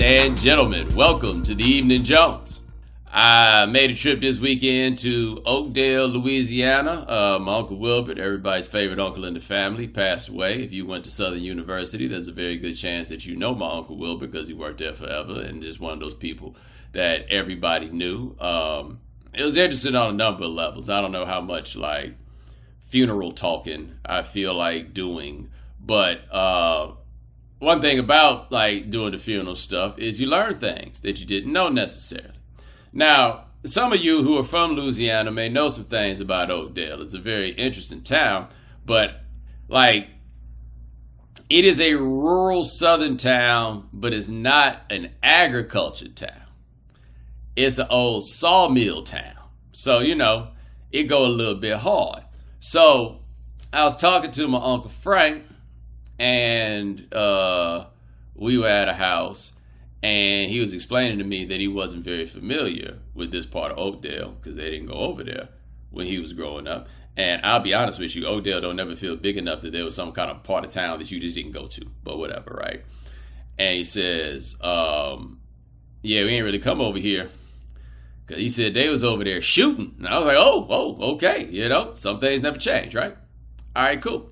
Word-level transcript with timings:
And 0.00 0.38
gentlemen, 0.38 0.94
welcome 0.94 1.42
to 1.42 1.56
the 1.56 1.64
Evening 1.64 2.04
Jones. 2.04 2.60
I 3.10 3.66
made 3.66 3.90
a 3.90 3.96
trip 3.96 4.20
this 4.20 4.38
weekend 4.38 4.98
to 4.98 5.42
Oakdale, 5.44 6.06
Louisiana. 6.06 7.04
Uh, 7.08 7.38
my 7.40 7.56
uncle 7.56 7.78
Wilbert, 7.78 8.16
everybody's 8.16 8.68
favorite 8.68 9.00
uncle 9.00 9.24
in 9.24 9.34
the 9.34 9.40
family, 9.40 9.88
passed 9.88 10.28
away. 10.28 10.62
If 10.62 10.70
you 10.70 10.86
went 10.86 11.04
to 11.06 11.10
Southern 11.10 11.42
University, 11.42 12.06
there's 12.06 12.28
a 12.28 12.32
very 12.32 12.58
good 12.58 12.74
chance 12.74 13.08
that 13.08 13.26
you 13.26 13.34
know 13.34 13.56
my 13.56 13.68
uncle 13.68 13.98
Wilbert 13.98 14.30
because 14.30 14.46
he 14.46 14.54
worked 14.54 14.78
there 14.78 14.94
forever 14.94 15.40
and 15.40 15.62
just 15.62 15.80
one 15.80 15.94
of 15.94 16.00
those 16.00 16.14
people 16.14 16.54
that 16.92 17.26
everybody 17.28 17.90
knew. 17.90 18.36
Um, 18.38 19.00
it 19.34 19.42
was 19.42 19.56
interesting 19.56 19.96
on 19.96 20.10
a 20.10 20.16
number 20.16 20.44
of 20.44 20.50
levels. 20.50 20.88
I 20.88 21.00
don't 21.00 21.12
know 21.12 21.26
how 21.26 21.40
much 21.40 21.74
like 21.74 22.14
funeral 22.88 23.32
talking 23.32 23.96
I 24.06 24.22
feel 24.22 24.54
like 24.54 24.94
doing, 24.94 25.50
but 25.80 26.20
uh, 26.32 26.92
one 27.58 27.80
thing 27.80 27.98
about 27.98 28.52
like 28.52 28.90
doing 28.90 29.12
the 29.12 29.18
funeral 29.18 29.56
stuff 29.56 29.98
is 29.98 30.20
you 30.20 30.26
learn 30.26 30.58
things 30.58 31.00
that 31.00 31.20
you 31.20 31.26
didn't 31.26 31.52
know 31.52 31.68
necessarily. 31.68 32.38
Now, 32.92 33.46
some 33.64 33.92
of 33.92 34.00
you 34.00 34.22
who 34.22 34.38
are 34.38 34.44
from 34.44 34.72
Louisiana 34.72 35.30
may 35.30 35.48
know 35.48 35.68
some 35.68 35.84
things 35.84 36.20
about 36.20 36.50
Oakdale. 36.50 37.02
It's 37.02 37.14
a 37.14 37.18
very 37.18 37.50
interesting 37.50 38.02
town, 38.02 38.48
but 38.86 39.20
like 39.68 40.08
it 41.50 41.64
is 41.64 41.80
a 41.80 41.94
rural 41.94 42.62
southern 42.62 43.16
town, 43.16 43.88
but 43.92 44.12
it's 44.12 44.28
not 44.28 44.82
an 44.90 45.12
agriculture 45.22 46.08
town. 46.08 46.42
It's 47.56 47.78
an 47.78 47.88
old 47.90 48.24
sawmill 48.26 49.02
town. 49.02 49.34
So, 49.72 50.00
you 50.00 50.14
know, 50.14 50.48
it 50.92 51.04
go 51.04 51.24
a 51.24 51.28
little 51.28 51.56
bit 51.56 51.78
hard. 51.78 52.22
So 52.60 53.20
I 53.72 53.84
was 53.84 53.96
talking 53.96 54.30
to 54.32 54.46
my 54.46 54.58
Uncle 54.62 54.90
Frank 54.90 55.44
and 56.18 57.12
uh, 57.14 57.86
we 58.34 58.58
were 58.58 58.68
at 58.68 58.88
a 58.88 58.94
house 58.94 59.54
and 60.02 60.50
he 60.50 60.60
was 60.60 60.72
explaining 60.74 61.18
to 61.18 61.24
me 61.24 61.44
that 61.46 61.58
he 61.58 61.68
wasn't 61.68 62.04
very 62.04 62.24
familiar 62.24 62.98
with 63.14 63.32
this 63.32 63.46
part 63.46 63.72
of 63.72 63.78
Oakdale 63.78 64.36
because 64.40 64.56
they 64.56 64.70
didn't 64.70 64.86
go 64.86 64.94
over 64.94 65.24
there 65.24 65.48
when 65.90 66.06
he 66.06 66.18
was 66.18 66.32
growing 66.32 66.68
up. 66.68 66.88
And 67.16 67.44
I'll 67.44 67.60
be 67.60 67.74
honest 67.74 67.98
with 67.98 68.14
you, 68.14 68.26
Oakdale 68.26 68.60
don't 68.60 68.76
never 68.76 68.94
feel 68.94 69.16
big 69.16 69.36
enough 69.36 69.62
that 69.62 69.72
there 69.72 69.84
was 69.84 69.96
some 69.96 70.12
kind 70.12 70.30
of 70.30 70.44
part 70.44 70.64
of 70.64 70.70
town 70.70 71.00
that 71.00 71.10
you 71.10 71.18
just 71.18 71.34
didn't 71.34 71.50
go 71.50 71.66
to, 71.66 71.84
but 72.04 72.16
whatever, 72.16 72.60
right? 72.62 72.84
And 73.58 73.76
he 73.76 73.82
says, 73.82 74.56
um, 74.62 75.40
"Yeah, 76.02 76.22
we 76.22 76.30
ain't 76.30 76.44
really 76.44 76.60
come 76.60 76.80
over 76.80 76.98
here." 76.98 77.28
Cause 78.28 78.38
he 78.38 78.50
said 78.50 78.74
they 78.74 78.88
was 78.88 79.02
over 79.02 79.24
there 79.24 79.40
shooting, 79.40 79.96
and 79.98 80.06
I 80.06 80.18
was 80.18 80.26
like, 80.26 80.36
"Oh, 80.38 80.66
oh, 80.70 81.12
okay." 81.14 81.48
You 81.50 81.68
know, 81.68 81.94
some 81.94 82.20
things 82.20 82.40
never 82.40 82.58
change, 82.58 82.94
right? 82.94 83.16
All 83.74 83.82
right, 83.82 84.00
cool. 84.00 84.30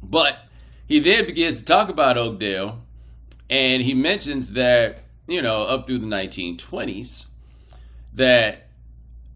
But 0.00 0.38
he 0.86 1.00
then 1.00 1.26
begins 1.26 1.58
to 1.58 1.64
talk 1.64 1.88
about 1.88 2.18
Oakdale, 2.18 2.82
and 3.48 3.82
he 3.82 3.94
mentions 3.94 4.52
that, 4.52 5.04
you 5.26 5.40
know, 5.40 5.62
up 5.62 5.86
through 5.86 5.98
the 5.98 6.06
1920s, 6.06 7.26
that 8.14 8.68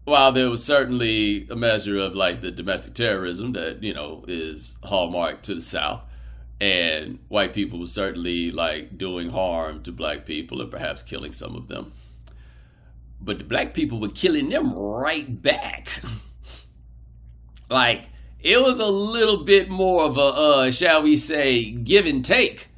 while 0.05 0.31
there 0.31 0.49
was 0.49 0.63
certainly 0.63 1.47
a 1.49 1.55
measure 1.55 1.99
of 1.99 2.15
like 2.15 2.41
the 2.41 2.51
domestic 2.51 2.93
terrorism 2.93 3.53
that, 3.53 3.83
you 3.83 3.93
know, 3.93 4.23
is 4.27 4.77
hallmark 4.83 5.41
to 5.43 5.55
the 5.55 5.61
South, 5.61 6.01
and 6.61 7.19
white 7.29 7.53
people 7.53 7.79
were 7.79 7.87
certainly 7.87 8.51
like 8.51 8.97
doing 8.97 9.29
harm 9.29 9.81
to 9.83 9.91
black 9.91 10.25
people 10.25 10.61
and 10.61 10.69
perhaps 10.71 11.01
killing 11.03 11.31
some 11.31 11.55
of 11.55 11.67
them. 11.67 11.93
But 13.21 13.39
the 13.39 13.43
black 13.43 13.73
people 13.73 13.99
were 13.99 14.09
killing 14.09 14.49
them 14.49 14.73
right 14.73 15.41
back. 15.41 15.89
like, 17.69 18.05
it 18.41 18.61
was 18.61 18.79
a 18.79 18.87
little 18.87 19.43
bit 19.43 19.69
more 19.69 20.05
of 20.05 20.17
a, 20.17 20.21
uh, 20.21 20.71
shall 20.71 21.03
we 21.03 21.17
say, 21.17 21.71
give 21.71 22.05
and 22.05 22.23
take 22.23 22.69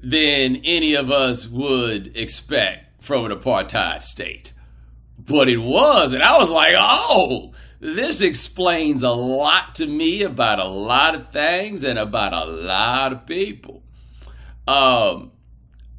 than 0.00 0.56
any 0.64 0.94
of 0.94 1.10
us 1.10 1.46
would 1.46 2.16
expect 2.16 3.02
from 3.02 3.24
an 3.24 3.32
apartheid 3.32 4.02
state. 4.02 4.52
But 5.18 5.48
it 5.48 5.58
was, 5.58 6.12
and 6.12 6.22
I 6.22 6.36
was 6.38 6.50
like, 6.50 6.74
oh, 6.76 7.52
this 7.80 8.20
explains 8.20 9.02
a 9.02 9.10
lot 9.10 9.76
to 9.76 9.86
me 9.86 10.22
about 10.22 10.58
a 10.58 10.64
lot 10.64 11.14
of 11.14 11.30
things 11.30 11.84
and 11.84 11.98
about 11.98 12.32
a 12.32 12.50
lot 12.50 13.12
of 13.12 13.26
people. 13.26 13.82
Um, 14.66 15.32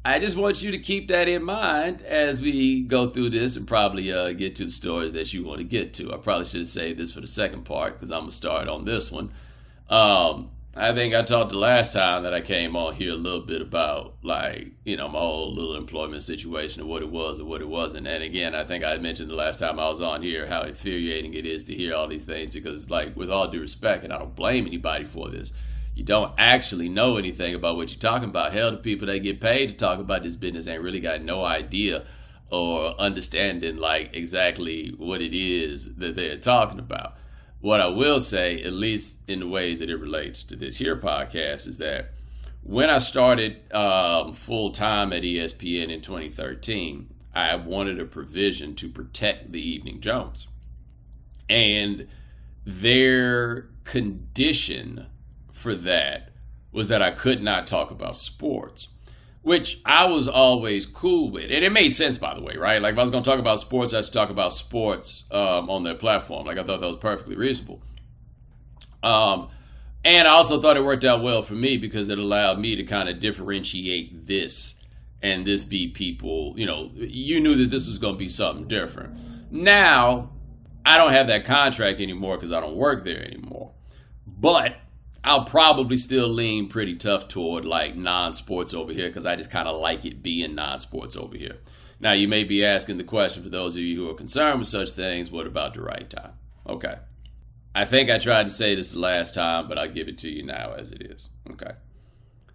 I 0.06 0.20
just 0.20 0.36
want 0.36 0.62
you 0.62 0.70
to 0.70 0.78
keep 0.78 1.08
that 1.08 1.26
in 1.26 1.42
mind 1.42 2.00
as 2.02 2.40
we 2.40 2.82
go 2.82 3.10
through 3.10 3.30
this 3.30 3.56
and 3.56 3.66
probably 3.66 4.12
uh, 4.12 4.34
get 4.34 4.54
to 4.54 4.64
the 4.66 4.70
stories 4.70 5.14
that 5.14 5.34
you 5.34 5.44
want 5.44 5.58
to 5.58 5.64
get 5.64 5.94
to. 5.94 6.14
I 6.14 6.16
probably 6.18 6.44
should 6.44 6.60
have 6.60 6.68
saved 6.68 7.00
this 7.00 7.10
for 7.10 7.20
the 7.20 7.26
second 7.26 7.64
part 7.64 7.94
because 7.94 8.12
I'm 8.12 8.20
going 8.20 8.30
to 8.30 8.36
start 8.36 8.68
on 8.68 8.84
this 8.84 9.10
one. 9.10 9.32
Um, 9.90 10.52
I 10.76 10.94
think 10.94 11.12
I 11.12 11.22
talked 11.22 11.50
the 11.50 11.58
last 11.58 11.92
time 11.92 12.22
that 12.22 12.32
I 12.32 12.40
came 12.40 12.76
on 12.76 12.94
here 12.94 13.14
a 13.14 13.16
little 13.16 13.40
bit 13.40 13.60
about 13.60 14.14
like, 14.22 14.68
you 14.84 14.96
know, 14.96 15.08
my 15.08 15.18
whole 15.18 15.52
little 15.52 15.74
employment 15.74 16.22
situation 16.22 16.82
and 16.82 16.88
what 16.88 17.02
it 17.02 17.10
was 17.10 17.40
and 17.40 17.48
what 17.48 17.60
it 17.60 17.68
wasn't. 17.68 18.06
And 18.06 18.22
again, 18.22 18.54
I 18.54 18.62
think 18.62 18.84
I 18.84 18.98
mentioned 18.98 19.28
the 19.28 19.34
last 19.34 19.58
time 19.58 19.80
I 19.80 19.88
was 19.88 20.00
on 20.00 20.22
here 20.22 20.46
how 20.46 20.62
infuriating 20.62 21.34
it 21.34 21.46
is 21.46 21.64
to 21.64 21.74
hear 21.74 21.96
all 21.96 22.06
these 22.06 22.24
things 22.24 22.50
because 22.50 22.90
like 22.90 23.16
with 23.16 23.28
all 23.28 23.50
due 23.50 23.60
respect, 23.60 24.04
and 24.04 24.12
I 24.12 24.18
don't 24.18 24.36
blame 24.36 24.68
anybody 24.68 25.04
for 25.04 25.30
this, 25.30 25.52
you 25.96 26.04
don't 26.04 26.34
actually 26.36 26.90
know 26.90 27.16
anything 27.16 27.54
about 27.54 27.76
what 27.76 27.90
you're 27.90 27.98
talking 27.98 28.28
about. 28.28 28.52
Hell, 28.52 28.70
the 28.70 28.76
people 28.76 29.06
that 29.06 29.20
get 29.20 29.40
paid 29.40 29.70
to 29.70 29.74
talk 29.74 29.98
about 29.98 30.22
this 30.22 30.36
business 30.36 30.68
ain't 30.68 30.82
really 30.82 31.00
got 31.00 31.22
no 31.22 31.42
idea 31.42 32.04
or 32.50 32.94
understanding 33.00 33.78
like 33.78 34.10
exactly 34.12 34.94
what 34.98 35.22
it 35.22 35.34
is 35.34 35.96
that 35.96 36.14
they're 36.14 36.36
talking 36.36 36.78
about. 36.78 37.14
What 37.60 37.80
I 37.80 37.86
will 37.86 38.20
say, 38.20 38.62
at 38.62 38.74
least 38.74 39.20
in 39.26 39.40
the 39.40 39.48
ways 39.48 39.78
that 39.78 39.88
it 39.88 39.96
relates 39.96 40.42
to 40.44 40.54
this 40.54 40.76
here 40.76 40.96
podcast, 40.96 41.66
is 41.66 41.78
that 41.78 42.12
when 42.62 42.90
I 42.90 42.98
started 42.98 43.72
um, 43.72 44.34
full 44.34 44.72
time 44.72 45.14
at 45.14 45.22
ESPN 45.22 45.88
in 45.90 46.02
2013, 46.02 47.08
I 47.34 47.56
wanted 47.56 47.98
a 47.98 48.04
provision 48.04 48.74
to 48.76 48.90
protect 48.90 49.50
the 49.50 49.66
Evening 49.66 50.02
Jones. 50.02 50.46
And 51.48 52.06
their 52.66 53.68
condition 53.84 55.06
for 55.56 55.74
that 55.74 56.32
was 56.70 56.88
that 56.88 57.02
I 57.02 57.10
could 57.10 57.42
not 57.42 57.66
talk 57.66 57.90
about 57.90 58.16
sports, 58.16 58.88
which 59.42 59.80
I 59.84 60.06
was 60.06 60.28
always 60.28 60.84
cool 60.84 61.30
with. 61.30 61.44
And 61.44 61.64
it 61.64 61.72
made 61.72 61.90
sense, 61.90 62.18
by 62.18 62.34
the 62.34 62.42
way, 62.42 62.56
right? 62.56 62.80
Like 62.82 62.92
if 62.92 62.98
I 62.98 63.02
was 63.02 63.10
going 63.10 63.22
to 63.22 63.30
talk 63.30 63.38
about 63.38 63.60
sports, 63.60 63.94
I 63.94 64.02
should 64.02 64.12
talk 64.12 64.30
about 64.30 64.52
sports 64.52 65.24
um, 65.30 65.70
on 65.70 65.84
their 65.84 65.94
platform. 65.94 66.46
Like 66.46 66.58
I 66.58 66.64
thought 66.64 66.80
that 66.80 66.86
was 66.86 66.98
perfectly 66.98 67.36
reasonable. 67.36 67.80
Um, 69.02 69.48
and 70.04 70.28
I 70.28 70.32
also 70.32 70.60
thought 70.60 70.76
it 70.76 70.84
worked 70.84 71.04
out 71.04 71.22
well 71.22 71.42
for 71.42 71.54
me 71.54 71.78
because 71.78 72.10
it 72.10 72.18
allowed 72.18 72.58
me 72.58 72.76
to 72.76 72.84
kind 72.84 73.08
of 73.08 73.18
differentiate 73.18 74.26
this 74.26 74.80
and 75.22 75.46
this 75.46 75.64
be 75.64 75.88
people, 75.88 76.54
you 76.56 76.66
know, 76.66 76.90
you 76.94 77.40
knew 77.40 77.56
that 77.56 77.70
this 77.70 77.88
was 77.88 77.98
going 77.98 78.14
to 78.14 78.18
be 78.18 78.28
something 78.28 78.68
different. 78.68 79.50
Now, 79.50 80.30
I 80.84 80.98
don't 80.98 81.12
have 81.12 81.28
that 81.28 81.44
contract 81.44 82.00
anymore 82.00 82.36
because 82.36 82.52
I 82.52 82.60
don't 82.60 82.76
work 82.76 83.04
there 83.04 83.24
anymore. 83.24 83.72
But 84.26 84.76
I'll 85.26 85.44
probably 85.44 85.98
still 85.98 86.28
lean 86.28 86.68
pretty 86.68 86.94
tough 86.94 87.26
toward 87.26 87.64
like 87.64 87.96
non 87.96 88.32
sports 88.32 88.72
over 88.72 88.92
here 88.92 89.08
because 89.08 89.26
I 89.26 89.34
just 89.34 89.50
kind 89.50 89.66
of 89.66 89.80
like 89.80 90.04
it 90.04 90.22
being 90.22 90.54
non 90.54 90.78
sports 90.78 91.16
over 91.16 91.36
here. 91.36 91.58
Now, 91.98 92.12
you 92.12 92.28
may 92.28 92.44
be 92.44 92.64
asking 92.64 92.98
the 92.98 93.04
question 93.04 93.42
for 93.42 93.48
those 93.48 93.74
of 93.74 93.82
you 93.82 93.96
who 93.96 94.08
are 94.08 94.14
concerned 94.14 94.60
with 94.60 94.68
such 94.68 94.90
things 94.90 95.30
what 95.30 95.48
about 95.48 95.74
the 95.74 95.82
right 95.82 96.08
time? 96.08 96.34
Okay. 96.68 96.94
I 97.74 97.84
think 97.84 98.08
I 98.08 98.18
tried 98.18 98.44
to 98.44 98.50
say 98.50 98.76
this 98.76 98.92
the 98.92 99.00
last 99.00 99.34
time, 99.34 99.68
but 99.68 99.78
I'll 99.78 99.90
give 99.90 100.06
it 100.06 100.16
to 100.18 100.30
you 100.30 100.44
now 100.44 100.74
as 100.74 100.92
it 100.92 101.02
is. 101.02 101.30
Okay. 101.50 101.72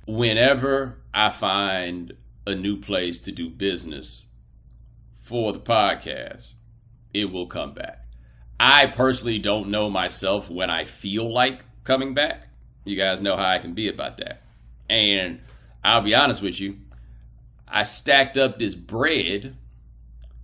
Whenever 0.08 1.02
I 1.14 1.30
find 1.30 2.14
a 2.48 2.56
new 2.56 2.78
place 2.78 3.20
to 3.20 3.34
do 3.34 3.50
business 3.50 4.28
for 5.22 5.52
the 5.52 5.60
podcast, 5.60 6.54
it 7.14 7.32
will 7.32 7.48
come 7.48 7.74
back. 7.74 8.06
I 8.60 8.88
personally 8.88 9.40
don't 9.40 9.70
know 9.70 9.90
myself 9.90 10.50
when 10.50 10.70
I 10.70 10.86
feel 10.86 11.32
like 11.32 11.66
coming 11.84 12.14
back. 12.14 12.48
You 12.84 12.96
guys 12.96 13.22
know 13.22 13.36
how 13.36 13.48
I 13.48 13.60
can 13.60 13.74
be 13.74 13.88
about 13.88 14.18
that. 14.18 14.42
And 14.90 15.42
I'll 15.84 16.02
be 16.02 16.16
honest 16.16 16.42
with 16.42 16.60
you, 16.60 16.78
I 17.68 17.84
stacked 17.84 18.38
up 18.38 18.60
this 18.60 18.76
bread 18.76 19.56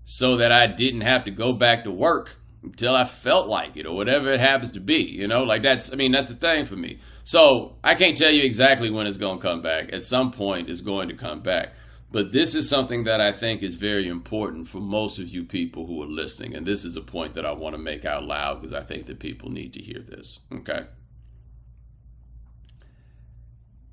so 0.05 0.37
that 0.37 0.51
I 0.51 0.67
didn't 0.67 1.01
have 1.01 1.25
to 1.25 1.31
go 1.31 1.51
back 1.51 1.83
to 1.83 1.91
work 1.91 2.37
until 2.63 2.95
I 2.95 3.05
felt 3.05 3.47
like 3.47 3.75
it 3.75 3.85
or 3.85 3.95
whatever 3.95 4.31
it 4.31 4.39
happens 4.39 4.71
to 4.71 4.79
be. 4.79 5.01
You 5.01 5.27
know, 5.27 5.43
like 5.43 5.63
that's, 5.63 5.91
I 5.91 5.95
mean, 5.95 6.11
that's 6.11 6.29
the 6.29 6.35
thing 6.35 6.65
for 6.65 6.75
me. 6.75 6.99
So 7.23 7.75
I 7.83 7.95
can't 7.95 8.15
tell 8.15 8.31
you 8.31 8.43
exactly 8.43 8.89
when 8.89 9.07
it's 9.07 9.17
going 9.17 9.39
to 9.39 9.41
come 9.45 9.61
back. 9.61 9.91
At 9.91 10.03
some 10.03 10.31
point, 10.31 10.69
it's 10.69 10.81
going 10.81 11.09
to 11.09 11.15
come 11.15 11.41
back. 11.41 11.73
But 12.09 12.31
this 12.31 12.55
is 12.55 12.69
something 12.69 13.03
that 13.03 13.19
I 13.19 13.33
think 13.33 13.61
is 13.61 13.75
very 13.75 14.07
important 14.07 14.69
for 14.69 14.79
most 14.79 15.19
of 15.19 15.27
you 15.27 15.43
people 15.43 15.87
who 15.87 16.01
are 16.01 16.07
listening. 16.07 16.55
And 16.55 16.65
this 16.65 16.85
is 16.85 16.95
a 16.95 17.01
point 17.01 17.33
that 17.33 17.45
I 17.45 17.51
want 17.51 17.75
to 17.75 17.81
make 17.81 18.05
out 18.05 18.23
loud 18.23 18.61
because 18.61 18.73
I 18.73 18.81
think 18.81 19.07
that 19.07 19.19
people 19.19 19.49
need 19.49 19.73
to 19.73 19.81
hear 19.81 19.99
this. 19.99 20.39
Okay. 20.53 20.85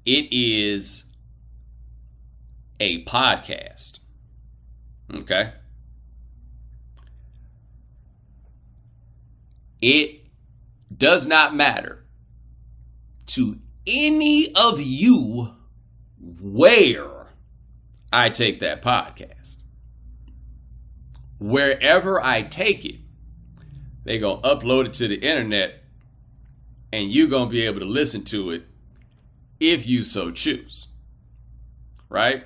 It 0.04 0.28
is 0.32 1.04
a 2.80 3.04
podcast. 3.04 4.00
Okay? 5.12 5.52
It 9.80 10.26
does 10.96 11.26
not 11.26 11.54
matter 11.54 12.04
to 13.26 13.58
any 13.86 14.54
of 14.54 14.80
you 14.80 15.54
where 16.18 17.28
I 18.12 18.28
take 18.30 18.60
that 18.60 18.82
podcast. 18.82 19.58
Wherever 21.38 22.22
I 22.22 22.42
take 22.42 22.84
it, 22.84 23.00
they're 24.04 24.18
going 24.18 24.42
to 24.42 24.48
upload 24.48 24.86
it 24.86 24.92
to 24.94 25.08
the 25.08 25.16
internet 25.16 25.82
and 26.92 27.10
you're 27.10 27.28
going 27.28 27.48
to 27.48 27.50
be 27.50 27.66
able 27.66 27.80
to 27.80 27.86
listen 27.86 28.22
to 28.24 28.50
it 28.50 28.62
if 29.60 29.86
you 29.86 30.04
so 30.04 30.30
choose. 30.30 30.88
Right? 32.08 32.44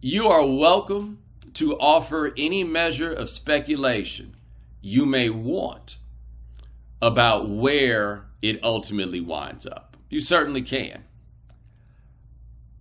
You 0.00 0.28
are 0.28 0.46
welcome 0.46 1.18
to 1.54 1.76
offer 1.78 2.32
any 2.36 2.64
measure 2.64 3.12
of 3.12 3.30
speculation 3.30 4.36
you 4.82 5.06
may 5.06 5.30
want 5.30 5.96
about 7.00 7.48
where 7.48 8.26
it 8.42 8.62
ultimately 8.62 9.20
winds 9.20 9.66
up. 9.66 9.96
You 10.08 10.20
certainly 10.20 10.62
can. 10.62 11.04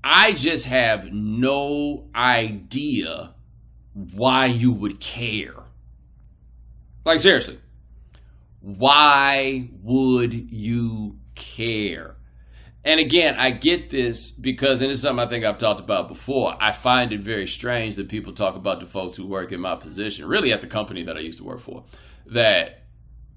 I 0.03 0.33
just 0.33 0.65
have 0.65 1.11
no 1.11 2.07
idea 2.13 3.33
why 3.93 4.45
you 4.45 4.71
would 4.71 4.99
care. 4.99 5.63
Like, 7.05 7.19
seriously, 7.19 7.59
why 8.59 9.69
would 9.81 10.33
you 10.33 11.17
care? 11.33 12.15
And 12.85 12.99
again, 12.99 13.35
I 13.39 13.49
get 13.49 13.89
this 13.89 14.29
because, 14.29 14.83
and 14.83 14.91
it's 14.91 15.01
something 15.01 15.25
I 15.25 15.27
think 15.27 15.43
I've 15.43 15.57
talked 15.57 15.79
about 15.79 16.07
before. 16.07 16.55
I 16.61 16.71
find 16.71 17.11
it 17.11 17.19
very 17.19 17.47
strange 17.47 17.95
that 17.95 18.09
people 18.09 18.31
talk 18.31 18.55
about 18.55 18.79
the 18.79 18.85
folks 18.85 19.15
who 19.15 19.25
work 19.25 19.51
in 19.51 19.59
my 19.59 19.75
position, 19.75 20.27
really 20.27 20.53
at 20.53 20.61
the 20.61 20.67
company 20.67 21.01
that 21.03 21.17
I 21.17 21.21
used 21.21 21.39
to 21.39 21.45
work 21.45 21.61
for, 21.61 21.83
that 22.27 22.83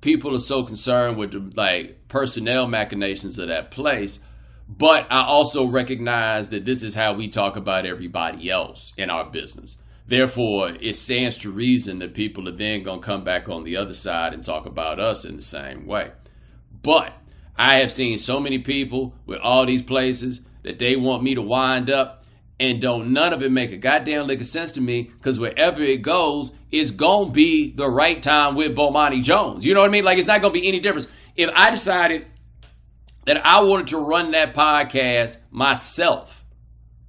people 0.02 0.34
are 0.34 0.40
so 0.40 0.64
concerned 0.64 1.16
with 1.16 1.32
the 1.32 1.50
like 1.56 2.08
personnel 2.08 2.68
machinations 2.68 3.38
of 3.38 3.48
that 3.48 3.70
place. 3.70 4.20
But 4.68 5.06
I 5.10 5.22
also 5.22 5.66
recognize 5.66 6.50
that 6.50 6.66
this 6.66 6.82
is 6.82 6.94
how 6.94 7.14
we 7.14 7.28
talk 7.28 7.56
about 7.56 7.86
everybody 7.86 8.50
else 8.50 8.92
in 8.98 9.08
our 9.08 9.24
business. 9.24 9.78
Therefore, 10.06 10.72
it 10.78 10.94
stands 10.94 11.38
to 11.38 11.50
reason 11.50 12.00
that 12.00 12.12
people 12.12 12.46
are 12.48 12.52
then 12.52 12.82
going 12.82 13.00
to 13.00 13.06
come 13.06 13.24
back 13.24 13.48
on 13.48 13.64
the 13.64 13.78
other 13.78 13.94
side 13.94 14.34
and 14.34 14.44
talk 14.44 14.66
about 14.66 15.00
us 15.00 15.24
in 15.24 15.36
the 15.36 15.42
same 15.42 15.86
way. 15.86 16.12
But 16.82 17.14
I 17.58 17.78
have 17.80 17.90
seen 17.90 18.18
so 18.18 18.38
many 18.38 18.60
people 18.60 19.14
with 19.26 19.40
all 19.40 19.66
these 19.66 19.82
places 19.82 20.40
that 20.62 20.78
they 20.78 20.94
want 20.96 21.22
me 21.22 21.34
to 21.34 21.42
wind 21.42 21.90
up 21.90 22.22
and 22.60 22.80
don't 22.80 23.12
none 23.12 23.32
of 23.32 23.42
it 23.42 23.50
make 23.50 23.72
a 23.72 23.76
goddamn 23.76 24.26
lick 24.26 24.40
of 24.40 24.46
sense 24.46 24.72
to 24.72 24.80
me 24.80 25.04
because 25.04 25.38
wherever 25.38 25.82
it 25.82 26.02
goes, 26.02 26.52
it's 26.70 26.90
gonna 26.90 27.30
be 27.30 27.72
the 27.72 27.88
right 27.88 28.22
time 28.22 28.54
with 28.54 28.76
Bomani 28.76 29.22
Jones. 29.22 29.64
You 29.64 29.74
know 29.74 29.80
what 29.80 29.90
I 29.90 29.92
mean? 29.92 30.04
Like 30.04 30.18
it's 30.18 30.26
not 30.26 30.40
gonna 30.40 30.52
be 30.52 30.68
any 30.68 30.80
difference. 30.80 31.08
If 31.36 31.50
I 31.54 31.70
decided 31.70 32.26
that 33.26 33.44
I 33.44 33.62
wanted 33.62 33.88
to 33.88 33.98
run 33.98 34.32
that 34.32 34.54
podcast 34.54 35.38
myself, 35.50 36.44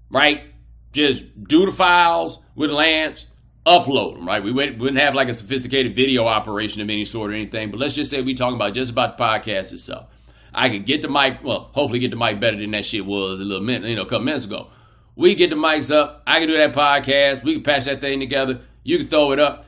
right? 0.10 0.44
Just 0.92 1.44
do 1.44 1.66
the 1.66 1.72
files 1.72 2.40
with 2.56 2.72
Lance, 2.72 3.28
upload 3.66 4.16
them, 4.16 4.28
right? 4.28 4.44
We 4.44 4.52
wouldn't 4.52 4.98
have 4.98 5.14
like 5.14 5.30
a 5.30 5.34
sophisticated 5.34 5.96
video 5.96 6.26
operation 6.26 6.82
of 6.82 6.90
any 6.90 7.06
sort 7.06 7.32
or 7.32 7.34
anything, 7.34 7.70
but 7.70 7.80
let's 7.80 7.96
just 7.96 8.10
say 8.10 8.22
we 8.22 8.34
talking 8.34 8.56
about 8.56 8.74
just 8.74 8.92
about 8.92 9.18
the 9.18 9.24
podcast 9.24 9.74
itself. 9.74 10.08
I 10.54 10.70
could 10.70 10.86
get 10.86 11.02
the 11.02 11.10
mic, 11.10 11.44
well, 11.44 11.70
hopefully 11.74 12.00
get 12.00 12.12
the 12.12 12.18
mic 12.18 12.40
better 12.40 12.58
than 12.58 12.72
that 12.72 12.86
shit 12.86 13.06
was 13.06 13.40
a 13.40 13.44
little 13.44 13.64
minute, 13.64 13.90
you 13.90 13.96
know, 13.96 14.04
a 14.04 14.06
couple 14.06 14.26
minutes 14.26 14.46
ago. 14.46 14.70
We 15.16 15.36
get 15.36 15.50
the 15.50 15.56
mics 15.56 15.94
up. 15.94 16.24
I 16.26 16.40
can 16.40 16.48
do 16.48 16.58
that 16.58 16.74
podcast. 16.74 17.44
We 17.44 17.56
can 17.56 17.64
patch 17.64 17.86
that 17.86 18.02
thing 18.02 18.20
together. 18.20 18.62
You 18.84 19.00
can 19.00 19.08
throw 19.08 19.32
it 19.32 19.40
up. 19.40 19.66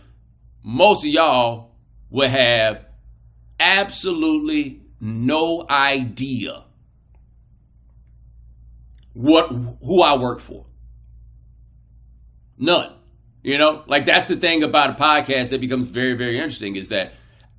Most 0.63 1.03
of 1.05 1.11
y'all 1.11 1.71
will 2.09 2.29
have 2.29 2.85
absolutely 3.59 4.81
no 4.99 5.65
idea 5.69 6.63
what 9.13 9.49
who 9.49 10.01
I 10.01 10.17
work 10.17 10.39
for. 10.39 10.65
None. 12.57 12.93
You 13.43 13.57
know, 13.57 13.83
like 13.87 14.05
that's 14.05 14.25
the 14.25 14.35
thing 14.35 14.63
about 14.63 14.91
a 14.91 15.03
podcast 15.03 15.49
that 15.49 15.61
becomes 15.61 15.87
very, 15.87 16.13
very 16.13 16.37
interesting 16.37 16.75
is 16.75 16.89
that 16.89 17.13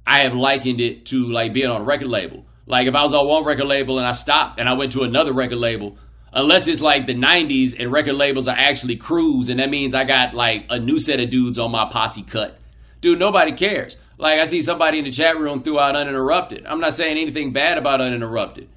I 0.06 0.20
have 0.20 0.34
likened 0.34 0.80
it 0.80 1.06
to 1.06 1.30
like 1.30 1.52
being 1.52 1.68
on 1.68 1.80
a 1.80 1.84
record 1.84 2.08
label. 2.08 2.46
Like 2.66 2.86
if 2.86 2.94
I 2.94 3.02
was 3.02 3.14
on 3.14 3.26
one 3.26 3.44
record 3.44 3.66
label 3.66 3.98
and 3.98 4.06
I 4.06 4.12
stopped 4.12 4.60
and 4.60 4.68
I 4.68 4.74
went 4.74 4.92
to 4.92 5.02
another 5.02 5.32
record 5.32 5.58
label, 5.58 5.96
unless 6.32 6.66
it's 6.66 6.80
like 6.80 7.06
the 7.06 7.14
90s 7.14 7.78
and 7.78 7.92
record 7.92 8.14
labels 8.14 8.48
are 8.48 8.56
actually 8.56 8.96
crews 8.96 9.48
and 9.48 9.60
that 9.60 9.70
means 9.70 9.94
I 9.94 10.04
got 10.04 10.34
like 10.34 10.66
a 10.70 10.78
new 10.78 10.98
set 10.98 11.20
of 11.20 11.30
dudes 11.30 11.58
on 11.58 11.70
my 11.70 11.88
posse 11.90 12.22
cut. 12.22 12.58
Dude, 13.00 13.18
nobody 13.18 13.52
cares. 13.52 13.96
Like 14.16 14.38
I 14.38 14.44
see 14.44 14.62
somebody 14.62 14.98
in 14.98 15.04
the 15.04 15.10
chat 15.10 15.38
room 15.38 15.62
threw 15.62 15.78
out 15.78 15.96
uninterrupted. 15.96 16.64
I'm 16.66 16.80
not 16.80 16.94
saying 16.94 17.18
anything 17.18 17.52
bad 17.52 17.78
about 17.78 18.00
uninterrupted. 18.00 18.68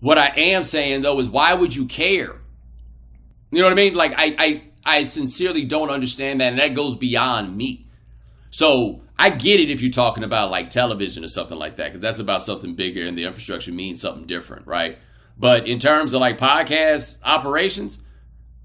What 0.00 0.18
I 0.18 0.28
am 0.28 0.62
saying 0.62 1.02
though 1.02 1.18
is 1.20 1.28
why 1.28 1.54
would 1.54 1.74
you 1.74 1.86
care? 1.86 2.36
You 3.50 3.60
know 3.60 3.64
what 3.64 3.72
I 3.72 3.76
mean? 3.76 3.94
Like 3.94 4.14
I 4.16 4.34
I 4.38 4.62
I 4.84 5.02
sincerely 5.04 5.64
don't 5.64 5.90
understand 5.90 6.40
that 6.40 6.52
and 6.52 6.58
that 6.58 6.74
goes 6.74 6.96
beyond 6.96 7.56
me. 7.56 7.86
So 8.50 9.02
I 9.18 9.30
get 9.30 9.58
it 9.58 9.68
if 9.68 9.80
you're 9.80 9.90
talking 9.90 10.22
about 10.22 10.50
like 10.50 10.70
television 10.70 11.24
or 11.24 11.28
something 11.28 11.58
like 11.58 11.76
that, 11.76 11.86
because 11.86 12.00
that's 12.00 12.20
about 12.20 12.42
something 12.42 12.74
bigger 12.74 13.06
and 13.06 13.18
the 13.18 13.24
infrastructure 13.24 13.72
means 13.72 14.00
something 14.00 14.26
different, 14.26 14.66
right? 14.66 14.98
But 15.36 15.66
in 15.66 15.78
terms 15.78 16.12
of 16.12 16.20
like 16.20 16.38
podcast 16.38 17.18
operations, 17.24 17.98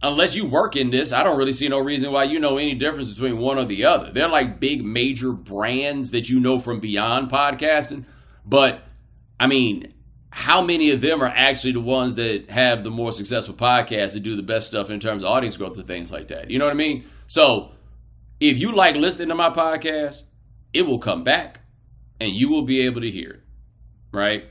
unless 0.03 0.35
you 0.35 0.45
work 0.45 0.75
in 0.75 0.91
this, 0.91 1.11
I 1.11 1.23
don't 1.23 1.37
really 1.37 1.53
see 1.53 1.69
no 1.69 1.79
reason 1.79 2.11
why 2.11 2.25
you 2.25 2.39
know 2.39 2.57
any 2.57 2.75
difference 2.75 3.13
between 3.13 3.37
one 3.39 3.57
or 3.57 3.65
the 3.65 3.85
other. 3.85 4.11
They're 4.11 4.27
like 4.27 4.59
big 4.59 4.83
major 4.83 5.31
brands 5.31 6.11
that 6.11 6.29
you 6.29 6.39
know 6.39 6.59
from 6.59 6.79
beyond 6.79 7.31
podcasting. 7.31 8.05
But 8.45 8.83
I 9.39 9.47
mean, 9.47 9.93
how 10.29 10.61
many 10.61 10.91
of 10.91 11.01
them 11.01 11.21
are 11.21 11.27
actually 11.27 11.73
the 11.73 11.79
ones 11.79 12.15
that 12.15 12.49
have 12.49 12.83
the 12.83 12.91
more 12.91 13.11
successful 13.11 13.55
podcasts 13.55 14.13
that 14.13 14.21
do 14.21 14.35
the 14.35 14.43
best 14.43 14.67
stuff 14.67 14.89
in 14.89 14.99
terms 14.99 15.23
of 15.23 15.31
audience 15.31 15.57
growth 15.57 15.77
and 15.77 15.87
things 15.87 16.11
like 16.11 16.27
that? 16.27 16.51
You 16.51 16.59
know 16.59 16.65
what 16.65 16.73
I 16.73 16.77
mean? 16.77 17.05
So 17.27 17.71
if 18.39 18.57
you 18.57 18.75
like 18.75 18.95
listening 18.95 19.29
to 19.29 19.35
my 19.35 19.49
podcast, 19.49 20.23
it 20.73 20.83
will 20.83 20.99
come 20.99 21.23
back 21.23 21.61
and 22.19 22.31
you 22.31 22.49
will 22.49 22.63
be 22.63 22.81
able 22.81 23.01
to 23.01 23.11
hear 23.11 23.29
it, 23.29 23.41
right? 24.11 24.45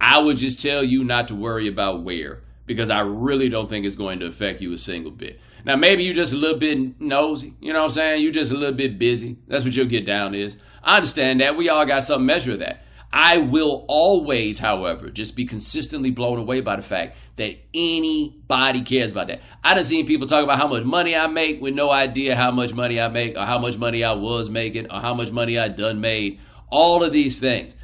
I 0.00 0.20
would 0.20 0.36
just 0.36 0.60
tell 0.60 0.84
you 0.84 1.04
not 1.04 1.28
to 1.28 1.34
worry 1.34 1.66
about 1.68 2.02
where 2.02 2.42
because 2.66 2.90
I 2.90 3.00
really 3.00 3.48
don't 3.48 3.68
think 3.68 3.86
it's 3.86 3.96
going 3.96 4.20
to 4.20 4.26
affect 4.26 4.60
you 4.60 4.72
a 4.72 4.78
single 4.78 5.10
bit. 5.10 5.40
Now, 5.64 5.76
maybe 5.76 6.04
you're 6.04 6.14
just 6.14 6.32
a 6.32 6.36
little 6.36 6.58
bit 6.58 7.00
nosy, 7.00 7.54
you 7.60 7.72
know 7.72 7.80
what 7.80 7.86
I'm 7.86 7.90
saying? 7.90 8.22
You're 8.22 8.32
just 8.32 8.52
a 8.52 8.56
little 8.56 8.74
bit 8.74 8.98
busy. 8.98 9.38
That's 9.48 9.64
what 9.64 9.74
your 9.74 9.86
get 9.86 10.06
down 10.06 10.34
is. 10.34 10.56
I 10.82 10.96
understand 10.96 11.40
that. 11.40 11.56
We 11.56 11.68
all 11.68 11.84
got 11.84 12.04
some 12.04 12.24
measure 12.24 12.52
of 12.52 12.60
that. 12.60 12.84
I 13.12 13.38
will 13.38 13.86
always, 13.88 14.58
however, 14.58 15.08
just 15.08 15.34
be 15.34 15.46
consistently 15.46 16.10
blown 16.10 16.38
away 16.38 16.60
by 16.60 16.76
the 16.76 16.82
fact 16.82 17.16
that 17.36 17.56
anybody 17.72 18.82
cares 18.82 19.12
about 19.12 19.28
that. 19.28 19.40
I 19.64 19.74
done 19.74 19.84
seen 19.84 20.06
people 20.06 20.26
talk 20.26 20.44
about 20.44 20.58
how 20.58 20.68
much 20.68 20.84
money 20.84 21.16
I 21.16 21.26
make 21.26 21.60
with 21.62 21.74
no 21.74 21.90
idea 21.90 22.36
how 22.36 22.50
much 22.50 22.74
money 22.74 23.00
I 23.00 23.08
make 23.08 23.36
or 23.36 23.44
how 23.44 23.58
much 23.58 23.78
money 23.78 24.04
I 24.04 24.12
was 24.12 24.50
making 24.50 24.90
or 24.90 25.00
how 25.00 25.14
much 25.14 25.30
money 25.30 25.58
I 25.58 25.68
done 25.68 26.00
made. 26.00 26.40
All 26.70 27.02
of 27.02 27.12
these 27.12 27.40
things. 27.40 27.76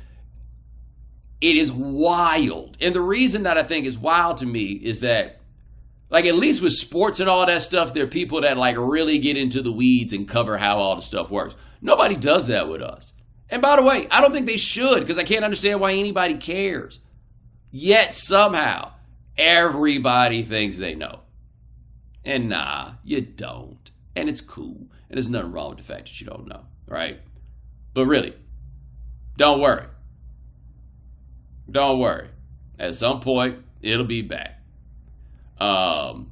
It 1.40 1.57
is 1.57 1.73
wild. 1.73 2.76
And 2.81 2.95
the 2.95 3.00
reason 3.00 3.45
that 3.45 3.57
I 3.57 3.62
think 3.62 3.87
is 3.87 3.97
wild 3.97 4.38
to 4.38 4.47
me 4.47 4.73
is 4.73 5.00
that 5.00 5.40
like 6.11 6.26
at 6.26 6.35
least 6.35 6.62
with 6.62 6.73
sports 6.75 7.19
and 7.19 7.31
all 7.31 7.47
that 7.47 7.62
stuff, 7.62 7.95
there 7.95 8.04
are 8.04 8.09
people 8.09 8.43
that 8.43 8.59
like 8.59 8.76
really 8.78 9.19
get 9.19 9.38
into 9.38 9.62
the 9.62 9.73
weeds 9.73 10.12
and 10.12 10.28
cover 10.28 10.59
how 10.59 10.76
all 10.76 10.97
the 10.97 11.02
stuff 11.02 11.31
works. 11.31 11.57
Nobody 11.81 12.14
does 12.14 12.47
that 12.49 12.69
with 12.69 12.83
us. 12.83 13.13
And 13.50 13.60
by 13.60 13.76
the 13.76 13.82
way, 13.82 14.08
I 14.10 14.20
don't 14.20 14.32
think 14.32 14.46
they 14.46 14.56
should 14.56 15.00
because 15.00 15.18
I 15.18 15.24
can't 15.24 15.44
understand 15.44 15.80
why 15.80 15.92
anybody 15.92 16.34
cares. 16.36 16.98
Yet 17.70 18.14
somehow, 18.14 18.92
everybody 19.36 20.42
thinks 20.42 20.78
they 20.78 20.94
know. 20.94 21.20
And 22.24 22.48
nah, 22.48 22.92
you 23.04 23.20
don't. 23.20 23.90
And 24.16 24.28
it's 24.28 24.40
cool. 24.40 24.86
And 25.08 25.16
there's 25.16 25.28
nothing 25.28 25.52
wrong 25.52 25.70
with 25.70 25.78
the 25.78 25.84
fact 25.84 26.04
that 26.06 26.20
you 26.20 26.26
don't 26.26 26.46
know, 26.46 26.64
right? 26.86 27.20
But 27.92 28.06
really, 28.06 28.34
don't 29.36 29.60
worry. 29.60 29.86
Don't 31.70 31.98
worry. 31.98 32.28
At 32.78 32.96
some 32.96 33.20
point, 33.20 33.58
it'll 33.82 34.06
be 34.06 34.22
back. 34.22 34.60
Um, 35.60 36.30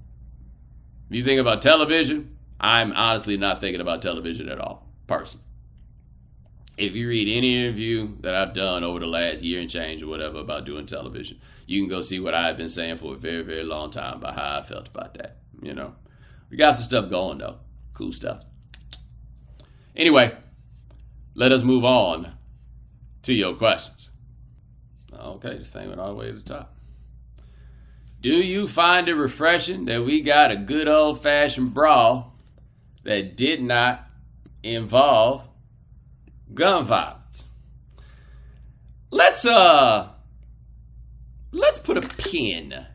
if 1.10 1.16
you 1.16 1.24
think 1.24 1.40
about 1.40 1.62
television, 1.62 2.36
I'm 2.58 2.92
honestly 2.92 3.36
not 3.36 3.60
thinking 3.60 3.80
about 3.80 4.02
television 4.02 4.48
at 4.48 4.58
all, 4.58 4.86
personally 5.06 5.44
if 6.76 6.94
you 6.94 7.08
read 7.08 7.28
any 7.28 7.64
interview 7.64 8.16
that 8.20 8.34
I've 8.34 8.54
done 8.54 8.82
over 8.82 8.98
the 8.98 9.06
last 9.06 9.42
year 9.42 9.60
and 9.60 9.68
change 9.68 10.02
or 10.02 10.06
whatever 10.06 10.38
about 10.38 10.64
doing 10.64 10.86
television, 10.86 11.40
you 11.66 11.80
can 11.80 11.88
go 11.88 12.00
see 12.00 12.18
what 12.18 12.34
I've 12.34 12.56
been 12.56 12.68
saying 12.68 12.96
for 12.96 13.14
a 13.14 13.18
very, 13.18 13.42
very 13.42 13.64
long 13.64 13.90
time 13.90 14.16
about 14.16 14.34
how 14.34 14.58
I 14.58 14.62
felt 14.62 14.88
about 14.88 15.14
that. 15.14 15.38
You 15.60 15.74
know, 15.74 15.94
we 16.50 16.56
got 16.56 16.76
some 16.76 16.84
stuff 16.84 17.10
going 17.10 17.38
though, 17.38 17.58
cool 17.94 18.12
stuff. 18.12 18.42
Anyway, 19.94 20.34
let 21.34 21.52
us 21.52 21.62
move 21.62 21.84
on 21.84 22.32
to 23.22 23.34
your 23.34 23.54
questions. 23.54 24.08
Okay, 25.14 25.58
this 25.58 25.68
thing 25.68 25.88
went 25.88 26.00
all 26.00 26.08
the 26.08 26.14
way 26.14 26.26
to 26.26 26.32
the 26.32 26.40
top. 26.40 26.74
Do 28.20 28.30
you 28.30 28.66
find 28.66 29.08
it 29.08 29.14
refreshing 29.14 29.84
that 29.86 30.04
we 30.04 30.20
got 30.20 30.50
a 30.50 30.56
good 30.56 30.88
old 30.88 31.22
fashioned 31.22 31.74
brawl 31.74 32.36
that 33.04 33.36
did 33.36 33.62
not 33.62 34.08
involve 34.62 35.42
gun 36.54 36.84
violence. 36.84 37.48
Let's 39.10 39.44
uh 39.46 40.12
let's 41.52 41.78
put 41.78 41.98
a 41.98 42.02
pin 42.02 42.86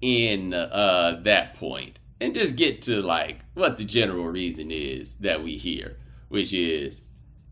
in 0.00 0.54
uh, 0.54 1.20
that 1.24 1.54
point 1.54 1.98
and 2.20 2.34
just 2.34 2.56
get 2.56 2.82
to 2.82 3.02
like 3.02 3.40
what 3.54 3.76
the 3.76 3.84
general 3.84 4.26
reason 4.26 4.70
is 4.70 5.14
that 5.14 5.42
we 5.42 5.56
hear, 5.56 5.96
which 6.28 6.54
is 6.54 7.00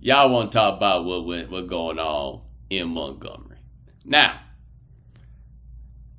y'all 0.00 0.30
want 0.30 0.52
to 0.52 0.58
talk 0.58 0.76
about 0.76 1.04
what 1.04 1.26
went 1.26 1.50
what 1.50 1.66
going 1.66 1.98
on 1.98 2.42
in 2.70 2.88
Montgomery. 2.88 3.58
Now, 4.04 4.40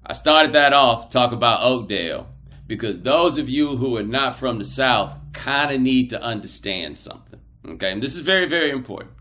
I 0.05 0.13
started 0.13 0.53
that 0.53 0.73
off 0.73 1.09
talk 1.09 1.31
about 1.31 1.63
Oakdale 1.63 2.27
because 2.67 3.01
those 3.01 3.37
of 3.37 3.49
you 3.49 3.77
who 3.77 3.97
are 3.97 4.03
not 4.03 4.35
from 4.35 4.57
the 4.57 4.65
South 4.65 5.15
kind 5.33 5.71
of 5.71 5.81
need 5.81 6.09
to 6.09 6.21
understand 6.21 6.97
something. 6.97 7.39
Okay, 7.65 7.91
and 7.91 8.03
this 8.03 8.15
is 8.15 8.21
very 8.21 8.47
very 8.47 8.71
important. 8.71 9.11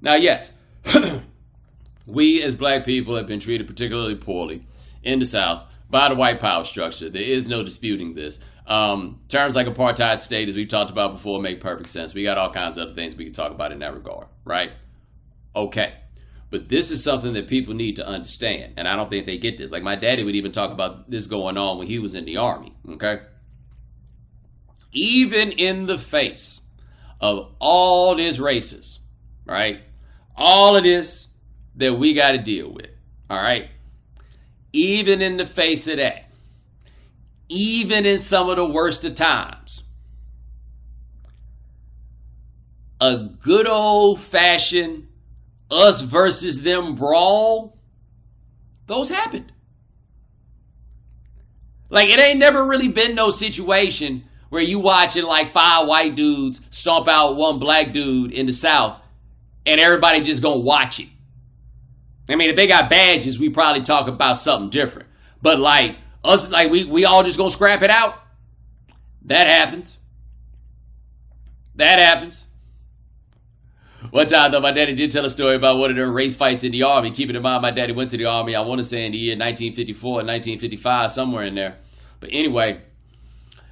Now, 0.00 0.14
yes, 0.14 0.56
we 2.06 2.42
as 2.42 2.54
black 2.54 2.84
people 2.84 3.16
have 3.16 3.26
been 3.26 3.40
treated 3.40 3.66
particularly 3.66 4.14
poorly 4.14 4.66
in 5.02 5.18
the 5.18 5.26
South 5.26 5.64
by 5.88 6.08
the 6.08 6.14
white 6.14 6.40
power 6.40 6.64
structure. 6.64 7.08
There 7.10 7.22
is 7.22 7.48
no 7.48 7.62
disputing 7.62 8.14
this. 8.14 8.40
Um, 8.66 9.20
terms 9.28 9.56
like 9.56 9.66
apartheid 9.66 10.20
state, 10.20 10.48
as 10.48 10.54
we've 10.54 10.68
talked 10.68 10.90
about 10.90 11.12
before, 11.12 11.40
make 11.40 11.60
perfect 11.60 11.88
sense. 11.88 12.14
We 12.14 12.22
got 12.22 12.38
all 12.38 12.52
kinds 12.52 12.78
of 12.78 12.88
other 12.88 12.94
things 12.94 13.16
we 13.16 13.24
can 13.24 13.32
talk 13.32 13.50
about 13.50 13.72
in 13.72 13.80
that 13.80 13.94
regard, 13.94 14.28
right? 14.44 14.70
Okay. 15.56 15.94
But 16.50 16.68
this 16.68 16.90
is 16.90 17.02
something 17.02 17.32
that 17.34 17.48
people 17.48 17.74
need 17.74 17.96
to 17.96 18.06
understand. 18.06 18.74
And 18.76 18.88
I 18.88 18.96
don't 18.96 19.10
think 19.10 19.26
they 19.26 19.38
get 19.38 19.58
this. 19.58 19.70
Like 19.70 19.82
my 19.82 19.96
daddy 19.96 20.24
would 20.24 20.36
even 20.36 20.52
talk 20.52 20.70
about 20.70 21.10
this 21.10 21.26
going 21.26 21.56
on 21.56 21.78
when 21.78 21.86
he 21.86 21.98
was 21.98 22.14
in 22.14 22.24
the 22.24 22.36
army, 22.36 22.74
okay? 22.88 23.20
Even 24.92 25.52
in 25.52 25.86
the 25.86 25.98
face 25.98 26.62
of 27.20 27.52
all 27.60 28.16
this 28.16 28.38
racism, 28.38 28.98
right? 29.44 29.82
All 30.36 30.76
of 30.76 30.84
this 30.84 31.28
that 31.76 31.94
we 31.94 32.14
got 32.14 32.32
to 32.32 32.38
deal 32.38 32.70
with, 32.70 32.90
all 33.28 33.40
right? 33.40 33.68
Even 34.72 35.20
in 35.22 35.36
the 35.36 35.46
face 35.46 35.86
of 35.86 35.96
that, 35.96 36.30
even 37.48 38.06
in 38.06 38.18
some 38.18 38.48
of 38.48 38.56
the 38.56 38.66
worst 38.66 39.04
of 39.04 39.14
times. 39.14 39.82
A 43.00 43.16
good 43.16 43.66
old 43.66 44.20
fashioned 44.20 45.08
us 45.70 46.00
versus 46.00 46.62
them 46.62 46.94
brawl, 46.94 47.78
those 48.86 49.08
happened. 49.08 49.52
Like 51.88 52.08
it 52.08 52.20
ain't 52.20 52.38
never 52.38 52.64
really 52.64 52.88
been 52.88 53.14
no 53.14 53.30
situation 53.30 54.24
where 54.50 54.62
you 54.62 54.78
watching 54.78 55.24
like 55.24 55.52
five 55.52 55.88
white 55.88 56.14
dudes 56.14 56.60
stomp 56.70 57.08
out 57.08 57.36
one 57.36 57.58
black 57.58 57.92
dude 57.92 58.32
in 58.32 58.46
the 58.46 58.52
South 58.52 58.99
and 59.70 59.80
everybody 59.80 60.20
just 60.20 60.42
gonna 60.42 60.58
watch 60.58 60.98
it. 60.98 61.06
I 62.28 62.34
mean, 62.34 62.50
if 62.50 62.56
they 62.56 62.66
got 62.66 62.90
badges, 62.90 63.38
we 63.38 63.50
probably 63.50 63.82
talk 63.82 64.08
about 64.08 64.34
something 64.34 64.68
different. 64.68 65.08
But 65.40 65.60
like 65.60 65.96
us, 66.24 66.50
like 66.50 66.70
we 66.70 66.84
we 66.84 67.04
all 67.04 67.22
just 67.22 67.38
gonna 67.38 67.50
scrap 67.50 67.82
it 67.82 67.90
out. 67.90 68.16
That 69.22 69.46
happens. 69.46 69.98
That 71.76 72.00
happens. 72.00 72.48
One 74.10 74.26
time 74.26 74.50
though, 74.50 74.60
my 74.60 74.72
daddy 74.72 74.94
did 74.94 75.12
tell 75.12 75.24
a 75.24 75.30
story 75.30 75.54
about 75.54 75.78
one 75.78 75.90
of 75.90 75.96
their 75.96 76.10
race 76.10 76.34
fights 76.34 76.64
in 76.64 76.72
the 76.72 76.82
army. 76.82 77.12
Keeping 77.12 77.36
in 77.36 77.42
mind, 77.42 77.62
my 77.62 77.70
daddy 77.70 77.92
went 77.92 78.10
to 78.10 78.16
the 78.16 78.26
army. 78.26 78.56
I 78.56 78.62
want 78.62 78.78
to 78.78 78.84
say 78.84 79.06
in 79.06 79.12
the 79.12 79.18
year 79.18 79.34
1954 79.34 80.20
and 80.20 80.28
1955, 80.28 81.10
somewhere 81.12 81.44
in 81.44 81.54
there. 81.54 81.76
But 82.18 82.30
anyway, 82.32 82.80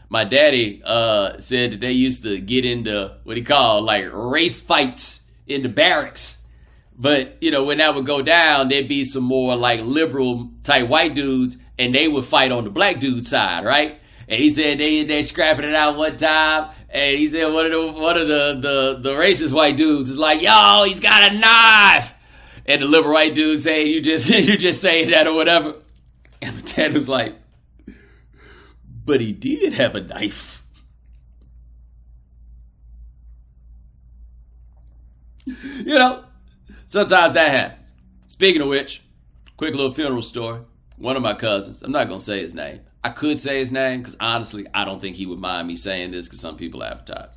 my 0.08 0.24
daddy 0.24 0.80
uh, 0.84 1.40
said 1.40 1.72
that 1.72 1.80
they 1.80 1.92
used 1.92 2.22
to 2.22 2.40
get 2.40 2.64
into 2.64 3.16
what 3.24 3.36
he 3.36 3.42
called 3.42 3.84
like 3.84 4.04
race 4.12 4.60
fights 4.60 5.27
in 5.48 5.62
the 5.62 5.68
barracks. 5.68 6.44
But 6.96 7.36
you 7.40 7.50
know, 7.50 7.64
when 7.64 7.78
that 7.78 7.94
would 7.94 8.06
go 8.06 8.22
down, 8.22 8.68
there'd 8.68 8.88
be 8.88 9.04
some 9.04 9.22
more 9.22 9.56
like 9.56 9.80
liberal 9.80 10.50
type 10.64 10.88
white 10.88 11.14
dudes, 11.14 11.56
and 11.78 11.94
they 11.94 12.08
would 12.08 12.24
fight 12.24 12.50
on 12.50 12.64
the 12.64 12.70
black 12.70 12.98
dude 12.98 13.24
side, 13.24 13.64
right? 13.64 14.00
And 14.28 14.40
he 14.40 14.50
said 14.50 14.78
they 14.78 15.04
they 15.04 15.22
scrapping 15.22 15.64
it 15.64 15.74
out 15.74 15.96
one 15.96 16.16
time, 16.16 16.70
and 16.90 17.18
he 17.18 17.28
said 17.28 17.52
one 17.52 17.66
of 17.66 17.72
the 17.72 17.92
one 17.92 18.18
of 18.18 18.26
the 18.26 18.58
the, 18.60 18.98
the 19.00 19.10
racist 19.12 19.52
white 19.52 19.76
dudes 19.76 20.10
is 20.10 20.18
like, 20.18 20.42
"Yo, 20.42 20.84
he's 20.86 21.00
got 21.00 21.30
a 21.30 21.34
knife," 21.38 22.14
and 22.66 22.82
the 22.82 22.86
liberal 22.86 23.14
white 23.14 23.34
dude 23.34 23.60
saying, 23.60 23.86
"You 23.86 24.00
just 24.00 24.28
you 24.30 24.56
just 24.56 24.80
saying 24.80 25.10
that 25.10 25.26
or 25.26 25.34
whatever." 25.34 25.76
And 26.42 26.64
dad 26.64 26.94
was 26.94 27.08
like, 27.08 27.36
"But 29.04 29.20
he 29.20 29.32
did 29.32 29.72
have 29.74 29.94
a 29.94 30.00
knife." 30.00 30.57
You 35.76 35.98
know, 35.98 36.24
sometimes 36.86 37.32
that 37.32 37.50
happens. 37.50 37.92
Speaking 38.26 38.62
of 38.62 38.68
which, 38.68 39.02
quick 39.56 39.74
little 39.74 39.92
funeral 39.92 40.22
story. 40.22 40.60
One 40.96 41.16
of 41.16 41.22
my 41.22 41.34
cousins, 41.34 41.82
I'm 41.82 41.92
not 41.92 42.08
going 42.08 42.18
to 42.18 42.24
say 42.24 42.40
his 42.40 42.54
name. 42.54 42.80
I 43.04 43.10
could 43.10 43.40
say 43.40 43.58
his 43.60 43.70
name 43.70 44.00
because 44.00 44.16
honestly, 44.18 44.66
I 44.74 44.84
don't 44.84 45.00
think 45.00 45.16
he 45.16 45.26
would 45.26 45.38
mind 45.38 45.68
me 45.68 45.76
saying 45.76 46.10
this 46.10 46.26
because 46.26 46.40
some 46.40 46.56
people 46.56 46.82
advertise. 46.82 47.30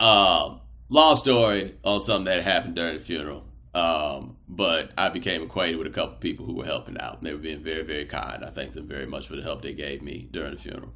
Um, 0.00 0.60
long 0.88 1.16
story 1.16 1.76
on 1.84 2.00
something 2.00 2.24
that 2.24 2.42
happened 2.42 2.74
during 2.74 2.94
the 2.94 3.00
funeral. 3.00 3.44
Um, 3.74 4.36
but 4.48 4.92
I 4.96 5.08
became 5.08 5.42
acquainted 5.42 5.78
with 5.78 5.86
a 5.86 5.90
couple 5.90 6.16
people 6.16 6.46
who 6.46 6.54
were 6.54 6.64
helping 6.64 7.00
out. 7.00 7.18
And 7.18 7.26
they 7.26 7.32
were 7.32 7.40
being 7.40 7.62
very, 7.62 7.82
very 7.82 8.04
kind. 8.04 8.44
I 8.44 8.50
thank 8.50 8.72
them 8.72 8.86
very 8.86 9.06
much 9.06 9.26
for 9.26 9.36
the 9.36 9.42
help 9.42 9.62
they 9.62 9.74
gave 9.74 10.02
me 10.02 10.28
during 10.30 10.52
the 10.52 10.60
funeral. 10.60 10.92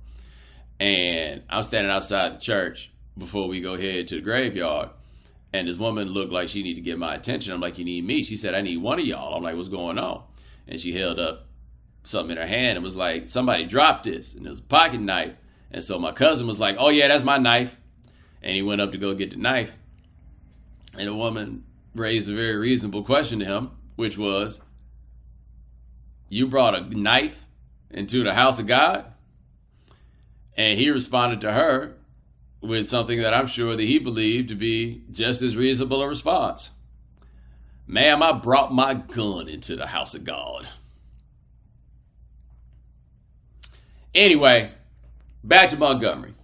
And 0.79 1.43
I'm 1.51 1.65
standing 1.65 1.91
outside 1.91 2.35
the 2.35 2.39
church 2.39 2.93
before 3.17 3.49
we 3.49 3.61
go 3.61 3.77
head 3.77 4.07
to 4.09 4.17
the 4.17 4.21
graveyard. 4.21 4.91
And 5.53 5.67
this 5.67 5.79
woman 5.79 6.09
looked 6.09 6.33
like 6.33 6.49
she 6.49 6.63
needed 6.63 6.77
to 6.77 6.83
get 6.83 6.99
my 6.99 7.15
attention. 7.15 7.53
I'm 7.53 7.61
like, 7.61 7.79
you 7.79 7.85
need 7.85 8.05
me? 8.05 8.23
She 8.23 8.37
said, 8.37 8.55
I 8.55 8.61
need 8.61 8.79
one 8.79 8.99
of 8.99 9.07
y'all. 9.07 9.35
I'm 9.35 9.43
like, 9.43 9.57
what's 9.57 9.69
going 9.69 9.99
on? 9.99 10.23
And 10.67 10.79
she 10.79 10.93
held 10.93 11.19
up 11.19 11.47
something 12.05 12.37
in 12.37 12.43
her 12.43 12.47
hand 12.47 12.77
and 12.77 12.85
was 12.85 12.97
like, 12.97 13.29
somebody 13.29 13.65
dropped 13.65 14.05
this. 14.05 14.35
And 14.35 14.47
it 14.47 14.51
was 14.51 14.61
a 14.61 14.65
pocket 14.65 15.01
knife. 15.01 15.35
And 15.71 15.83
so 15.83 15.99
my 15.99 16.13
cousin 16.13 16.47
was 16.47 16.59
like, 16.59 16.77
oh, 16.79 16.91
yeah, 16.91 17.09
that's 17.09 17.25
my 17.25 17.39
knife. 17.39 17.79
And 18.43 18.55
he 18.55 18.63
went 18.63 18.81
up 18.81 18.93
to 18.93 18.99
go 18.99 19.15
get 19.15 19.31
the 19.31 19.37
knife. 19.37 19.77
And 20.97 21.07
the 21.07 21.15
woman 21.15 21.65
raised 21.95 22.29
a 22.29 22.35
very 22.35 22.57
reasonable 22.57 23.03
question 23.03 23.39
to 23.41 23.45
him, 23.45 23.71
which 23.97 24.17
was, 24.19 24.61
You 26.29 26.47
brought 26.47 26.75
a 26.75 26.83
knife 26.83 27.47
into 27.91 28.23
the 28.23 28.35
house 28.35 28.59
of 28.59 28.67
God? 28.67 29.07
And 30.57 30.79
he 30.79 30.91
responded 30.91 31.41
to 31.43 31.53
her 31.53 31.98
with 32.61 32.89
something 32.89 33.21
that 33.21 33.35
I'm 33.35 33.47
sure 33.47 33.77
that 33.77 33.83
he 33.83 33.99
believed 33.99 34.49
to 34.49 34.55
be 34.55 35.03
just 35.11 35.43
as 35.43 35.57
reasonable 35.57 36.03
a 36.03 36.09
response. 36.09 36.71
Ma'am, 37.87 38.23
I 38.23 38.33
brought 38.33 38.75
my 38.75 38.95
gun 38.95 39.49
into 39.49 39.77
the 39.77 39.87
house 39.87 40.15
of 40.15 40.25
God. 40.25 40.69
Anyway, 44.15 44.73
back 45.45 45.71
to 45.71 45.77
Montgomery. 45.77 46.35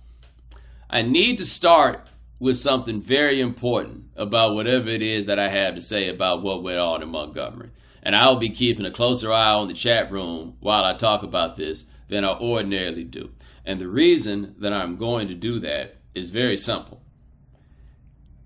I 0.88 1.02
need 1.02 1.38
to 1.38 1.47
start 1.47 2.09
with 2.38 2.56
something 2.56 3.00
very 3.00 3.40
important 3.40 4.04
about 4.16 4.54
whatever 4.54 4.88
it 4.88 5.02
is 5.02 5.26
that 5.26 5.38
I 5.38 5.49
have 5.49 5.75
to 5.75 5.80
say 5.80 6.09
about 6.09 6.42
what 6.42 6.62
went 6.62 6.78
on 6.78 7.02
in 7.02 7.09
Montgomery. 7.09 7.71
And 8.02 8.14
I'll 8.14 8.38
be 8.38 8.50
keeping 8.50 8.85
a 8.85 8.90
closer 8.90 9.33
eye 9.33 9.54
on 9.54 9.68
the 9.68 9.75
chat 9.75 10.12
room 10.12 10.56
while 10.61 10.85
I 10.85 10.94
talk 10.94 11.23
about 11.23 11.56
this 11.56 11.87
than 12.09 12.25
I 12.25 12.33
ordinarily 12.33 13.04
do. 13.04 13.30
And 13.64 13.80
the 13.80 13.88
reason 13.88 14.54
that 14.59 14.73
I'm 14.73 14.97
going 14.97 15.28
to 15.28 15.35
do 15.35 15.59
that 15.61 15.97
is 16.14 16.30
very 16.30 16.56
simple. 16.56 17.02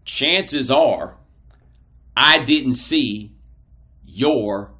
Chances 0.04 0.70
are 0.70 1.16
I 2.16 2.38
didn't 2.38 2.74
see 2.74 3.36
your 4.04 4.72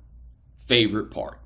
favorite 0.67 1.11
part. 1.11 1.39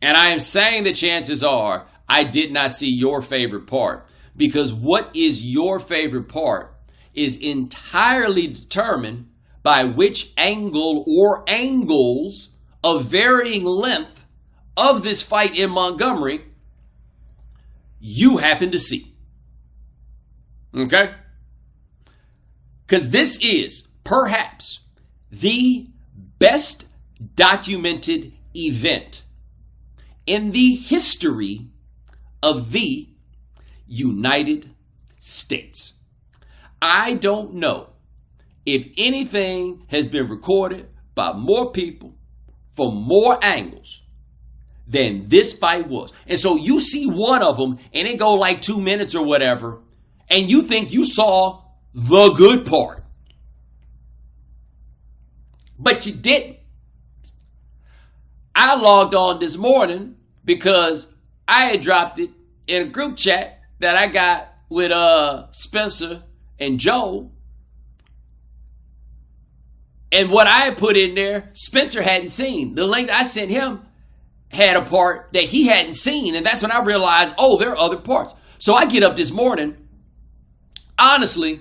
And 0.00 0.16
I 0.16 0.28
am 0.28 0.38
saying 0.38 0.84
the 0.84 0.92
chances 0.92 1.42
are 1.42 1.88
I 2.08 2.24
did 2.24 2.52
not 2.52 2.72
see 2.72 2.90
your 2.90 3.22
favorite 3.22 3.66
part 3.66 4.06
because 4.36 4.72
what 4.72 5.10
is 5.14 5.42
your 5.42 5.80
favorite 5.80 6.28
part 6.28 6.74
is 7.14 7.36
entirely 7.38 8.46
determined 8.46 9.30
by 9.62 9.84
which 9.84 10.32
angle 10.36 11.04
or 11.08 11.42
angles 11.48 12.50
of 12.82 13.06
varying 13.06 13.64
length 13.64 14.26
of 14.76 15.02
this 15.02 15.22
fight 15.22 15.56
in 15.56 15.70
Montgomery 15.70 16.44
you 18.06 18.36
happen 18.36 18.70
to 18.70 18.78
see. 18.78 19.16
Okay? 20.76 21.14
Because 22.86 23.08
this 23.08 23.38
is 23.42 23.88
perhaps 24.04 24.80
the 25.30 25.88
best 26.38 26.86
documented 27.34 28.34
event 28.54 29.22
in 30.26 30.52
the 30.52 30.74
history 30.74 31.70
of 32.42 32.72
the 32.72 33.08
United 33.86 34.68
States. 35.18 35.94
I 36.82 37.14
don't 37.14 37.54
know 37.54 37.88
if 38.66 38.86
anything 38.98 39.86
has 39.88 40.08
been 40.08 40.28
recorded 40.28 40.90
by 41.14 41.32
more 41.32 41.72
people 41.72 42.16
from 42.76 42.96
more 42.96 43.38
angles 43.42 44.02
than 44.86 45.26
this 45.26 45.52
fight 45.52 45.88
was. 45.88 46.12
And 46.26 46.38
so 46.38 46.56
you 46.56 46.80
see 46.80 47.06
one 47.06 47.42
of 47.42 47.56
them 47.56 47.78
and 47.92 48.06
it 48.06 48.18
go 48.18 48.34
like 48.34 48.60
two 48.60 48.80
minutes 48.80 49.14
or 49.14 49.24
whatever, 49.24 49.80
and 50.28 50.50
you 50.50 50.62
think 50.62 50.92
you 50.92 51.04
saw 51.04 51.62
the 51.92 52.30
good 52.30 52.66
part. 52.66 53.02
But 55.78 56.06
you 56.06 56.12
didn't. 56.12 56.58
I 58.54 58.76
logged 58.76 59.14
on 59.14 59.40
this 59.40 59.56
morning 59.56 60.16
because 60.44 61.12
I 61.48 61.66
had 61.66 61.80
dropped 61.80 62.18
it 62.18 62.30
in 62.66 62.82
a 62.82 62.84
group 62.86 63.16
chat 63.16 63.60
that 63.80 63.96
I 63.96 64.06
got 64.06 64.48
with 64.68 64.92
uh 64.92 65.50
Spencer 65.50 66.22
and 66.58 66.78
Joe. 66.78 67.30
And 70.12 70.30
what 70.30 70.46
I 70.46 70.70
put 70.70 70.96
in 70.96 71.16
there, 71.16 71.50
Spencer 71.54 72.00
hadn't 72.00 72.28
seen. 72.28 72.76
The 72.76 72.84
link 72.84 73.10
I 73.10 73.24
sent 73.24 73.50
him 73.50 73.80
had 74.52 74.76
a 74.76 74.82
part 74.82 75.30
that 75.32 75.44
he 75.44 75.66
hadn't 75.66 75.94
seen. 75.94 76.34
And 76.34 76.44
that's 76.44 76.62
when 76.62 76.70
I 76.70 76.82
realized, 76.82 77.34
oh, 77.38 77.58
there 77.58 77.70
are 77.70 77.78
other 77.78 77.96
parts. 77.96 78.34
So 78.58 78.74
I 78.74 78.86
get 78.86 79.02
up 79.02 79.16
this 79.16 79.32
morning. 79.32 79.76
Honestly, 80.98 81.60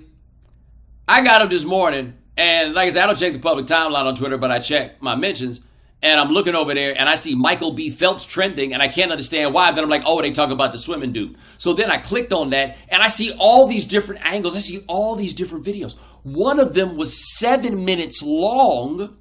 I 1.07 1.23
got 1.23 1.41
up 1.41 1.49
this 1.49 1.63
morning 1.63 2.13
and 2.37 2.73
like 2.73 2.87
I 2.87 2.89
said, 2.91 3.03
I 3.03 3.07
don't 3.07 3.17
check 3.17 3.33
the 3.33 3.39
public 3.39 3.65
timeline 3.65 4.05
on 4.05 4.15
Twitter, 4.15 4.37
but 4.37 4.51
I 4.51 4.59
check 4.59 5.01
my 5.01 5.15
mentions. 5.15 5.61
And 6.01 6.19
I'm 6.19 6.31
looking 6.31 6.53
over 6.53 6.73
there 6.73 6.93
and 6.97 7.07
I 7.07 7.15
see 7.15 7.33
Michael 7.33 7.71
B. 7.71 7.89
Phelps 7.89 8.25
trending 8.25 8.73
and 8.73 8.83
I 8.83 8.89
can't 8.89 9.11
understand 9.11 9.53
why. 9.53 9.71
Then 9.71 9.85
I'm 9.85 9.89
like, 9.89 10.03
oh, 10.05 10.21
they 10.21 10.31
talk 10.31 10.49
about 10.49 10.73
the 10.73 10.77
swimming 10.77 11.13
dude. 11.13 11.37
So 11.57 11.73
then 11.73 11.89
I 11.89 11.97
clicked 11.97 12.33
on 12.33 12.49
that 12.49 12.77
and 12.89 13.01
I 13.01 13.07
see 13.07 13.33
all 13.39 13.67
these 13.67 13.85
different 13.85 14.25
angles. 14.25 14.55
I 14.55 14.59
see 14.59 14.83
all 14.87 15.15
these 15.15 15.33
different 15.33 15.65
videos. 15.65 15.97
One 16.23 16.59
of 16.59 16.73
them 16.73 16.97
was 16.97 17.37
seven 17.37 17.85
minutes 17.85 18.21
long 18.21 19.17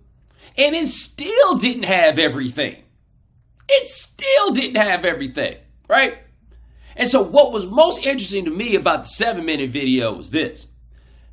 and 0.58 0.74
it 0.74 0.88
still 0.88 1.56
didn't 1.58 1.84
have 1.84 2.18
everything. 2.18 2.82
It 3.74 3.88
still 3.88 4.52
didn't 4.52 4.76
have 4.76 5.04
everything, 5.04 5.56
right? 5.88 6.18
And 6.96 7.08
so 7.08 7.22
what 7.22 7.52
was 7.52 7.66
most 7.66 8.04
interesting 8.04 8.44
to 8.44 8.50
me 8.50 8.76
about 8.76 9.04
the 9.04 9.08
seven 9.08 9.44
minute 9.46 9.70
video 9.70 10.12
was 10.12 10.30
this. 10.30 10.66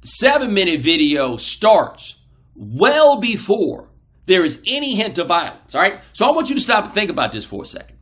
The 0.01 0.07
seven 0.07 0.53
minute 0.53 0.79
video 0.79 1.35
starts 1.35 2.23
well 2.55 3.19
before 3.19 3.89
there 4.25 4.45
is 4.45 4.61
any 4.67 4.95
hint 4.95 5.17
of 5.17 5.27
violence. 5.27 5.75
All 5.75 5.81
right. 5.81 5.99
So 6.13 6.27
I 6.27 6.31
want 6.31 6.49
you 6.49 6.55
to 6.55 6.61
stop 6.61 6.85
and 6.85 6.93
think 6.93 7.09
about 7.09 7.31
this 7.31 7.45
for 7.45 7.63
a 7.63 7.65
second. 7.65 7.97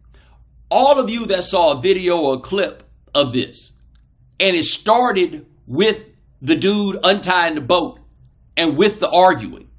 All 0.69 0.99
of 0.99 1.09
you 1.09 1.25
that 1.27 1.45
saw 1.45 1.77
a 1.77 1.81
video 1.81 2.17
or 2.17 2.35
a 2.35 2.39
clip 2.39 2.83
of 3.15 3.33
this, 3.33 3.71
and 4.39 4.55
it 4.55 4.65
started 4.65 5.45
with 5.65 6.05
the 6.41 6.55
dude 6.55 6.99
untying 7.03 7.55
the 7.55 7.61
boat 7.61 7.99
and 8.55 8.77
with 8.77 8.99
the 8.99 9.09
arguing, 9.09 9.69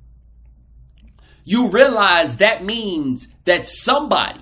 you 1.45 1.69
realize 1.69 2.39
that 2.39 2.65
means 2.65 3.29
that 3.45 3.67
somebody 3.67 4.41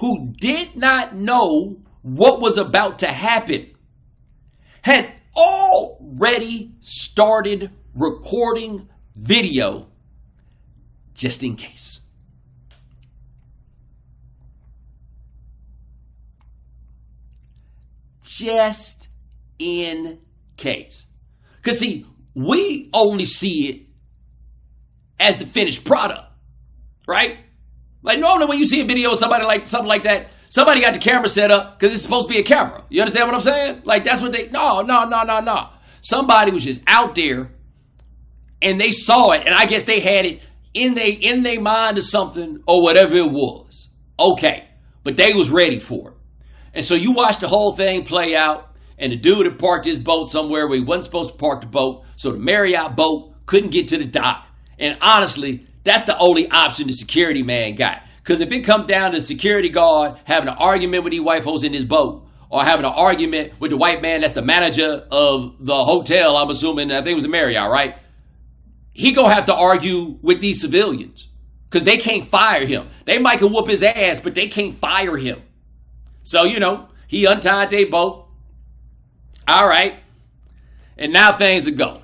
who 0.00 0.32
did 0.38 0.74
not 0.76 1.14
know 1.14 1.78
what 2.00 2.40
was 2.40 2.56
about 2.56 2.98
to 3.00 3.06
happen 3.06 3.70
had 4.80 5.12
already 5.36 6.72
started 6.80 7.70
recording 7.94 8.88
video 9.14 9.86
just 11.12 11.42
in 11.42 11.54
case. 11.54 12.00
Just 18.22 19.08
in 19.58 20.18
case. 20.56 21.08
Because, 21.56 21.78
see, 21.78 22.06
we 22.34 22.88
only 22.94 23.26
see 23.26 23.68
it 23.68 23.82
as 25.18 25.36
the 25.36 25.44
finished 25.44 25.84
product, 25.84 26.24
right? 27.06 27.36
Like, 28.02 28.18
normally 28.18 28.46
when 28.46 28.58
you 28.58 28.66
see 28.66 28.80
a 28.80 28.84
video 28.84 29.12
of 29.12 29.18
somebody 29.18 29.44
like 29.44 29.66
something 29.66 29.88
like 29.88 30.04
that, 30.04 30.28
somebody 30.48 30.80
got 30.80 30.94
the 30.94 31.00
camera 31.00 31.28
set 31.28 31.50
up 31.50 31.78
because 31.78 31.92
it's 31.92 32.02
supposed 32.02 32.28
to 32.28 32.34
be 32.34 32.40
a 32.40 32.44
camera. 32.44 32.84
You 32.88 33.02
understand 33.02 33.26
what 33.26 33.34
I'm 33.34 33.40
saying? 33.42 33.82
Like, 33.84 34.04
that's 34.04 34.22
what 34.22 34.32
they, 34.32 34.48
no, 34.48 34.80
no, 34.80 35.04
no, 35.06 35.22
no, 35.22 35.40
no. 35.40 35.68
Somebody 36.00 36.50
was 36.50 36.64
just 36.64 36.82
out 36.86 37.14
there 37.14 37.50
and 38.62 38.80
they 38.80 38.90
saw 38.90 39.32
it, 39.32 39.46
and 39.46 39.54
I 39.54 39.66
guess 39.66 39.84
they 39.84 40.00
had 40.00 40.26
it 40.26 40.46
in 40.74 40.94
they 40.94 41.12
in 41.12 41.42
their 41.42 41.60
mind 41.60 41.98
or 41.98 42.02
something 42.02 42.62
or 42.66 42.82
whatever 42.82 43.16
it 43.16 43.30
was. 43.30 43.88
Okay, 44.18 44.68
but 45.02 45.16
they 45.16 45.32
was 45.32 45.50
ready 45.50 45.78
for 45.78 46.10
it. 46.10 46.16
And 46.74 46.84
so 46.84 46.94
you 46.94 47.12
watch 47.12 47.38
the 47.38 47.48
whole 47.48 47.72
thing 47.72 48.04
play 48.04 48.36
out, 48.36 48.74
and 48.98 49.12
the 49.12 49.16
dude 49.16 49.46
had 49.46 49.58
parked 49.58 49.86
his 49.86 49.98
boat 49.98 50.24
somewhere 50.24 50.68
where 50.68 50.78
he 50.78 50.84
wasn't 50.84 51.06
supposed 51.06 51.32
to 51.32 51.36
park 51.36 51.62
the 51.62 51.66
boat, 51.66 52.04
so 52.16 52.32
the 52.32 52.38
Marriott 52.38 52.96
boat 52.96 53.34
couldn't 53.46 53.70
get 53.70 53.88
to 53.88 53.98
the 53.98 54.04
dock. 54.04 54.46
And 54.78 54.96
honestly, 55.00 55.66
that's 55.90 56.06
the 56.06 56.18
only 56.18 56.50
option 56.50 56.86
the 56.86 56.92
security 56.92 57.42
man 57.42 57.74
got. 57.74 58.02
Because 58.22 58.40
if 58.40 58.52
it 58.52 58.60
come 58.60 58.86
down 58.86 59.12
to 59.12 59.18
the 59.18 59.26
security 59.26 59.68
guard 59.68 60.16
having 60.24 60.48
an 60.48 60.56
argument 60.56 61.04
with 61.04 61.10
these 61.12 61.20
white 61.20 61.42
folks 61.42 61.62
in 61.62 61.72
his 61.72 61.84
boat, 61.84 62.26
or 62.48 62.64
having 62.64 62.84
an 62.84 62.92
argument 62.92 63.60
with 63.60 63.70
the 63.70 63.76
white 63.76 64.02
man 64.02 64.22
that's 64.22 64.32
the 64.32 64.42
manager 64.42 65.06
of 65.10 65.54
the 65.60 65.84
hotel, 65.84 66.36
I'm 66.36 66.50
assuming, 66.50 66.90
I 66.90 66.96
think 66.96 67.12
it 67.12 67.14
was 67.14 67.22
the 67.24 67.28
Marriott, 67.28 67.70
right? 67.70 67.96
he 68.92 69.12
gonna 69.12 69.32
have 69.32 69.46
to 69.46 69.54
argue 69.54 70.18
with 70.22 70.40
these 70.40 70.60
civilians 70.60 71.28
because 71.64 71.84
they 71.84 71.96
can't 71.96 72.24
fire 72.24 72.66
him. 72.66 72.88
They 73.04 73.18
might 73.18 73.38
can 73.38 73.52
whoop 73.52 73.68
his 73.68 73.82
ass, 73.82 74.20
but 74.20 74.34
they 74.34 74.48
can't 74.48 74.74
fire 74.74 75.16
him. 75.16 75.42
So 76.22 76.44
you 76.44 76.60
know 76.60 76.88
he 77.06 77.24
untied 77.24 77.70
their 77.70 77.88
boat. 77.88 78.28
All 79.48 79.66
right, 79.66 79.94
and 80.96 81.12
now 81.12 81.32
things 81.36 81.66
are 81.66 81.72
going. 81.72 82.02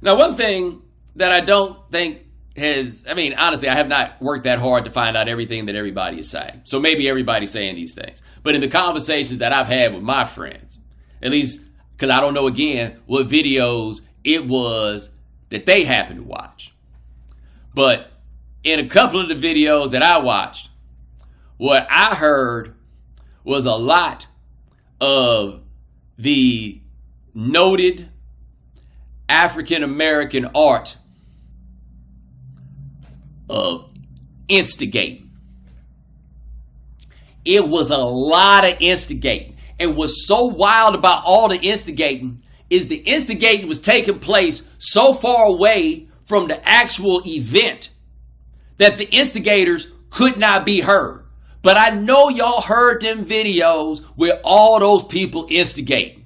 Now, 0.00 0.16
one 0.16 0.36
thing 0.36 0.82
that 1.16 1.32
I 1.32 1.40
don't 1.40 1.78
think 1.90 2.20
has, 2.58 3.04
I 3.08 3.14
mean, 3.14 3.34
honestly, 3.34 3.68
I 3.68 3.74
have 3.74 3.88
not 3.88 4.20
worked 4.20 4.44
that 4.44 4.58
hard 4.58 4.84
to 4.84 4.90
find 4.90 5.16
out 5.16 5.28
everything 5.28 5.66
that 5.66 5.74
everybody 5.74 6.18
is 6.18 6.28
saying. 6.28 6.62
So 6.64 6.78
maybe 6.78 7.08
everybody's 7.08 7.50
saying 7.50 7.76
these 7.76 7.94
things. 7.94 8.22
But 8.42 8.54
in 8.54 8.60
the 8.60 8.68
conversations 8.68 9.38
that 9.38 9.52
I've 9.52 9.66
had 9.66 9.94
with 9.94 10.02
my 10.02 10.24
friends, 10.24 10.78
at 11.22 11.30
least 11.30 11.64
because 11.92 12.10
I 12.10 12.20
don't 12.20 12.34
know 12.34 12.46
again 12.46 13.00
what 13.06 13.26
videos 13.26 14.02
it 14.22 14.46
was 14.46 15.10
that 15.48 15.66
they 15.66 15.84
happened 15.84 16.20
to 16.20 16.24
watch. 16.24 16.74
But 17.74 18.10
in 18.62 18.78
a 18.78 18.88
couple 18.88 19.20
of 19.20 19.28
the 19.28 19.34
videos 19.34 19.90
that 19.90 20.02
I 20.02 20.18
watched, 20.18 20.70
what 21.56 21.86
I 21.90 22.14
heard 22.14 22.74
was 23.42 23.66
a 23.66 23.74
lot 23.74 24.26
of 25.00 25.62
the 26.18 26.80
noted 27.34 28.10
African 29.28 29.82
American 29.82 30.50
art 30.54 30.97
of 33.48 33.90
instigating. 34.48 35.30
It 37.44 37.68
was 37.68 37.90
a 37.90 37.98
lot 37.98 38.64
of 38.64 38.76
instigating. 38.80 39.56
And 39.80 39.96
what's 39.96 40.26
so 40.26 40.44
wild 40.44 40.94
about 40.94 41.22
all 41.24 41.48
the 41.48 41.56
instigating 41.56 42.42
is 42.68 42.88
the 42.88 42.96
instigating 42.96 43.68
was 43.68 43.80
taking 43.80 44.18
place 44.18 44.68
so 44.78 45.14
far 45.14 45.46
away 45.46 46.08
from 46.24 46.48
the 46.48 46.68
actual 46.68 47.22
event 47.26 47.90
that 48.76 48.96
the 48.96 49.08
instigators 49.10 49.90
could 50.10 50.36
not 50.36 50.66
be 50.66 50.80
heard. 50.80 51.24
But 51.62 51.76
I 51.76 51.90
know 51.90 52.28
y'all 52.28 52.60
heard 52.60 53.00
them 53.00 53.24
videos 53.24 54.04
with 54.16 54.38
all 54.44 54.78
those 54.78 55.04
people 55.04 55.46
instigating. 55.50 56.17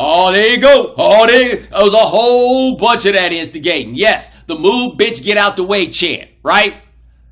Oh, 0.00 0.30
there 0.30 0.46
you 0.46 0.60
go. 0.60 0.94
Oh, 0.96 1.26
there, 1.26 1.56
there 1.56 1.82
was 1.82 1.92
a 1.92 1.96
whole 1.96 2.76
bunch 2.78 3.04
of 3.04 3.14
that 3.14 3.32
instigating. 3.32 3.96
Yes, 3.96 4.30
the 4.46 4.56
move, 4.56 4.96
bitch, 4.96 5.24
get 5.24 5.36
out 5.36 5.56
the 5.56 5.64
way 5.64 5.88
chant, 5.90 6.30
right? 6.44 6.76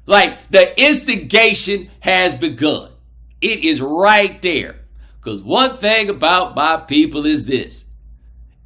Like 0.05 0.51
the 0.51 0.77
instigation 0.85 1.91
has 2.01 2.35
begun. 2.35 2.91
It 3.41 3.65
is 3.65 3.81
right 3.81 4.43
there. 4.43 4.81
Because 5.21 5.45
one 5.45 5.77
thing 5.77 6.09
about 6.11 6.57
my 6.57 6.79
people 6.79 7.25
is 7.25 7.45
this 7.45 7.85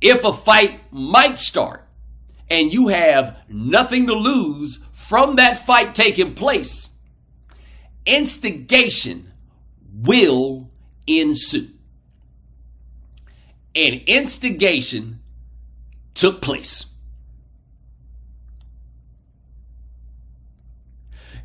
if 0.01 0.25
a 0.25 0.33
fight 0.33 0.81
might 0.91 1.39
start 1.39 1.87
and 2.49 2.73
you 2.73 2.89
have 2.89 3.39
nothing 3.51 4.07
to 4.07 4.15
lose 4.15 4.83
from 4.95 5.37
that 5.37 5.67
fight 5.67 5.95
taking 5.95 6.35
place, 6.35 6.97
instigation 8.07 9.31
will 9.93 10.71
ensue. 11.07 11.69
And 13.75 14.03
instigation 14.07 15.21
took 16.15 16.41
place. 16.41 16.95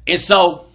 And 0.08 0.20
so 0.20 0.68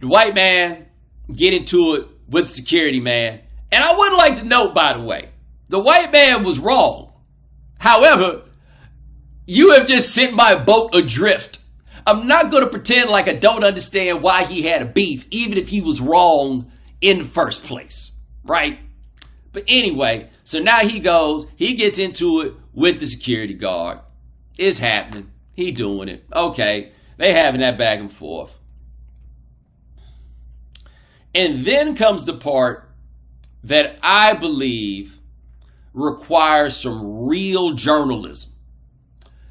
the 0.00 0.08
white 0.08 0.34
man 0.34 0.86
get 1.34 1.54
into 1.54 1.94
it 1.94 2.06
with 2.28 2.50
security 2.50 3.00
man. 3.00 3.40
And 3.72 3.84
I 3.84 3.96
would 3.96 4.12
like 4.14 4.36
to 4.36 4.44
note, 4.44 4.74
by 4.74 4.94
the 4.94 5.02
way, 5.02 5.28
the 5.68 5.78
white 5.78 6.10
man 6.10 6.42
was 6.42 6.58
wrong. 6.58 7.12
However, 7.78 8.42
you 9.46 9.72
have 9.72 9.86
just 9.86 10.14
sent 10.14 10.34
my 10.34 10.56
boat 10.56 10.94
adrift. 10.94 11.60
I'm 12.06 12.26
not 12.26 12.50
going 12.50 12.64
to 12.64 12.70
pretend 12.70 13.10
like 13.10 13.28
I 13.28 13.34
don't 13.34 13.64
understand 13.64 14.22
why 14.22 14.44
he 14.44 14.62
had 14.62 14.82
a 14.82 14.86
beef, 14.86 15.26
even 15.30 15.58
if 15.58 15.68
he 15.68 15.80
was 15.80 16.00
wrong 16.00 16.72
in 17.00 17.18
the 17.18 17.24
first 17.24 17.64
place, 17.64 18.10
right? 18.42 18.78
But 19.52 19.64
anyway, 19.66 20.30
so 20.44 20.60
now 20.60 20.80
he 20.80 21.00
goes, 21.00 21.46
he 21.56 21.74
gets 21.74 21.98
into 21.98 22.40
it 22.42 22.54
with 22.72 23.00
the 23.00 23.06
security 23.06 23.54
guard. 23.54 23.98
It's 24.58 24.78
happening. 24.78 25.30
He 25.54 25.72
doing 25.72 26.08
it. 26.08 26.24
Okay. 26.32 26.92
They 27.16 27.32
having 27.32 27.60
that 27.60 27.78
back 27.78 27.98
and 27.98 28.12
forth. 28.12 28.58
And 31.34 31.64
then 31.64 31.94
comes 31.94 32.24
the 32.24 32.36
part 32.36 32.88
that 33.62 33.98
I 34.02 34.34
believe 34.34 35.18
requires 35.92 36.76
some 36.76 37.26
real 37.26 37.74
journalism. 37.74 38.52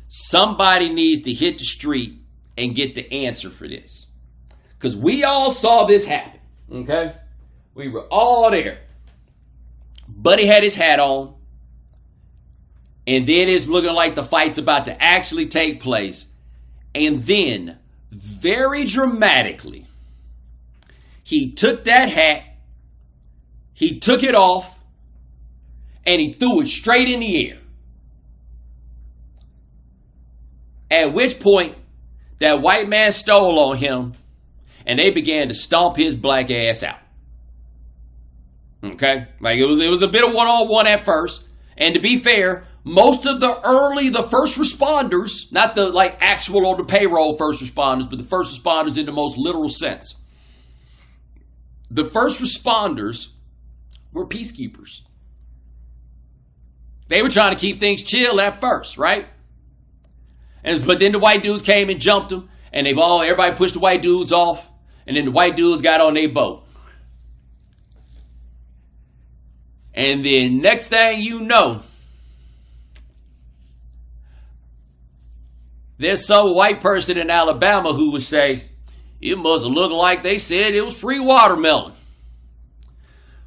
Somebody 0.08 0.90
needs 0.90 1.22
to 1.24 1.34
hit 1.34 1.60
the 1.60 1.64
street 1.64 2.16
and 2.58 2.76
get 2.76 2.96
the 2.96 3.12
answer 3.12 3.50
for 3.50 3.68
this. 3.68 4.08
Because 4.78 4.98
we 4.98 5.24
all 5.24 5.52
saw 5.52 5.86
this 5.86 6.06
happen. 6.06 6.40
Okay? 6.72 7.14
We 7.76 7.90
were 7.90 8.08
all 8.08 8.50
there. 8.50 8.80
Buddy 10.22 10.46
had 10.46 10.64
his 10.64 10.76
hat 10.76 11.00
on. 11.00 11.34
And 13.08 13.26
then 13.26 13.48
it's 13.48 13.68
looking 13.68 13.94
like 13.94 14.16
the 14.16 14.24
fight's 14.24 14.58
about 14.58 14.86
to 14.86 15.02
actually 15.02 15.48
take 15.48 15.82
place. 15.82 16.32
And 16.94 17.24
then, 17.24 17.80
very 18.12 18.84
dramatically, 18.84 19.86
he 21.24 21.52
took 21.52 21.86
that 21.86 22.10
hat, 22.10 22.44
he 23.74 24.00
took 24.00 24.22
it 24.22 24.36
off, 24.36 24.80
and 26.06 26.20
he 26.20 26.34
threw 26.34 26.62
it 26.62 26.68
straight 26.68 27.08
in 27.08 27.22
the 27.22 27.50
air. 27.50 27.58
At 30.92 31.14
which 31.14 31.40
point, 31.40 31.76
that 32.40 32.62
white 32.62 32.90
man 32.90 33.12
stole 33.12 33.60
on 33.60 33.78
him 33.78 34.14
and 34.86 35.00
they 35.00 35.12
began 35.12 35.48
to 35.50 35.54
stomp 35.54 35.96
his 35.98 36.16
black 36.16 36.50
ass 36.50 36.84
out. 36.84 37.00
Okay? 38.84 39.28
Like 39.40 39.58
it 39.58 39.66
was 39.66 39.80
it 39.80 39.90
was 39.90 40.02
a 40.02 40.08
bit 40.08 40.28
of 40.28 40.34
one-on-one 40.34 40.88
at 40.88 41.02
first. 41.02 41.46
And 41.78 41.94
to 41.96 42.00
be 42.00 42.18
fair, 42.18 42.66
most 42.84 43.26
of 43.26 43.40
the 43.40 43.60
early 43.64 44.10
the 44.10 44.24
first 44.24 44.58
responders, 44.58 45.52
not 45.52 45.76
the 45.76 45.90
like 45.90 46.18
actual 46.22 46.66
on 46.68 46.78
the 46.78 46.84
payroll 46.84 47.38
first 47.38 47.62
responders, 47.64 48.10
but 48.10 48.20
the 48.20 48.26
first 48.26 48.64
responders 48.64 48.98
in 48.98 49.06
the 49.06 49.12
most 49.12 49.38
literal 49.38 49.70
sense. 49.70 50.22
The 51.92 52.06
first 52.06 52.42
responders 52.42 53.34
were 54.14 54.26
peacekeepers. 54.26 55.02
They 57.08 57.22
were 57.22 57.30
trying 57.30 57.54
to 57.54 57.60
keep 57.60 57.80
things 57.80 58.04
chill 58.04 58.40
at 58.40 58.62
first, 58.62 58.98
right? 58.98 59.28
And 60.64 60.86
but 60.86 61.00
then 61.00 61.12
the 61.12 61.20
white 61.20 61.44
dudes 61.44 61.62
came 61.62 61.90
and 61.90 62.00
jumped 62.00 62.30
them, 62.30 62.50
and 62.72 62.86
they've 62.86 62.98
all 62.98 63.22
everybody 63.22 63.56
pushed 63.56 63.74
the 63.74 63.80
white 63.80 64.02
dudes 64.02 64.32
off, 64.32 64.70
and 65.08 65.18
then 65.18 65.26
the 65.26 65.32
white 65.32 65.56
dudes 65.56 65.82
got 65.82 66.02
on 66.02 66.14
their 66.14 66.30
boat. 66.30 66.66
And 70.00 70.24
then 70.24 70.62
next 70.62 70.88
thing 70.88 71.22
you 71.22 71.42
know, 71.42 71.82
there's 75.98 76.26
some 76.26 76.56
white 76.56 76.80
person 76.80 77.18
in 77.18 77.30
Alabama 77.30 77.92
who 77.92 78.14
would 78.14 78.24
say, 78.24 78.70
it 79.20 79.38
must 79.38 79.66
look 79.66 79.92
like 79.92 80.24
they 80.24 80.38
said 80.38 80.74
it 80.74 80.86
was 80.86 80.98
free 80.98 81.20
watermelon. 81.20 81.92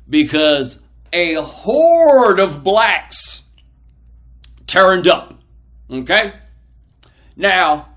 Because 0.07 0.87
a 1.11 1.37
horde 1.37 2.39
of 2.39 2.63
blacks 2.63 3.51
turned 4.67 5.09
up. 5.09 5.33
Okay? 5.91 6.35
Now, 7.35 7.89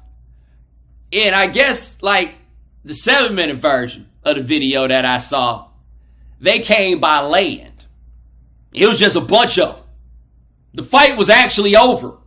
in 1.11 1.33
I 1.33 1.47
guess 1.47 2.01
like 2.01 2.35
the 2.85 2.93
seven 2.93 3.35
minute 3.35 3.57
version 3.57 4.09
of 4.23 4.37
the 4.37 4.43
video 4.43 4.87
that 4.87 5.03
I 5.03 5.17
saw, 5.17 5.67
they 6.39 6.59
came 6.59 7.01
by 7.01 7.19
land. 7.19 7.74
It 8.75 8.87
was 8.87 8.99
just 8.99 9.15
a 9.15 9.21
bunch 9.21 9.57
of. 9.57 9.81
The 10.73 10.83
fight 10.83 11.17
was 11.17 11.29
actually 11.29 11.77
over. 11.77 12.17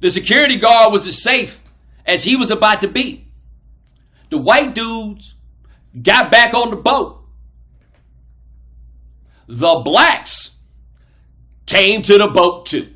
The 0.00 0.10
security 0.10 0.58
guard 0.58 0.92
was 0.92 1.06
as 1.06 1.22
safe 1.22 1.62
as 2.04 2.24
he 2.24 2.36
was 2.36 2.50
about 2.50 2.82
to 2.82 2.88
be. 2.88 3.26
The 4.28 4.36
white 4.36 4.74
dudes 4.74 5.34
got 6.00 6.30
back 6.30 6.52
on 6.52 6.70
the 6.70 6.76
boat. 6.76 7.24
The 9.46 9.80
blacks 9.82 10.60
came 11.64 12.02
to 12.02 12.18
the 12.18 12.28
boat 12.28 12.66
too. 12.66 12.88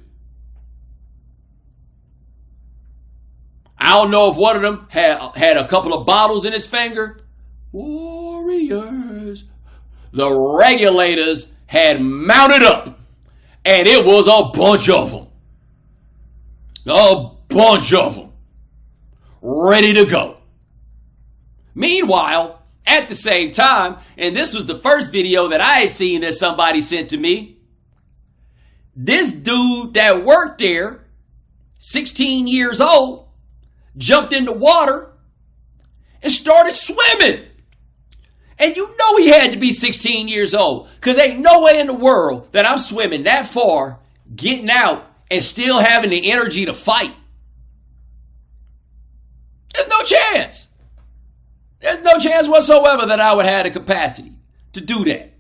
I 3.79 3.99
don't 3.99 4.11
know 4.11 4.31
if 4.31 4.37
one 4.37 4.57
of 4.57 4.63
them 4.63 4.87
had, 4.91 5.35
had 5.35 5.57
a 5.57 5.67
couple 5.67 5.95
of 5.95 6.07
bottles 6.07 6.45
in 6.45 6.53
his 6.53 6.67
finger. 6.67 7.19
Warriors. 7.73 9.45
The 10.13 10.31
regulators 10.31 11.57
had 11.73 12.03
mounted 12.03 12.63
up, 12.63 13.01
and 13.65 13.89
it 13.89 14.05
was 14.05 14.27
a 14.27 14.55
bunch 14.55 14.91
of 14.91 15.11
them. 15.11 15.27
A 16.87 17.31
bunch 17.49 17.95
of 17.95 18.15
them. 18.15 18.33
Ready 19.41 19.95
to 19.95 20.05
go. 20.05 20.37
Meanwhile, 21.75 22.61
at 22.87 23.09
the 23.09 23.15
same 23.15 23.53
time, 23.53 23.97
and 24.19 24.37
this 24.37 24.53
was 24.53 24.67
the 24.67 24.81
first 24.81 25.13
video 25.13 25.49
that 25.49 25.63
I 25.63 25.77
had 25.79 25.91
seen 25.91 26.21
that 26.21 26.35
somebody 26.35 26.83
sent 26.83 27.09
to 27.09 27.17
me, 27.17 27.57
this 28.95 29.33
dude 29.33 29.95
that 29.95 30.27
worked 30.27 30.59
there, 30.59 31.07
16 31.79 32.49
years 32.49 32.83
old, 32.83 33.29
jumped 33.97 34.35
in 34.35 34.45
the 34.45 34.53
water 34.53 35.11
and 36.23 36.31
started 36.31 36.75
swimming. 36.75 37.47
And 38.63 38.77
you 38.77 38.97
know 38.97 39.17
he 39.17 39.29
had 39.29 39.51
to 39.51 39.59
be 39.59 39.73
16 39.73 40.29
years 40.29 40.55
old 40.55 40.89
because 40.95 41.19
ain't 41.19 41.41
no 41.41 41.63
way 41.63 41.81
in 41.81 41.89
the 41.89 41.93
world 41.93 42.53
that 42.53 42.65
I'm 42.65 42.79
swimming 42.79 43.25
that 43.25 43.47
far, 43.47 43.99
getting 44.37 44.71
out, 44.71 45.05
and 45.33 45.43
still 45.43 45.81
having 45.81 46.11
the 46.11 46.31
energy 46.31 46.65
to 46.67 46.73
fight. 46.73 47.13
There's 49.75 49.89
no 49.89 50.03
chance. 50.05 50.73
There's 51.81 52.03
no 52.03 52.21
chance 52.21 52.47
whatsoever 52.47 53.07
that 53.07 53.19
I 53.19 53.35
would 53.35 53.47
have 53.47 53.65
the 53.65 53.73
capacity 53.73 54.31
to 54.75 54.81
do 54.81 55.07
that. 55.07 55.35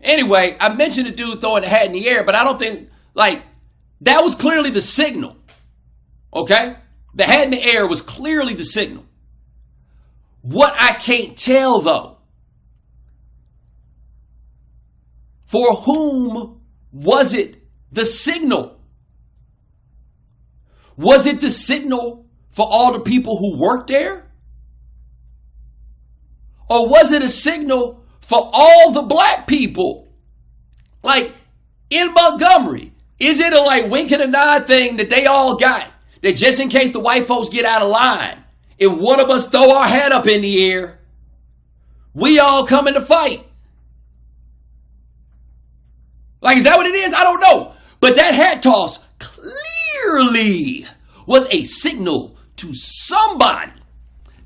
Anyway, 0.00 0.56
I 0.58 0.74
mentioned 0.74 1.08
the 1.08 1.12
dude 1.12 1.42
throwing 1.42 1.62
the 1.62 1.68
hat 1.68 1.84
in 1.84 1.92
the 1.92 2.08
air, 2.08 2.24
but 2.24 2.34
I 2.34 2.42
don't 2.42 2.58
think, 2.58 2.88
like, 3.12 3.42
that 4.00 4.22
was 4.22 4.34
clearly 4.34 4.70
the 4.70 4.80
signal. 4.80 5.36
Okay? 6.32 6.74
The 7.14 7.24
hat 7.24 7.44
in 7.44 7.50
the 7.50 7.62
air 7.62 7.86
was 7.86 8.00
clearly 8.00 8.54
the 8.54 8.64
signal. 8.64 9.04
What 10.42 10.74
I 10.78 10.94
can't 10.94 11.36
tell 11.36 11.80
though, 11.80 12.18
for 15.46 15.74
whom 15.74 16.60
was 16.92 17.32
it 17.32 17.56
the 17.90 18.04
signal? 18.04 18.78
Was 20.96 21.26
it 21.26 21.40
the 21.40 21.50
signal 21.50 22.26
for 22.50 22.66
all 22.68 22.92
the 22.92 23.00
people 23.00 23.38
who 23.38 23.58
worked 23.58 23.88
there? 23.88 24.30
Or 26.68 26.88
was 26.88 27.12
it 27.12 27.22
a 27.22 27.28
signal 27.28 28.04
for 28.20 28.50
all 28.52 28.92
the 28.92 29.02
black 29.02 29.46
people? 29.46 30.12
Like 31.02 31.34
in 31.90 32.12
Montgomery, 32.12 32.92
is 33.18 33.40
it 33.40 33.52
a 33.52 33.60
like 33.60 33.90
wink 33.90 34.12
and 34.12 34.22
a 34.22 34.26
nod 34.26 34.66
thing 34.66 34.96
that 34.96 35.10
they 35.10 35.26
all 35.26 35.56
got? 35.56 35.92
that 36.22 36.36
just 36.36 36.60
in 36.60 36.68
case 36.68 36.92
the 36.92 37.00
white 37.00 37.26
folks 37.26 37.48
get 37.48 37.64
out 37.64 37.82
of 37.82 37.90
line, 37.90 38.41
if 38.78 38.92
one 38.92 39.20
of 39.20 39.30
us 39.30 39.48
throw 39.48 39.74
our 39.76 39.86
head 39.86 40.12
up 40.12 40.26
in 40.26 40.42
the 40.42 40.64
air, 40.64 40.98
we 42.14 42.38
all 42.38 42.66
come 42.66 42.88
in 42.88 42.94
to 42.94 43.00
fight. 43.00 43.46
Like, 46.40 46.56
is 46.56 46.64
that 46.64 46.76
what 46.76 46.86
it 46.86 46.94
is? 46.94 47.12
I 47.12 47.22
don't 47.22 47.40
know. 47.40 47.72
But 48.00 48.16
that 48.16 48.34
hat 48.34 48.62
toss 48.62 49.06
clearly 49.18 50.84
was 51.26 51.46
a 51.50 51.64
signal 51.64 52.36
to 52.56 52.74
somebody 52.74 53.72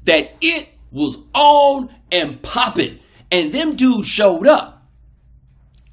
that 0.04 0.34
it 0.40 0.68
was 0.92 1.18
on 1.34 1.90
and 2.12 2.40
popping. 2.42 2.98
And 3.30 3.52
them 3.52 3.74
dudes 3.76 4.06
showed 4.06 4.46
up. 4.46 4.86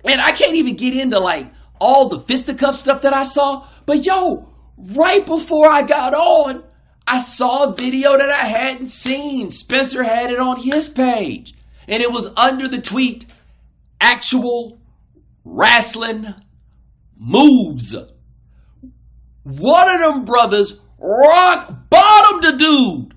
And 0.03 0.21
I 0.21 0.33
can't 0.33 0.55
even 0.55 0.75
get 0.75 0.95
into 0.95 1.19
like 1.19 1.51
all 1.79 2.09
the 2.09 2.19
fisticuff 2.19 2.75
stuff 2.75 3.01
that 3.03 3.13
I 3.13 3.23
saw. 3.23 3.65
But 3.85 4.05
yo, 4.05 4.49
right 4.77 5.25
before 5.25 5.69
I 5.69 5.83
got 5.83 6.13
on, 6.13 6.63
I 7.07 7.17
saw 7.17 7.65
a 7.65 7.75
video 7.75 8.17
that 8.17 8.29
I 8.29 8.45
hadn't 8.45 8.87
seen. 8.87 9.51
Spencer 9.51 10.03
had 10.03 10.31
it 10.31 10.39
on 10.39 10.61
his 10.61 10.89
page. 10.89 11.53
And 11.87 12.01
it 12.01 12.11
was 12.11 12.33
under 12.37 12.67
the 12.67 12.81
tweet, 12.81 13.25
actual 13.99 14.77
wrestling 15.43 16.33
moves. 17.17 17.95
One 19.43 19.89
of 19.89 19.99
them 19.99 20.25
brothers 20.25 20.81
rock 20.97 21.89
bottomed 21.89 22.43
the 22.43 22.57
dude. 22.57 23.13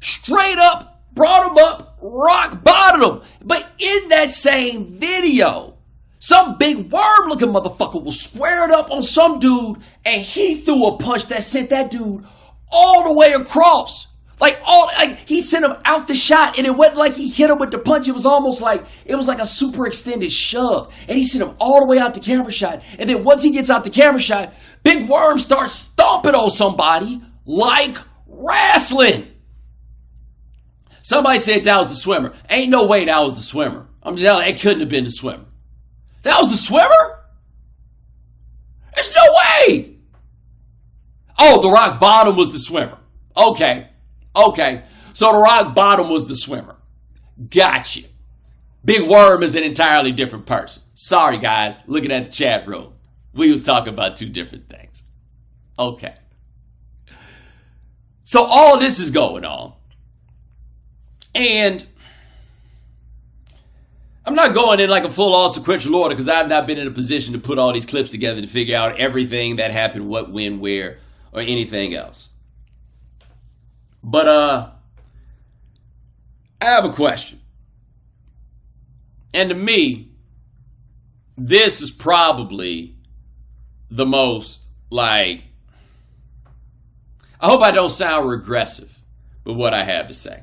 Straight 0.00 0.58
up 0.58 1.02
brought 1.12 1.50
him 1.50 1.58
up, 1.58 1.98
rock 2.02 2.64
bottomed 2.64 3.04
him. 3.04 3.28
But 3.42 3.70
in 3.78 4.08
that 4.08 4.30
same 4.30 4.98
video, 4.98 5.76
some 6.18 6.58
big 6.58 6.90
worm 6.90 7.28
looking 7.28 7.48
motherfucker 7.48 8.02
was 8.02 8.20
squared 8.20 8.70
up 8.70 8.90
on 8.90 9.02
some 9.02 9.38
dude 9.38 9.78
and 10.04 10.20
he 10.20 10.56
threw 10.56 10.86
a 10.86 10.98
punch 10.98 11.26
that 11.26 11.44
sent 11.44 11.70
that 11.70 11.90
dude 11.90 12.24
all 12.70 13.04
the 13.04 13.12
way 13.12 13.32
across. 13.32 14.06
Like 14.40 14.58
all 14.64 14.86
like 14.86 15.18
he 15.28 15.42
sent 15.42 15.66
him 15.66 15.74
out 15.84 16.08
the 16.08 16.14
shot 16.14 16.56
and 16.56 16.66
it 16.66 16.70
wasn't 16.70 16.96
like 16.96 17.14
he 17.14 17.28
hit 17.28 17.50
him 17.50 17.58
with 17.58 17.70
the 17.70 17.78
punch. 17.78 18.08
It 18.08 18.12
was 18.12 18.24
almost 18.24 18.62
like 18.62 18.84
it 19.04 19.14
was 19.14 19.28
like 19.28 19.38
a 19.38 19.46
super 19.46 19.86
extended 19.86 20.32
shove. 20.32 20.94
And 21.08 21.18
he 21.18 21.24
sent 21.24 21.44
him 21.44 21.54
all 21.60 21.80
the 21.80 21.86
way 21.86 21.98
out 21.98 22.14
the 22.14 22.20
camera 22.20 22.50
shot. 22.50 22.82
And 22.98 23.08
then 23.08 23.22
once 23.22 23.42
he 23.42 23.50
gets 23.50 23.68
out 23.68 23.84
the 23.84 23.90
camera 23.90 24.20
shot, 24.20 24.54
Big 24.82 25.08
Worm 25.08 25.38
starts 25.38 25.74
stomping 25.74 26.34
on 26.34 26.48
somebody 26.48 27.20
like 27.44 27.96
wrestling. 28.26 29.26
Somebody 31.02 31.38
said 31.38 31.64
that 31.64 31.76
was 31.76 31.88
the 31.88 31.96
swimmer. 31.96 32.32
Ain't 32.48 32.70
no 32.70 32.86
way 32.86 33.04
that 33.04 33.20
was 33.20 33.34
the 33.34 33.42
swimmer. 33.42 33.88
I'm 34.02 34.16
just 34.16 34.24
telling 34.24 34.46
you, 34.46 34.54
it 34.54 34.60
couldn't 34.60 34.80
have 34.80 34.88
been 34.88 35.04
the 35.04 35.10
swimmer. 35.10 35.44
That 36.22 36.38
was 36.40 36.50
the 36.50 36.56
swimmer? 36.56 37.24
There's 38.94 39.14
no 39.14 39.22
way. 39.34 39.89
Oh, 41.42 41.62
the 41.62 41.70
rock 41.70 41.98
bottom 41.98 42.36
was 42.36 42.52
the 42.52 42.58
swimmer. 42.58 42.98
Okay. 43.34 43.88
Okay. 44.36 44.82
So 45.14 45.32
the 45.32 45.38
rock 45.38 45.74
bottom 45.74 46.10
was 46.10 46.28
the 46.28 46.34
swimmer. 46.34 46.76
Gotcha. 47.48 48.02
Big 48.84 49.08
Worm 49.08 49.42
is 49.42 49.54
an 49.54 49.62
entirely 49.62 50.12
different 50.12 50.44
person. 50.44 50.82
Sorry, 50.92 51.38
guys. 51.38 51.78
Looking 51.86 52.12
at 52.12 52.26
the 52.26 52.30
chat 52.30 52.68
room, 52.68 52.92
we 53.32 53.50
was 53.50 53.62
talking 53.62 53.92
about 53.92 54.16
two 54.16 54.28
different 54.28 54.68
things. 54.68 55.02
Okay. 55.78 56.14
So 58.24 58.44
all 58.44 58.78
this 58.78 59.00
is 59.00 59.10
going 59.10 59.46
on. 59.46 59.72
And 61.34 61.86
I'm 64.26 64.34
not 64.34 64.52
going 64.52 64.78
in 64.78 64.90
like 64.90 65.04
a 65.04 65.10
full 65.10 65.34
on 65.34 65.52
sequential 65.52 65.96
order 65.96 66.14
because 66.14 66.28
I've 66.28 66.48
not 66.48 66.66
been 66.66 66.78
in 66.78 66.86
a 66.86 66.90
position 66.90 67.32
to 67.32 67.40
put 67.40 67.58
all 67.58 67.72
these 67.72 67.86
clips 67.86 68.10
together 68.10 68.42
to 68.42 68.46
figure 68.46 68.76
out 68.76 68.98
everything 68.98 69.56
that 69.56 69.70
happened, 69.70 70.08
what, 70.08 70.30
when, 70.30 70.60
where, 70.60 70.98
or 71.32 71.40
anything 71.40 71.94
else. 71.94 72.28
But 74.02 74.28
uh 74.28 74.70
I 76.60 76.64
have 76.64 76.84
a 76.84 76.92
question. 76.92 77.40
And 79.32 79.48
to 79.50 79.54
me, 79.54 80.12
this 81.36 81.80
is 81.80 81.90
probably 81.90 82.96
the 83.90 84.06
most 84.06 84.68
like 84.90 85.42
I 87.40 87.46
hope 87.46 87.62
I 87.62 87.70
don't 87.70 87.90
sound 87.90 88.28
regressive 88.28 88.98
with 89.44 89.56
what 89.56 89.72
I 89.72 89.84
have 89.84 90.08
to 90.08 90.14
say. 90.14 90.42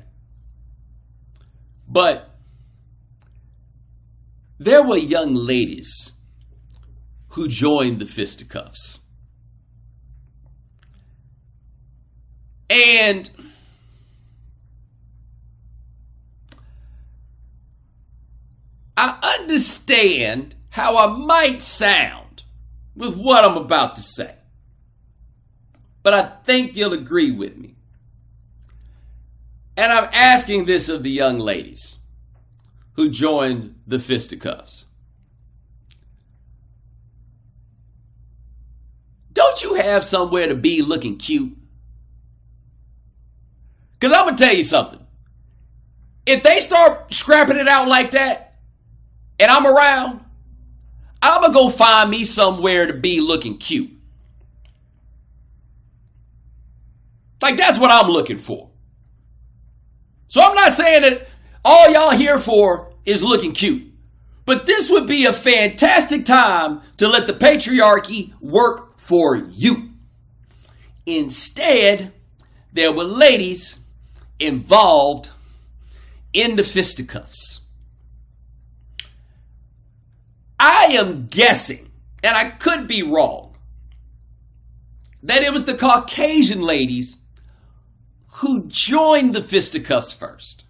But 1.86 2.34
there 4.58 4.82
were 4.82 4.96
young 4.96 5.34
ladies 5.34 6.12
who 7.28 7.46
joined 7.46 8.00
the 8.00 8.06
fisticuffs. 8.06 9.04
And 12.70 13.30
I 18.96 19.36
understand 19.38 20.54
how 20.70 20.96
I 20.96 21.06
might 21.16 21.62
sound 21.62 22.42
with 22.96 23.16
what 23.16 23.44
I'm 23.44 23.56
about 23.56 23.96
to 23.96 24.02
say. 24.02 24.34
But 26.02 26.14
I 26.14 26.22
think 26.44 26.76
you'll 26.76 26.92
agree 26.92 27.30
with 27.30 27.56
me. 27.56 27.74
And 29.76 29.92
I'm 29.92 30.08
asking 30.12 30.64
this 30.64 30.88
of 30.88 31.04
the 31.04 31.10
young 31.10 31.38
ladies 31.38 31.98
who 32.94 33.08
joined 33.08 33.76
the 33.86 34.00
fisticuffs. 34.00 34.86
Don't 39.32 39.62
you 39.62 39.74
have 39.74 40.02
somewhere 40.02 40.48
to 40.48 40.56
be 40.56 40.82
looking 40.82 41.16
cute? 41.16 41.56
Because 43.98 44.16
I'm 44.16 44.24
going 44.24 44.36
to 44.36 44.44
tell 44.44 44.54
you 44.54 44.62
something. 44.62 45.04
If 46.26 46.42
they 46.42 46.58
start 46.58 47.12
scrapping 47.12 47.56
it 47.56 47.68
out 47.68 47.88
like 47.88 48.12
that, 48.12 48.56
and 49.40 49.50
I'm 49.50 49.66
around, 49.66 50.20
I'm 51.22 51.40
going 51.40 51.52
to 51.52 51.58
go 51.58 51.68
find 51.68 52.10
me 52.10 52.24
somewhere 52.24 52.86
to 52.86 52.94
be 52.94 53.20
looking 53.20 53.58
cute. 53.58 53.90
Like, 57.40 57.56
that's 57.56 57.78
what 57.78 57.90
I'm 57.90 58.10
looking 58.10 58.38
for. 58.38 58.70
So 60.28 60.42
I'm 60.42 60.54
not 60.54 60.72
saying 60.72 61.02
that 61.02 61.28
all 61.64 61.90
y'all 61.90 62.10
here 62.10 62.38
for 62.38 62.92
is 63.04 63.22
looking 63.22 63.52
cute. 63.52 63.84
But 64.44 64.66
this 64.66 64.90
would 64.90 65.06
be 65.06 65.24
a 65.24 65.32
fantastic 65.32 66.24
time 66.24 66.82
to 66.96 67.08
let 67.08 67.26
the 67.26 67.32
patriarchy 67.32 68.32
work 68.40 68.98
for 68.98 69.36
you. 69.36 69.90
Instead, 71.06 72.12
there 72.72 72.92
were 72.92 73.04
ladies 73.04 73.77
involved 74.38 75.30
in 76.32 76.56
the 76.56 76.62
fisticuffs. 76.62 77.60
I 80.58 80.86
am 80.92 81.26
guessing, 81.26 81.90
and 82.22 82.36
I 82.36 82.50
could 82.50 82.88
be 82.88 83.02
wrong, 83.02 83.56
that 85.22 85.42
it 85.42 85.52
was 85.52 85.64
the 85.64 85.74
Caucasian 85.74 86.62
ladies 86.62 87.18
who 88.38 88.66
joined 88.66 89.34
the 89.34 89.42
fisticuffs 89.42 90.12
first. 90.12 90.64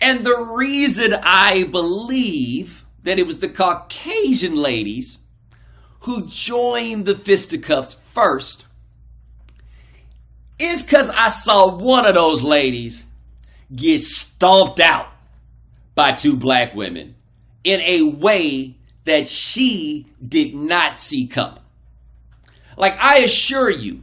And 0.00 0.24
the 0.24 0.38
reason 0.38 1.14
I 1.22 1.64
believe 1.64 2.86
that 3.02 3.18
it 3.18 3.26
was 3.26 3.40
the 3.40 3.48
Caucasian 3.48 4.56
ladies 4.56 5.24
who 6.00 6.26
joined 6.26 7.06
the 7.06 7.16
fisticuffs 7.16 7.94
first 7.94 8.64
is 10.60 10.82
because 10.82 11.10
I 11.10 11.28
saw 11.28 11.74
one 11.74 12.06
of 12.06 12.14
those 12.14 12.42
ladies 12.42 13.04
get 13.74 14.02
stomped 14.02 14.80
out 14.80 15.08
by 15.94 16.12
two 16.12 16.36
black 16.36 16.74
women 16.74 17.14
in 17.64 17.80
a 17.80 18.02
way 18.02 18.76
that 19.04 19.28
she 19.28 20.06
did 20.26 20.54
not 20.54 20.98
see 20.98 21.26
coming. 21.26 21.62
Like, 22.76 22.96
I 23.00 23.18
assure 23.18 23.70
you, 23.70 24.02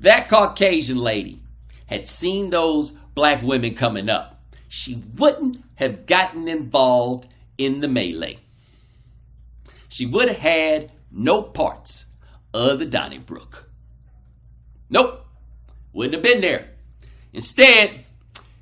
that 0.00 0.28
Caucasian 0.28 0.98
lady 0.98 1.40
had 1.86 2.06
seen 2.06 2.50
those 2.50 2.90
black 2.90 3.42
women 3.42 3.74
coming 3.74 4.08
up 4.08 4.32
she 4.74 5.02
wouldn't 5.18 5.58
have 5.74 6.06
gotten 6.06 6.48
involved 6.48 7.28
in 7.58 7.80
the 7.80 7.88
melee. 7.88 8.38
She 9.86 10.06
would 10.06 10.28
have 10.28 10.38
had 10.38 10.90
no 11.10 11.42
parts 11.42 12.06
of 12.54 12.78
the 12.78 12.86
Donnybrook. 12.86 13.68
Nope, 14.88 15.21
wouldn't 15.92 16.14
have 16.14 16.22
been 16.22 16.40
there. 16.40 16.68
Instead, 17.32 18.04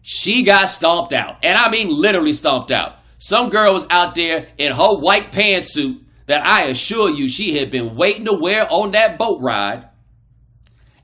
she 0.02 0.42
got 0.42 0.68
stomped 0.68 1.12
out. 1.12 1.38
And 1.42 1.56
I 1.56 1.70
mean 1.70 1.88
literally 1.88 2.32
stomped 2.32 2.70
out. 2.70 2.96
Some 3.18 3.50
girl 3.50 3.72
was 3.72 3.86
out 3.90 4.14
there 4.14 4.48
in 4.56 4.72
her 4.72 4.96
white 4.96 5.30
pantsuit 5.32 6.00
that 6.26 6.44
I 6.44 6.64
assure 6.64 7.10
you 7.10 7.28
she 7.28 7.58
had 7.58 7.70
been 7.70 7.96
waiting 7.96 8.24
to 8.26 8.32
wear 8.32 8.66
on 8.70 8.92
that 8.92 9.18
boat 9.18 9.40
ride 9.40 9.88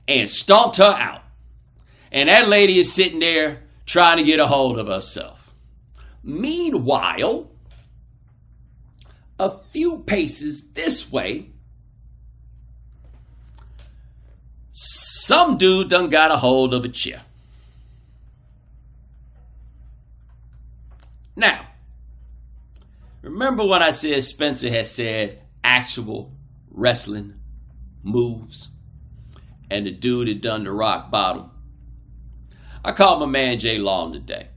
and 0.07 0.29
stomped 0.29 0.77
her 0.77 0.95
out. 0.97 1.21
And 2.11 2.29
that 2.29 2.47
lady 2.47 2.79
is 2.79 2.93
sitting 2.93 3.19
there 3.19 3.63
trying 3.85 4.17
to 4.17 4.23
get 4.23 4.39
a 4.39 4.47
hold 4.47 4.79
of 4.79 4.87
herself. 4.87 5.53
Meanwhile, 6.23 7.51
a 9.39 9.57
few 9.71 9.99
paces 9.99 10.71
this 10.71 11.11
way, 11.11 11.51
some 14.79 15.57
dude 15.57 15.89
done 15.89 16.07
got 16.07 16.29
a 16.29 16.37
hold 16.37 16.71
of 16.71 16.85
a 16.85 16.87
chair. 16.87 17.23
Now, 21.35 21.65
remember 23.23 23.65
when 23.65 23.81
I 23.81 23.89
said 23.89 24.23
Spencer 24.23 24.69
had 24.69 24.85
said 24.85 25.39
actual 25.63 26.31
wrestling 26.69 27.39
moves? 28.03 28.67
And 29.67 29.87
the 29.87 29.91
dude 29.91 30.27
had 30.27 30.41
done 30.41 30.63
the 30.63 30.71
rock 30.71 31.09
bottom. 31.09 31.49
I 32.85 32.91
called 32.91 33.19
my 33.19 33.25
man 33.25 33.57
Jay 33.57 33.79
Long 33.79 34.13
today, 34.13 34.49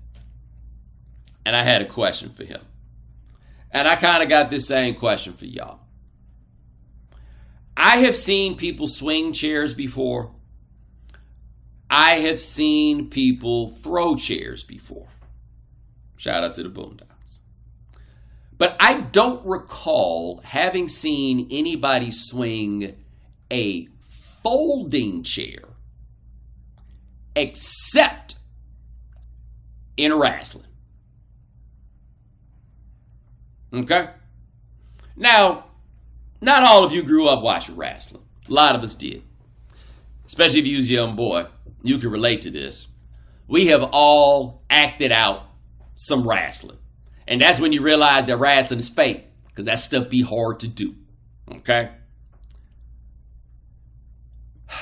and 1.47 1.57
I 1.57 1.63
had 1.63 1.81
a 1.81 1.87
question 1.87 2.29
for 2.29 2.45
him. 2.45 2.61
And 3.71 3.89
I 3.89 3.97
kind 3.97 4.23
of 4.23 4.29
got 4.29 4.51
this 4.51 4.69
same 4.69 4.97
question 4.97 5.33
for 5.33 5.47
y'all. 5.47 5.81
I 7.77 7.99
have 7.99 8.17
seen 8.17 8.57
people 8.57 8.89
swing 8.89 9.33
chairs 9.33 9.75
before. 9.75 10.33
I 11.89 12.17
have 12.17 12.41
seen 12.41 13.11
people 13.11 13.69
throw 13.69 14.15
chairs 14.15 14.63
before. 14.63 15.09
Shout 16.17 16.45
out 16.45 16.55
to 16.55 16.63
the 16.63 16.69
Boondocks. 16.69 17.39
But 18.57 18.77
I 18.79 19.01
don't 19.01 19.45
recall 19.47 20.41
having 20.45 20.89
seen 20.89 21.49
anybody 21.51 22.11
swing 22.11 22.95
a 23.51 23.89
folding 24.43 25.23
chair 25.23 25.61
except 27.35 28.37
in 29.97 30.15
wrestling. 30.15 30.67
Okay? 33.73 34.11
Now, 35.17 35.65
not 36.41 36.63
all 36.63 36.85
of 36.85 36.93
you 36.93 37.03
grew 37.03 37.29
up 37.29 37.43
watching 37.43 37.77
wrestling. 37.77 38.25
A 38.49 38.53
lot 38.53 38.75
of 38.75 38.83
us 38.83 38.95
did. 38.95 39.23
Especially 40.27 40.61
if 40.61 40.67
you 40.67 40.79
was 40.79 40.89
a 40.89 40.95
young 40.95 41.17
boy. 41.17 41.47
You 41.83 41.99
can 41.99 42.11
relate 42.11 42.43
to 42.43 42.51
this. 42.51 42.89
We 43.47 43.67
have 43.69 43.83
all 43.93 44.63
acted 44.71 45.13
out 45.13 45.43
some 45.95 46.27
wrestling. 46.27 46.79
And 47.27 47.41
that's 47.41 47.61
when 47.61 47.73
you 47.73 47.83
realize 47.83 48.27
that 48.27 48.39
wrestling 48.39 48.81
is 48.81 48.89
fake. 48.89 49.27
Because 49.49 49.65
that 49.67 49.81
stuff 49.81 50.09
be 50.09 50.23
hard 50.23 50.61
to 50.61 50.69
do. 50.69 50.95
Okay? 51.51 51.91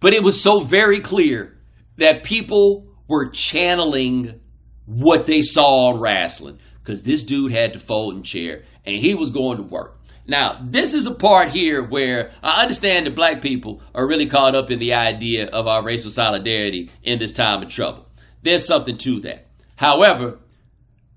But 0.00 0.14
it 0.14 0.24
was 0.24 0.42
so 0.42 0.58
very 0.58 0.98
clear 0.98 1.56
that 1.96 2.24
people 2.24 2.88
were 3.06 3.30
channeling 3.30 4.40
what 4.84 5.26
they 5.26 5.42
saw 5.42 5.90
on 5.90 6.00
wrestling 6.00 6.58
because 6.82 7.02
this 7.02 7.22
dude 7.22 7.52
had 7.52 7.74
to 7.74 7.78
fold 7.78 8.14
in 8.14 8.22
chair 8.22 8.64
and 8.84 8.96
he 8.96 9.14
was 9.14 9.30
going 9.30 9.58
to 9.58 9.62
work. 9.62 10.00
Now, 10.26 10.60
this 10.62 10.94
is 10.94 11.06
a 11.06 11.14
part 11.14 11.50
here 11.50 11.82
where 11.82 12.30
I 12.42 12.62
understand 12.62 13.06
that 13.06 13.16
black 13.16 13.42
people 13.42 13.82
are 13.94 14.06
really 14.06 14.26
caught 14.26 14.54
up 14.54 14.70
in 14.70 14.78
the 14.78 14.94
idea 14.94 15.46
of 15.48 15.66
our 15.66 15.82
racial 15.82 16.10
solidarity 16.10 16.90
in 17.02 17.18
this 17.18 17.32
time 17.32 17.62
of 17.62 17.68
trouble. 17.68 18.06
There's 18.42 18.66
something 18.66 18.96
to 18.98 19.20
that. 19.20 19.48
However, 19.76 20.38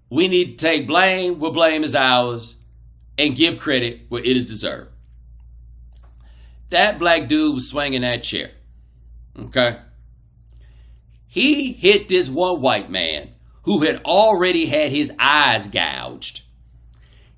we 0.10 0.28
need 0.28 0.58
to 0.58 0.66
take 0.66 0.88
blame 0.88 1.40
where 1.40 1.52
blame 1.52 1.84
is 1.84 1.96
ours 1.96 2.56
and 3.18 3.36
give 3.36 3.60
credit 3.60 4.02
where 4.10 4.24
it 4.24 4.36
is 4.36 4.48
deserved. 4.48 4.92
That 6.70 6.98
black 7.00 7.28
dude 7.28 7.54
was 7.54 7.70
swinging 7.70 8.02
that 8.02 8.24
chair. 8.24 8.52
Okay? 9.38 9.78
He 11.28 11.74
hit 11.74 12.08
this 12.08 12.30
one 12.30 12.62
white 12.62 12.90
man 12.90 13.32
who 13.64 13.82
had 13.82 14.02
already 14.04 14.66
had 14.66 14.92
his 14.92 15.12
eyes 15.20 15.68
gouged. 15.68 16.42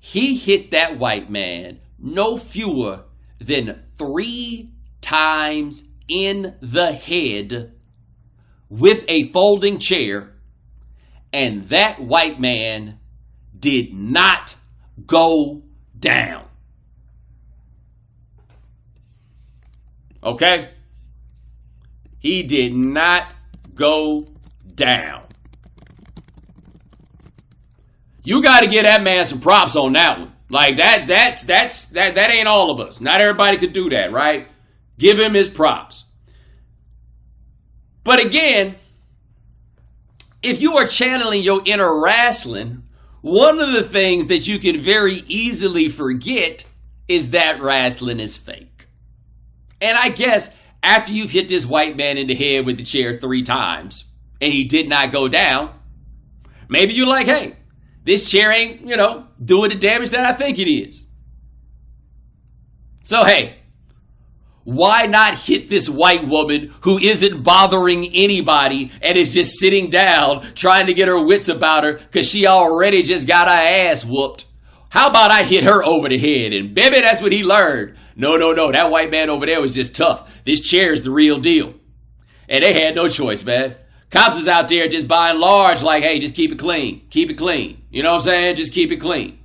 He 0.08 0.38
hit 0.38 0.70
that 0.70 0.98
white 0.98 1.28
man 1.28 1.80
no 1.98 2.38
fewer 2.38 3.04
than 3.38 3.82
three 3.98 4.72
times 5.02 5.84
in 6.08 6.54
the 6.62 6.92
head 6.92 7.74
with 8.70 9.04
a 9.06 9.24
folding 9.24 9.78
chair, 9.78 10.32
and 11.30 11.64
that 11.64 12.00
white 12.00 12.40
man 12.40 12.98
did 13.60 13.92
not 13.92 14.54
go 15.06 15.62
down. 15.98 16.46
Okay? 20.24 20.70
He 22.18 22.44
did 22.44 22.74
not 22.74 23.34
go 23.74 24.24
down. 24.74 25.27
You 28.24 28.42
got 28.42 28.60
to 28.60 28.68
get 28.68 28.84
that 28.84 29.02
man 29.02 29.24
some 29.26 29.40
props 29.40 29.76
on 29.76 29.92
that 29.94 30.18
one. 30.18 30.32
Like 30.50 30.76
that 30.76 31.06
that's 31.06 31.44
that's 31.44 31.86
that 31.88 32.14
that 32.14 32.30
ain't 32.30 32.48
all 32.48 32.70
of 32.70 32.80
us. 32.80 33.00
Not 33.00 33.20
everybody 33.20 33.58
could 33.58 33.72
do 33.72 33.90
that, 33.90 34.12
right? 34.12 34.48
Give 34.98 35.18
him 35.18 35.34
his 35.34 35.48
props. 35.48 36.04
But 38.02 38.24
again, 38.24 38.76
if 40.42 40.62
you 40.62 40.76
are 40.78 40.86
channeling 40.86 41.42
your 41.42 41.60
inner 41.64 42.00
wrestling, 42.02 42.84
one 43.20 43.60
of 43.60 43.72
the 43.72 43.82
things 43.82 44.28
that 44.28 44.46
you 44.46 44.58
can 44.58 44.80
very 44.80 45.16
easily 45.26 45.88
forget 45.88 46.64
is 47.08 47.30
that 47.30 47.60
wrestling 47.60 48.20
is 48.20 48.38
fake. 48.38 48.86
And 49.80 49.96
I 49.96 50.08
guess 50.08 50.54
after 50.82 51.12
you've 51.12 51.30
hit 51.30 51.48
this 51.48 51.66
white 51.66 51.96
man 51.96 52.16
in 52.16 52.26
the 52.26 52.34
head 52.34 52.64
with 52.64 52.78
the 52.78 52.84
chair 52.84 53.18
three 53.18 53.42
times 53.42 54.04
and 54.40 54.52
he 54.52 54.64
did 54.64 54.88
not 54.88 55.12
go 55.12 55.28
down, 55.28 55.74
maybe 56.68 56.94
you're 56.94 57.06
like, 57.06 57.26
hey, 57.26 57.56
this 58.08 58.30
chair 58.30 58.50
ain't, 58.50 58.88
you 58.88 58.96
know, 58.96 59.26
doing 59.42 59.68
the 59.68 59.76
damage 59.76 60.10
that 60.10 60.24
I 60.24 60.32
think 60.32 60.58
it 60.58 60.70
is. 60.70 61.04
So, 63.04 63.22
hey, 63.22 63.56
why 64.64 65.06
not 65.06 65.36
hit 65.36 65.68
this 65.68 65.90
white 65.90 66.26
woman 66.26 66.74
who 66.82 66.98
isn't 66.98 67.42
bothering 67.42 68.06
anybody 68.14 68.90
and 69.02 69.18
is 69.18 69.34
just 69.34 69.58
sitting 69.58 69.90
down 69.90 70.40
trying 70.54 70.86
to 70.86 70.94
get 70.94 71.08
her 71.08 71.22
wits 71.22 71.48
about 71.48 71.84
her 71.84 71.94
because 71.94 72.28
she 72.28 72.46
already 72.46 73.02
just 73.02 73.28
got 73.28 73.48
her 73.48 73.54
ass 73.54 74.04
whooped? 74.04 74.46
How 74.88 75.10
about 75.10 75.30
I 75.30 75.42
hit 75.42 75.64
her 75.64 75.84
over 75.84 76.08
the 76.08 76.16
head? 76.18 76.54
And 76.54 76.74
baby, 76.74 77.02
that's 77.02 77.20
what 77.20 77.32
he 77.32 77.44
learned. 77.44 77.96
No, 78.16 78.38
no, 78.38 78.52
no. 78.52 78.72
That 78.72 78.90
white 78.90 79.10
man 79.10 79.28
over 79.28 79.44
there 79.44 79.60
was 79.60 79.74
just 79.74 79.94
tough. 79.94 80.42
This 80.44 80.60
chair 80.60 80.94
is 80.94 81.02
the 81.02 81.10
real 81.10 81.38
deal. 81.38 81.74
And 82.48 82.64
they 82.64 82.72
had 82.72 82.94
no 82.94 83.10
choice, 83.10 83.44
man. 83.44 83.74
Cops 84.10 84.38
is 84.38 84.48
out 84.48 84.68
there 84.68 84.88
just 84.88 85.06
by 85.06 85.30
and 85.30 85.38
large, 85.38 85.82
like, 85.82 86.02
hey, 86.02 86.18
just 86.18 86.34
keep 86.34 86.50
it 86.50 86.58
clean. 86.58 87.06
Keep 87.10 87.30
it 87.30 87.34
clean. 87.34 87.82
You 87.90 88.02
know 88.02 88.12
what 88.12 88.22
I'm 88.22 88.22
saying? 88.22 88.56
Just 88.56 88.72
keep 88.72 88.90
it 88.90 88.96
clean. 88.96 89.38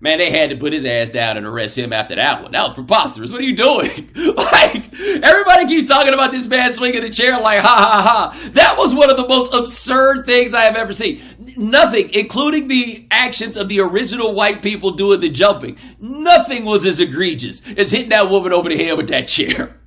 Man, 0.00 0.18
they 0.18 0.30
had 0.30 0.50
to 0.50 0.56
put 0.56 0.72
his 0.72 0.84
ass 0.84 1.08
down 1.10 1.36
and 1.36 1.46
arrest 1.46 1.78
him 1.78 1.92
after 1.92 2.16
that 2.16 2.42
one. 2.42 2.52
That 2.52 2.64
was 2.64 2.74
preposterous. 2.74 3.32
What 3.32 3.40
are 3.40 3.44
you 3.44 3.56
doing? 3.56 4.10
like, 4.36 4.92
everybody 5.22 5.66
keeps 5.66 5.88
talking 5.88 6.12
about 6.12 6.32
this 6.32 6.46
man 6.46 6.72
swinging 6.72 7.00
the 7.00 7.10
chair 7.10 7.40
like, 7.40 7.60
ha 7.60 7.68
ha 7.68 8.02
ha. 8.02 8.50
That 8.52 8.76
was 8.76 8.94
one 8.94 9.08
of 9.08 9.16
the 9.16 9.26
most 9.26 9.54
absurd 9.54 10.26
things 10.26 10.52
I 10.52 10.62
have 10.62 10.76
ever 10.76 10.92
seen. 10.92 11.20
Nothing, 11.56 12.10
including 12.12 12.68
the 12.68 13.06
actions 13.10 13.56
of 13.56 13.68
the 13.68 13.80
original 13.80 14.34
white 14.34 14.62
people 14.62 14.90
doing 14.90 15.20
the 15.20 15.30
jumping, 15.30 15.78
nothing 15.98 16.64
was 16.64 16.84
as 16.84 17.00
egregious 17.00 17.66
as 17.78 17.90
hitting 17.90 18.10
that 18.10 18.28
woman 18.28 18.52
over 18.52 18.68
the 18.68 18.76
head 18.76 18.98
with 18.98 19.08
that 19.08 19.28
chair. 19.28 19.80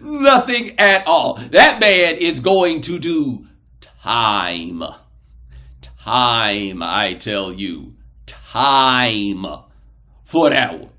Nothing 0.00 0.78
at 0.78 1.06
all. 1.06 1.34
That 1.34 1.80
man 1.80 2.16
is 2.16 2.40
going 2.40 2.82
to 2.82 2.98
do 2.98 3.46
time. 3.80 4.82
Time, 5.80 6.82
I 6.82 7.14
tell 7.14 7.52
you 7.52 7.94
time 8.26 9.46
for 10.24 10.50
that 10.50 10.80
one. 10.80 10.90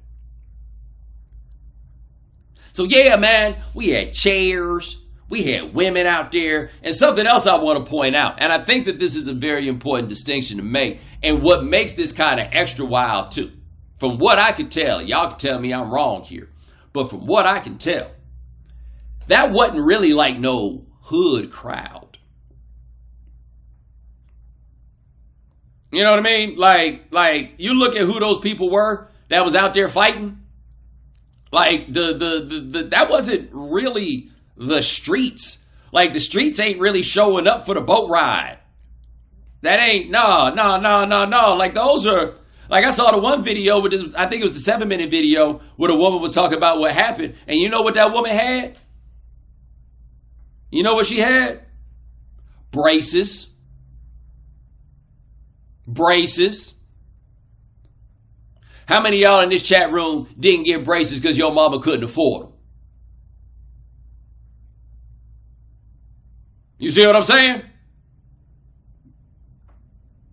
So, 2.71 2.85
yeah, 2.85 3.17
man, 3.17 3.55
we 3.75 3.89
had 3.89 4.13
chairs, 4.13 5.03
we 5.29 5.43
had 5.43 5.75
women 5.75 6.07
out 6.07 6.31
there, 6.31 6.71
and 6.81 6.95
something 6.95 7.27
else 7.27 7.45
I 7.45 7.55
want 7.57 7.85
to 7.85 7.89
point 7.89 8.15
out, 8.15 8.35
and 8.39 8.51
I 8.51 8.63
think 8.63 8.85
that 8.85 8.97
this 8.97 9.15
is 9.15 9.27
a 9.27 9.33
very 9.33 9.67
important 9.67 10.09
distinction 10.09 10.57
to 10.57 10.63
make, 10.63 10.99
and 11.21 11.43
what 11.43 11.63
makes 11.63 11.93
this 11.93 12.11
kind 12.11 12.39
of 12.39 12.47
extra 12.51 12.83
wild 12.83 13.29
too. 13.29 13.51
From 13.99 14.17
what 14.17 14.39
I 14.39 14.53
can 14.53 14.69
tell, 14.69 15.01
y'all 15.01 15.29
can 15.29 15.37
tell 15.37 15.59
me 15.59 15.73
I'm 15.73 15.91
wrong 15.91 16.23
here, 16.23 16.49
but 16.93 17.09
from 17.09 17.27
what 17.27 17.45
I 17.45 17.59
can 17.59 17.77
tell, 17.77 18.09
that 19.27 19.51
wasn't 19.51 19.85
really 19.85 20.13
like 20.13 20.39
no 20.39 20.85
hood 21.01 21.51
crowd. 21.51 22.17
You 25.91 26.01
know 26.01 26.09
what 26.09 26.19
I 26.19 26.23
mean? 26.23 26.57
Like, 26.57 27.07
like 27.11 27.53
you 27.57 27.75
look 27.75 27.95
at 27.95 28.01
who 28.01 28.19
those 28.19 28.39
people 28.39 28.71
were 28.71 29.09
that 29.29 29.43
was 29.43 29.55
out 29.55 29.73
there 29.73 29.87
fighting. 29.87 30.39
Like 31.51 31.85
the 31.87 32.13
the 32.13 32.45
the, 32.47 32.59
the 32.59 32.83
that 32.89 33.09
wasn't 33.09 33.49
really 33.53 34.31
the 34.57 34.81
streets. 34.81 35.67
Like 35.91 36.13
the 36.13 36.19
streets 36.19 36.59
ain't 36.59 36.79
really 36.79 37.03
showing 37.03 37.47
up 37.47 37.67
for 37.67 37.75
the 37.75 37.81
boat 37.81 38.09
ride. 38.09 38.57
That 39.61 39.79
ain't 39.79 40.09
no 40.09 40.49
no 40.49 40.79
no 40.79 41.05
no 41.05 41.25
no. 41.25 41.55
Like 41.55 41.75
those 41.75 42.07
are 42.07 42.33
like 42.69 42.85
I 42.85 42.91
saw 42.91 43.11
the 43.11 43.19
one 43.19 43.43
video 43.43 43.79
with 43.79 43.91
this, 43.91 44.15
I 44.15 44.25
think 44.25 44.41
it 44.41 44.45
was 44.45 44.53
the 44.53 44.59
seven 44.59 44.87
minute 44.87 45.11
video 45.11 45.61
where 45.75 45.91
the 45.91 45.97
woman 45.97 46.21
was 46.21 46.33
talking 46.33 46.57
about 46.57 46.79
what 46.79 46.91
happened, 46.91 47.35
and 47.47 47.59
you 47.59 47.69
know 47.69 47.83
what 47.83 47.93
that 47.93 48.11
woman 48.11 48.31
had? 48.31 48.79
You 50.73 50.83
know 50.83 50.95
what 50.95 51.05
she 51.05 51.19
had? 51.19 51.61
Braces 52.71 53.53
braces. 55.87 56.79
How 58.85 59.01
many 59.01 59.21
y'all 59.21 59.41
in 59.41 59.49
this 59.49 59.63
chat 59.63 59.91
room 59.91 60.27
didn't 60.39 60.63
get 60.65 60.83
braces 60.83 61.19
because 61.19 61.37
your 61.37 61.53
mama 61.53 61.79
couldn't 61.79 62.03
afford 62.03 62.47
them? 62.47 62.53
You 66.77 66.89
see 66.89 67.05
what 67.05 67.15
I'm 67.15 67.23
saying? 67.23 67.63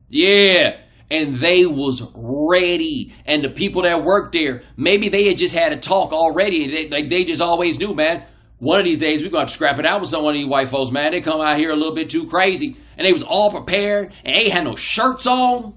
Yeah. 0.09 0.79
And 1.13 1.35
they 1.37 1.67
was 1.67 2.11
ready. 2.15 3.15
And 3.25 3.45
the 3.45 3.51
people 3.51 3.83
that 3.83 4.03
worked 4.03 4.33
there, 4.33 4.63
maybe 4.77 5.09
they 5.09 5.29
had 5.29 5.37
just 5.37 5.55
had 5.55 5.73
a 5.73 5.77
talk 5.77 6.13
already. 6.13 6.67
They, 6.67 6.89
like 6.89 7.09
they 7.09 7.25
just 7.25 7.41
always 7.41 7.79
knew, 7.79 7.95
man. 7.95 8.25
One 8.61 8.79
of 8.79 8.85
these 8.85 8.99
days 8.99 9.23
we're 9.23 9.31
gonna 9.31 9.47
to 9.47 9.53
scrap 9.53 9.79
it 9.79 9.87
out 9.87 10.01
with 10.01 10.11
some 10.11 10.25
of 10.25 10.35
these 10.35 10.47
white 10.47 10.69
folks, 10.69 10.91
man. 10.91 11.13
They 11.13 11.23
come 11.23 11.41
out 11.41 11.59
here 11.59 11.73
a 11.73 11.77
little 11.77 11.95
bit 11.95 12.11
too 12.11 12.27
crazy 12.27 12.77
and 12.97 13.07
they 13.07 13.13
was 13.13 13.23
all 13.23 13.51
prepared 13.51 14.13
and 14.25 14.37
they 14.37 14.51
had 14.51 14.65
no 14.65 14.77
shirts 14.77 15.27
on. 15.27 15.75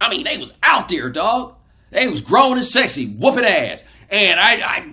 I 0.00 0.08
mean, 0.08 0.24
they 0.24 0.38
was 0.38 0.54
out 0.62 0.88
there, 0.88 1.10
dog. 1.10 1.54
They 1.90 2.08
was 2.08 2.22
grown 2.22 2.56
and 2.56 2.66
sexy, 2.66 3.06
whooping 3.06 3.44
ass. 3.44 3.84
And 4.08 4.40
I, 4.40 4.54
I, 4.54 4.92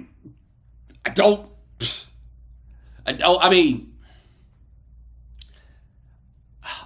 I 1.05 1.09
don't, 1.09 1.49
I 3.05 3.13
don't. 3.13 3.43
I 3.43 3.49
mean, 3.49 3.93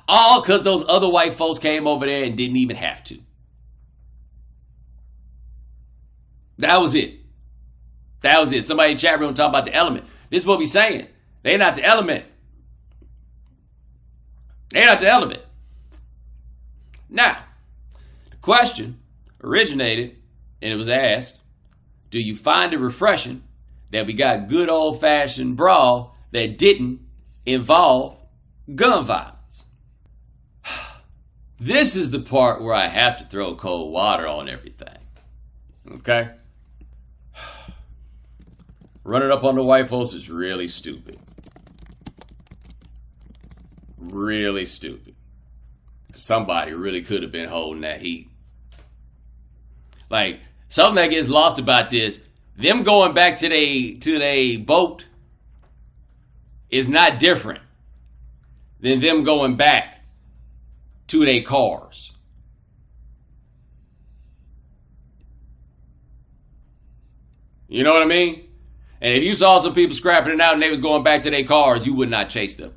all 0.07 0.41
because 0.41 0.61
those 0.61 0.87
other 0.87 1.09
white 1.09 1.33
folks 1.33 1.57
came 1.57 1.87
over 1.87 2.05
there 2.05 2.23
and 2.23 2.37
didn't 2.37 2.57
even 2.57 2.75
have 2.75 3.03
to. 3.05 3.19
That 6.59 6.79
was 6.79 6.93
it. 6.93 7.22
That 8.23 8.39
was 8.39 8.51
it. 8.51 8.63
Somebody 8.63 8.93
in 8.93 8.97
chat 8.97 9.19
room 9.19 9.33
talking 9.33 9.49
about 9.49 9.65
the 9.65 9.75
element. 9.75 10.05
This 10.29 10.43
is 10.43 10.47
what 10.47 10.57
we 10.57 10.65
saying. 10.65 11.07
They're 11.43 11.57
not 11.57 11.75
the 11.75 11.83
element. 11.83 12.25
They're 14.69 14.87
not 14.87 15.01
the 15.01 15.07
element. 15.07 15.41
Now, 17.09 17.43
the 18.31 18.37
question 18.37 18.99
originated 19.43 20.15
and 20.61 20.71
it 20.71 20.75
was 20.77 20.89
asked 20.89 21.39
Do 22.09 22.19
you 22.19 22.35
find 22.35 22.73
it 22.73 22.79
refreshing 22.79 23.43
that 23.91 24.07
we 24.07 24.13
got 24.13 24.47
good 24.47 24.69
old 24.69 25.01
fashioned 25.01 25.57
brawl 25.57 26.17
that 26.31 26.57
didn't 26.57 27.01
involve 27.45 28.17
gun 28.73 29.05
violence? 29.05 29.65
This 31.59 31.95
is 31.95 32.11
the 32.11 32.19
part 32.19 32.61
where 32.61 32.73
I 32.73 32.87
have 32.87 33.17
to 33.17 33.25
throw 33.25 33.55
cold 33.55 33.93
water 33.93 34.27
on 34.27 34.49
everything. 34.49 34.97
Okay? 35.89 36.31
Running 39.03 39.31
up 39.31 39.43
on 39.43 39.55
the 39.55 39.63
white 39.63 39.89
folks 39.89 40.13
is 40.13 40.29
really 40.29 40.67
stupid 40.67 41.19
really 44.13 44.65
stupid. 44.65 45.15
Somebody 46.15 46.73
really 46.73 47.01
could 47.01 47.23
have 47.23 47.31
been 47.31 47.49
holding 47.49 47.81
that 47.81 48.01
heat. 48.01 48.29
Like 50.09 50.41
something 50.69 50.95
that 50.95 51.09
gets 51.09 51.27
lost 51.27 51.59
about 51.59 51.89
this, 51.89 52.23
them 52.55 52.83
going 52.83 53.13
back 53.13 53.39
to 53.39 53.49
they 53.49 53.93
to 53.93 54.19
they 54.19 54.57
boat 54.57 55.05
is 56.69 56.87
not 56.87 57.19
different 57.19 57.61
than 58.79 58.99
them 58.99 59.23
going 59.23 59.57
back 59.57 60.03
to 61.07 61.25
their 61.25 61.41
cars. 61.41 62.11
You 67.67 67.83
know 67.83 67.93
what 67.93 68.03
I 68.03 68.05
mean? 68.05 68.52
And 69.03 69.13
if 69.13 69.23
you 69.23 69.35
saw 69.35 69.59
some 69.59 69.73
people 69.73 69.93
scrapping 69.93 70.31
it 70.31 70.39
out 70.39 70.53
and 70.53 70.63
they 70.63 70.69
was 70.69 70.79
going 70.79 71.03
back 71.03 71.23
to 71.23 71.29
their 71.29 71.43
cars, 71.43 71.85
you 71.85 71.93
would 71.95 72.09
not 72.09 72.29
chase 72.29 72.55
them. 72.55 72.73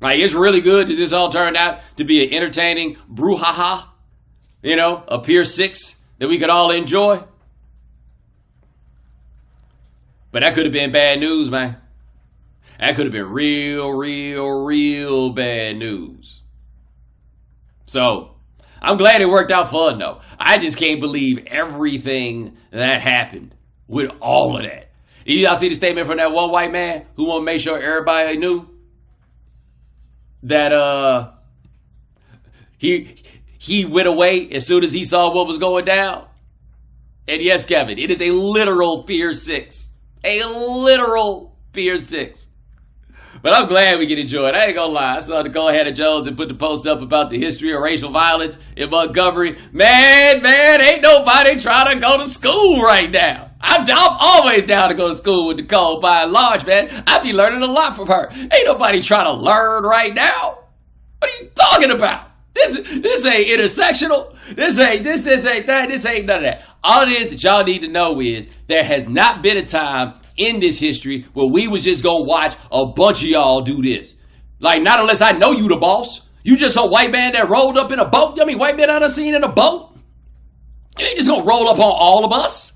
Like 0.00 0.20
it's 0.20 0.32
really 0.32 0.60
good 0.60 0.86
that 0.86 0.94
this 0.94 1.12
all 1.12 1.32
turned 1.32 1.56
out 1.56 1.80
to 1.96 2.04
be 2.04 2.24
an 2.24 2.32
entertaining 2.32 2.96
brouhaha, 3.12 3.84
you 4.62 4.76
know, 4.76 5.02
a 5.08 5.18
Pier 5.18 5.44
Six 5.44 6.04
that 6.18 6.28
we 6.28 6.38
could 6.38 6.50
all 6.50 6.70
enjoy. 6.70 7.24
But 10.30 10.40
that 10.40 10.54
could 10.54 10.64
have 10.64 10.72
been 10.72 10.92
bad 10.92 11.18
news, 11.18 11.50
man. 11.50 11.78
That 12.78 12.94
could 12.94 13.06
have 13.06 13.12
been 13.12 13.30
real, 13.30 13.90
real, 13.90 14.64
real 14.64 15.30
bad 15.30 15.78
news. 15.78 16.42
So, 17.86 18.35
I'm 18.86 18.98
glad 18.98 19.20
it 19.20 19.28
worked 19.28 19.50
out 19.50 19.68
for 19.68 19.92
though. 19.94 20.20
I 20.38 20.58
just 20.58 20.78
can't 20.78 21.00
believe 21.00 21.44
everything 21.48 22.56
that 22.70 23.02
happened 23.02 23.52
with 23.88 24.12
all 24.20 24.56
of 24.56 24.62
that. 24.62 24.92
Did 25.24 25.40
y'all 25.40 25.56
see 25.56 25.68
the 25.68 25.74
statement 25.74 26.06
from 26.06 26.18
that 26.18 26.30
one 26.30 26.52
white 26.52 26.70
man 26.70 27.04
who 27.16 27.24
want 27.26 27.40
to 27.40 27.44
make 27.44 27.60
sure 27.60 27.82
everybody 27.82 28.36
knew 28.36 28.68
that 30.44 30.72
uh 30.72 31.32
he 32.78 33.16
he 33.58 33.84
went 33.84 34.06
away 34.06 34.48
as 34.50 34.64
soon 34.64 34.84
as 34.84 34.92
he 34.92 35.02
saw 35.02 35.34
what 35.34 35.48
was 35.48 35.58
going 35.58 35.84
down? 35.84 36.24
And 37.26 37.42
yes, 37.42 37.64
Kevin, 37.64 37.98
it 37.98 38.12
is 38.12 38.22
a 38.22 38.30
literal 38.30 39.02
Pier 39.02 39.34
Six, 39.34 39.94
a 40.22 40.44
literal 40.44 41.58
Pier 41.72 41.98
Six. 41.98 42.46
But 43.46 43.54
I'm 43.54 43.68
glad 43.68 44.00
we 44.00 44.06
get 44.06 44.18
enjoyed. 44.18 44.56
I 44.56 44.64
ain't 44.64 44.74
gonna 44.74 44.92
lie. 44.92 45.14
I 45.14 45.18
saw 45.20 45.40
Nikole 45.40 45.72
Hannah-Jones 45.72 46.26
and 46.26 46.36
put 46.36 46.48
the 46.48 46.56
post 46.56 46.84
up 46.84 47.00
about 47.00 47.30
the 47.30 47.38
history 47.38 47.72
of 47.72 47.80
racial 47.80 48.10
violence 48.10 48.58
in 48.74 48.90
Montgomery. 48.90 49.56
Man, 49.70 50.42
man, 50.42 50.80
ain't 50.80 51.00
nobody 51.00 51.54
trying 51.54 51.94
to 51.94 52.00
go 52.00 52.18
to 52.18 52.28
school 52.28 52.82
right 52.82 53.08
now. 53.08 53.52
I'm, 53.60 53.82
I'm 53.82 54.16
always 54.18 54.64
down 54.64 54.88
to 54.88 54.96
go 54.96 55.10
to 55.10 55.14
school 55.14 55.46
with 55.46 55.58
Nikole 55.58 56.00
by 56.00 56.24
and 56.24 56.32
large, 56.32 56.66
man. 56.66 56.88
I 57.06 57.20
be 57.20 57.32
learning 57.32 57.62
a 57.62 57.70
lot 57.70 57.94
from 57.94 58.08
her. 58.08 58.32
Ain't 58.32 58.66
nobody 58.66 59.00
trying 59.00 59.26
to 59.26 59.34
learn 59.34 59.84
right 59.84 60.12
now. 60.12 60.64
What 61.20 61.30
are 61.30 61.44
you 61.44 61.48
talking 61.54 61.92
about? 61.92 62.28
This 62.52 62.80
this 63.00 63.26
ain't 63.26 63.46
intersectional. 63.46 64.34
This 64.56 64.76
ain't 64.80 65.04
this 65.04 65.22
this 65.22 65.46
ain't 65.46 65.68
that. 65.68 65.88
This 65.88 66.04
ain't 66.04 66.26
none 66.26 66.38
of 66.38 66.50
that. 66.50 66.64
All 66.82 67.02
it 67.02 67.10
is 67.10 67.28
that 67.28 67.40
y'all 67.44 67.62
need 67.62 67.82
to 67.82 67.88
know 67.88 68.20
is 68.20 68.48
there 68.66 68.82
has 68.82 69.08
not 69.08 69.40
been 69.40 69.56
a 69.56 69.64
time 69.64 70.14
in 70.36 70.60
this 70.60 70.78
history 70.78 71.26
where 71.32 71.46
we 71.46 71.68
was 71.68 71.84
just 71.84 72.02
gonna 72.02 72.24
watch 72.24 72.56
a 72.70 72.86
bunch 72.86 73.22
of 73.22 73.28
y'all 73.28 73.62
do 73.62 73.82
this. 73.82 74.14
Like, 74.58 74.82
not 74.82 75.00
unless 75.00 75.20
I 75.20 75.32
know 75.32 75.52
you 75.52 75.68
the 75.68 75.76
boss. 75.76 76.28
You 76.42 76.56
just 76.56 76.76
a 76.76 76.82
white 76.82 77.10
man 77.10 77.32
that 77.32 77.48
rolled 77.48 77.76
up 77.76 77.90
in 77.90 77.98
a 77.98 78.04
boat. 78.04 78.38
I 78.40 78.44
mean, 78.44 78.58
white 78.58 78.76
man 78.76 78.88
I 78.88 78.98
done 79.00 79.10
seen 79.10 79.34
in 79.34 79.42
a 79.42 79.48
boat. 79.48 79.96
You 80.98 81.06
ain't 81.06 81.16
just 81.16 81.28
gonna 81.28 81.44
roll 81.44 81.68
up 81.68 81.78
on 81.78 81.92
all 81.94 82.24
of 82.24 82.32
us. 82.32 82.72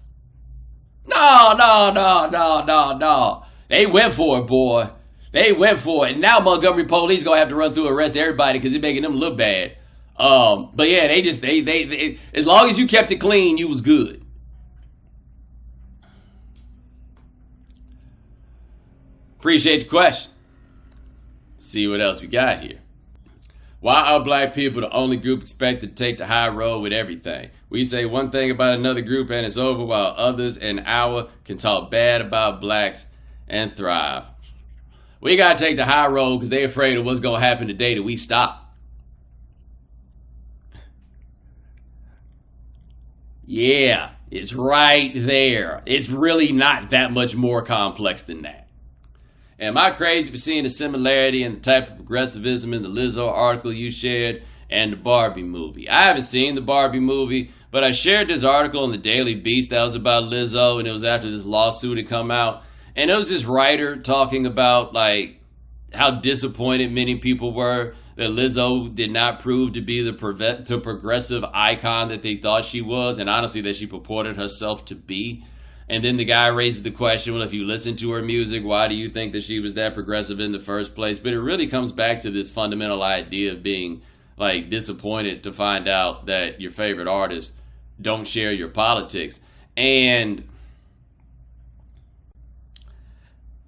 No, 1.06 1.54
no, 1.56 1.92
no, 1.94 2.28
no, 2.30 2.64
no, 2.64 2.96
no. 2.96 3.44
They 3.68 3.86
went 3.86 4.12
for 4.12 4.40
it, 4.40 4.46
boy. 4.46 4.88
They 5.32 5.52
went 5.52 5.78
for 5.78 6.06
it. 6.06 6.12
And 6.12 6.20
now 6.20 6.40
Montgomery 6.40 6.84
police 6.84 7.22
gonna 7.22 7.38
have 7.38 7.48
to 7.48 7.54
run 7.54 7.72
through 7.72 7.86
and 7.86 7.96
arrest 7.96 8.16
everybody 8.16 8.58
because 8.58 8.74
it's 8.74 8.82
making 8.82 9.02
them 9.02 9.16
look 9.16 9.38
bad. 9.38 9.76
Um, 10.16 10.70
but 10.74 10.88
yeah, 10.88 11.06
they 11.06 11.22
just 11.22 11.40
they, 11.40 11.60
they 11.60 11.84
they 11.84 12.18
as 12.34 12.46
long 12.46 12.68
as 12.68 12.78
you 12.78 12.86
kept 12.86 13.10
it 13.10 13.16
clean, 13.16 13.56
you 13.56 13.68
was 13.68 13.80
good. 13.80 14.24
Appreciate 19.40 19.80
the 19.80 19.88
question. 19.88 20.30
See 21.56 21.88
what 21.88 22.02
else 22.02 22.20
we 22.20 22.26
got 22.26 22.60
here. 22.60 22.78
Why 23.80 24.12
are 24.12 24.20
black 24.22 24.52
people 24.52 24.82
the 24.82 24.90
only 24.90 25.16
group 25.16 25.40
expected 25.40 25.96
to 25.96 26.04
take 26.04 26.18
the 26.18 26.26
high 26.26 26.48
road 26.48 26.80
with 26.80 26.92
everything? 26.92 27.48
We 27.70 27.86
say 27.86 28.04
one 28.04 28.30
thing 28.30 28.50
about 28.50 28.74
another 28.74 29.00
group 29.00 29.30
and 29.30 29.46
it's 29.46 29.56
over, 29.56 29.82
while 29.82 30.12
others 30.14 30.58
in 30.58 30.80
our 30.80 31.30
can 31.46 31.56
talk 31.56 31.90
bad 31.90 32.20
about 32.20 32.60
blacks 32.60 33.06
and 33.48 33.74
thrive. 33.74 34.24
We 35.22 35.38
gotta 35.38 35.56
take 35.56 35.76
the 35.76 35.86
high 35.86 36.08
road 36.08 36.36
because 36.36 36.50
they're 36.50 36.66
afraid 36.66 36.98
of 36.98 37.06
what's 37.06 37.20
gonna 37.20 37.40
happen 37.40 37.68
the 37.68 37.72
day 37.72 37.94
that 37.94 38.02
we 38.02 38.18
stop. 38.18 38.74
Yeah, 43.46 44.10
it's 44.30 44.52
right 44.52 45.12
there. 45.14 45.82
It's 45.86 46.10
really 46.10 46.52
not 46.52 46.90
that 46.90 47.10
much 47.10 47.34
more 47.34 47.62
complex 47.62 48.20
than 48.20 48.42
that. 48.42 48.66
Am 49.60 49.76
I 49.76 49.90
crazy 49.90 50.30
for 50.30 50.38
seeing 50.38 50.64
the 50.64 50.70
similarity 50.70 51.42
in 51.42 51.52
the 51.52 51.60
type 51.60 51.90
of 51.90 51.96
progressivism 51.96 52.72
in 52.72 52.82
the 52.82 52.88
Lizzo 52.88 53.28
article 53.28 53.70
you 53.70 53.90
shared 53.90 54.42
and 54.70 54.90
the 54.90 54.96
Barbie 54.96 55.42
movie? 55.42 55.86
I 55.86 56.04
haven't 56.04 56.22
seen 56.22 56.54
the 56.54 56.62
Barbie 56.62 56.98
movie, 56.98 57.50
but 57.70 57.84
I 57.84 57.90
shared 57.90 58.28
this 58.28 58.42
article 58.42 58.84
in 58.84 58.90
the 58.90 58.96
Daily 58.96 59.34
Beast 59.34 59.68
that 59.68 59.82
was 59.82 59.94
about 59.94 60.24
Lizzo, 60.24 60.78
and 60.78 60.88
it 60.88 60.92
was 60.92 61.04
after 61.04 61.30
this 61.30 61.44
lawsuit 61.44 61.98
had 61.98 62.08
come 62.08 62.30
out. 62.30 62.62
And 62.96 63.10
it 63.10 63.14
was 63.14 63.28
this 63.28 63.44
writer 63.44 63.96
talking 63.96 64.46
about 64.46 64.94
like 64.94 65.40
how 65.92 66.10
disappointed 66.10 66.90
many 66.90 67.16
people 67.16 67.52
were 67.52 67.94
that 68.16 68.30
Lizzo 68.30 68.94
did 68.94 69.10
not 69.10 69.40
prove 69.40 69.74
to 69.74 69.82
be 69.82 70.02
the, 70.02 70.12
the 70.66 70.80
progressive 70.80 71.44
icon 71.52 72.08
that 72.08 72.22
they 72.22 72.36
thought 72.36 72.64
she 72.64 72.80
was, 72.80 73.18
and 73.18 73.28
honestly, 73.28 73.60
that 73.60 73.76
she 73.76 73.86
purported 73.86 74.38
herself 74.38 74.86
to 74.86 74.94
be. 74.94 75.44
And 75.90 76.04
then 76.04 76.18
the 76.18 76.24
guy 76.24 76.46
raises 76.46 76.84
the 76.84 76.92
question, 76.92 77.34
well, 77.34 77.42
if 77.42 77.52
you 77.52 77.64
listen 77.64 77.96
to 77.96 78.12
her 78.12 78.22
music, 78.22 78.62
why 78.62 78.86
do 78.86 78.94
you 78.94 79.08
think 79.08 79.32
that 79.32 79.42
she 79.42 79.58
was 79.58 79.74
that 79.74 79.92
progressive 79.92 80.38
in 80.38 80.52
the 80.52 80.60
first 80.60 80.94
place? 80.94 81.18
But 81.18 81.32
it 81.32 81.40
really 81.40 81.66
comes 81.66 81.90
back 81.90 82.20
to 82.20 82.30
this 82.30 82.48
fundamental 82.48 83.02
idea 83.02 83.54
of 83.54 83.64
being 83.64 84.02
like 84.36 84.70
disappointed 84.70 85.42
to 85.42 85.52
find 85.52 85.88
out 85.88 86.26
that 86.26 86.60
your 86.60 86.70
favorite 86.70 87.08
artists 87.08 87.52
don't 88.00 88.24
share 88.24 88.52
your 88.52 88.68
politics. 88.68 89.40
And 89.76 90.48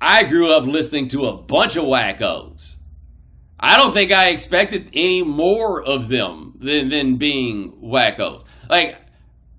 I 0.01 0.23
grew 0.23 0.53
up 0.57 0.63
listening 0.63 1.09
to 1.09 1.25
a 1.25 1.37
bunch 1.37 1.75
of 1.75 1.83
wackos. 1.87 2.77
I 3.59 3.77
don't 3.77 3.93
think 3.93 4.13
I 4.13 4.29
expected 4.29 4.91
any 4.93 5.25
more 5.25 5.83
of 5.83 6.09
them 6.09 6.55
than, 6.61 6.89
than 6.89 7.17
being 7.17 7.73
wackos. 7.83 8.45
Like, 8.71 8.97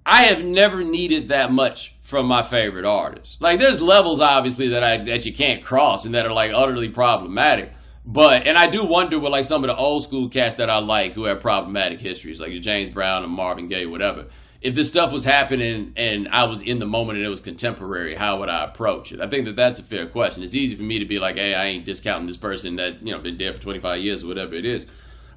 I 0.06 0.24
have 0.24 0.46
never 0.46 0.82
needed 0.82 1.28
that 1.28 1.52
much 1.52 1.93
from 2.14 2.28
my 2.28 2.44
favorite 2.44 2.86
artists. 2.86 3.38
Like, 3.42 3.58
there's 3.58 3.82
levels 3.82 4.22
obviously 4.22 4.68
that 4.70 4.84
I 4.84 5.04
that 5.06 5.26
you 5.26 5.34
can't 5.34 5.64
cross 5.64 6.06
and 6.06 6.14
that 6.14 6.28
are 6.28 6.32
like 6.32 6.52
utterly 6.54 6.88
problematic. 6.88 7.74
But 8.06 8.46
and 8.46 8.56
I 8.56 8.68
do 8.68 8.86
wonder 8.86 9.18
with 9.18 9.32
like 9.32 9.46
some 9.46 9.64
of 9.64 9.68
the 9.68 9.76
old 9.76 10.04
school 10.04 10.30
cats 10.30 10.56
that 10.56 10.70
I 10.70 10.78
like 10.78 11.14
who 11.14 11.24
have 11.24 11.42
problematic 11.42 12.00
histories, 12.00 12.40
like 12.40 12.54
James 12.62 12.90
Brown 12.90 13.24
and 13.24 13.34
Marvin 13.34 13.68
Gaye, 13.68 13.88
whatever. 13.88 14.28
If 14.62 14.76
this 14.76 14.90
stuff 14.90 15.12
was 15.12 15.26
happening 15.26 15.94
and 15.96 16.28
I 16.30 16.44
was 16.44 16.62
in 16.62 16.78
the 16.78 16.86
moment 16.86 17.18
and 17.18 17.26
it 17.26 17.30
was 17.30 17.42
contemporary, 17.42 18.14
how 18.14 18.40
would 18.40 18.50
I 18.50 18.64
approach 18.64 19.12
it? 19.12 19.20
I 19.20 19.28
think 19.28 19.46
that 19.46 19.56
that's 19.56 19.80
a 19.80 19.84
fair 19.84 20.06
question. 20.06 20.44
It's 20.44 20.54
easy 20.54 20.76
for 20.76 20.84
me 20.84 21.00
to 21.00 21.06
be 21.06 21.18
like, 21.18 21.38
"Hey, 21.38 21.56
I 21.56 21.66
ain't 21.66 21.84
discounting 21.84 22.28
this 22.28 22.38
person 22.38 22.76
that 22.76 23.02
you 23.02 23.12
know 23.12 23.20
been 23.20 23.38
dead 23.38 23.56
for 23.56 23.62
25 23.62 24.02
years 24.02 24.24
or 24.24 24.28
whatever 24.28 24.54
it 24.54 24.68
is," 24.68 24.86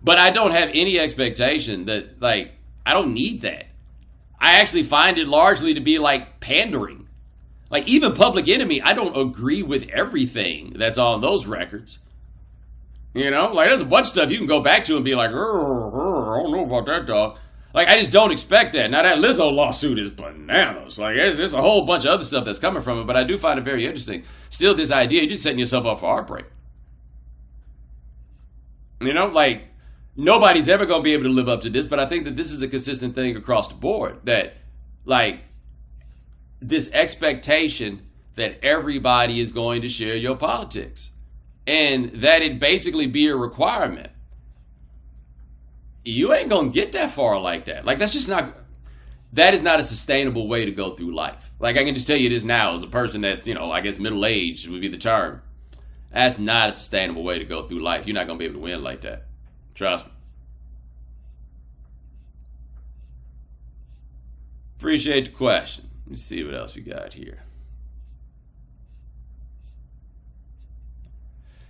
but 0.03 0.19
I 0.19 0.29
don't 0.29 0.53
have 0.53 0.69
any 0.75 0.99
expectation 0.99 1.87
that 1.87 2.21
like 2.21 2.53
I 2.85 2.93
don't 2.93 3.15
need 3.15 3.41
that. 3.41 3.67
I 4.41 4.61
actually 4.61 4.83
find 4.83 5.19
it 5.19 5.29
largely 5.29 5.75
to 5.75 5.81
be 5.81 5.99
like 5.99 6.41
pandering. 6.41 7.09
Like 7.71 7.89
even 7.89 8.15
Public 8.15 8.49
Enemy, 8.49 8.83
I 8.83 8.93
don't 8.93 9.17
agree 9.17 9.63
with 9.63 9.89
everything 9.89 10.75
that's 10.77 10.99
on 10.99 11.21
those 11.21 11.47
records. 11.47 11.99
You 13.15 13.31
know, 13.31 13.53
like 13.53 13.69
there's 13.69 13.81
a 13.81 13.87
bunch 13.87 14.07
of 14.07 14.13
stuff 14.13 14.31
you 14.31 14.39
can 14.39 14.47
go 14.47 14.61
back 14.61 14.85
to 14.85 14.97
and 14.97 15.05
be 15.05 15.15
like, 15.15 15.31
I 15.31 15.33
don't 15.33 16.53
know 16.53 16.65
about 16.65 16.87
that 16.87 17.07
dog. 17.07 17.39
Like 17.73 17.89
I 17.89 17.99
just 17.99 18.11
don't 18.11 18.31
expect 18.31 18.75
that. 18.75 18.91
Now 18.91 19.03
that 19.03 19.19
Lizzo 19.19 19.51
lawsuit 19.51 19.99
is 19.99 20.11
bananas. 20.11 20.99
Like 20.99 21.17
there's, 21.17 21.39
there's 21.39 21.55
a 21.55 21.61
whole 21.61 21.85
bunch 21.85 22.05
of 22.05 22.11
other 22.11 22.25
stuff 22.25 22.45
that's 22.45 22.59
coming 22.59 22.83
from 22.83 23.01
it, 23.01 23.05
but 23.07 23.17
I 23.17 23.25
do 23.25 23.37
find 23.37 23.59
it 23.59 23.65
very 23.65 23.85
interesting. 23.85 24.25
Still, 24.51 24.75
this 24.75 24.93
idea 24.93 25.23
you're 25.23 25.31
just 25.31 25.43
setting 25.43 25.59
yourself 25.59 25.87
up 25.87 26.01
for 26.01 26.07
heartbreak. 26.07 26.47
You 29.01 29.13
know, 29.13 29.27
like 29.27 29.66
nobody's 30.17 30.69
ever 30.69 30.87
going 30.87 31.01
to 31.01 31.05
be 31.05 31.13
able 31.13 31.25
to 31.25 31.31
live 31.31 31.49
up 31.49 31.63
to 31.63 31.71
this, 31.71 31.87
but 31.87 32.01
I 32.01 32.07
think 32.07 32.25
that 32.25 32.37
this 32.37 32.53
is 32.53 32.63
a 32.63 32.69
consistent 32.69 33.15
thing 33.15 33.37
across 33.37 33.69
the 33.69 33.75
board 33.75 34.21
that, 34.25 34.57
like, 35.05 35.41
this 36.61 36.91
expectation 36.93 38.07
that 38.35 38.59
everybody 38.65 39.41
is 39.41 39.53
going 39.53 39.83
to 39.83 39.89
share 39.89 40.17
your 40.17 40.37
politics 40.37 41.11
and 41.67 42.11
that 42.11 42.43
it 42.43 42.59
basically 42.59 43.07
be 43.07 43.27
a 43.29 43.37
requirement. 43.37 44.11
You 46.05 46.33
ain't 46.33 46.49
going 46.49 46.71
to 46.71 46.75
get 46.75 46.93
that 46.93 47.11
far 47.11 47.41
like 47.41 47.65
that. 47.67 47.85
Like, 47.85 47.99
that's 47.99 48.13
just 48.13 48.29
not. 48.29 48.55
That 49.33 49.53
is 49.53 49.61
not 49.61 49.81
a 49.81 49.85
sustainable 49.85 50.49
way 50.49 50.65
to 50.65 50.71
go 50.71 50.95
through 50.95 51.15
life. 51.15 51.51
Like 51.59 51.77
I 51.77 51.85
can 51.85 51.95
just 51.95 52.07
tell 52.07 52.17
you 52.17 52.31
this 52.31 52.45
now, 52.45 52.75
as 52.75 52.83
a 52.83 52.87
person 52.87 53.21
that's, 53.21 53.47
you 53.47 53.53
know, 53.53 53.71
I 53.71 53.83
guess 53.83 53.99
middle 53.99 54.25
aged 54.25 54.69
would 54.69 54.81
be 54.81 54.89
the 54.89 54.97
term. 54.97 55.43
That's 56.11 56.39
not 56.39 56.71
a 56.71 56.73
sustainable 56.73 57.23
way 57.23 57.39
to 57.39 57.45
go 57.45 57.67
through 57.67 57.83
life. 57.83 58.07
You're 58.07 58.15
not 58.15 58.27
going 58.29 58.39
to 58.39 58.43
be 58.43 58.47
able 58.47 58.61
to 58.61 58.65
win 58.65 58.83
like 58.83 59.03
that. 59.03 59.26
Trust 59.77 60.07
me. 60.07 60.13
Appreciate 64.79 65.27
the 65.27 65.31
question. 65.31 65.91
Let's 66.09 66.23
see 66.23 66.43
what 66.43 66.55
else 66.55 66.75
we 66.75 66.83
got 66.83 67.13
here. 67.13 67.43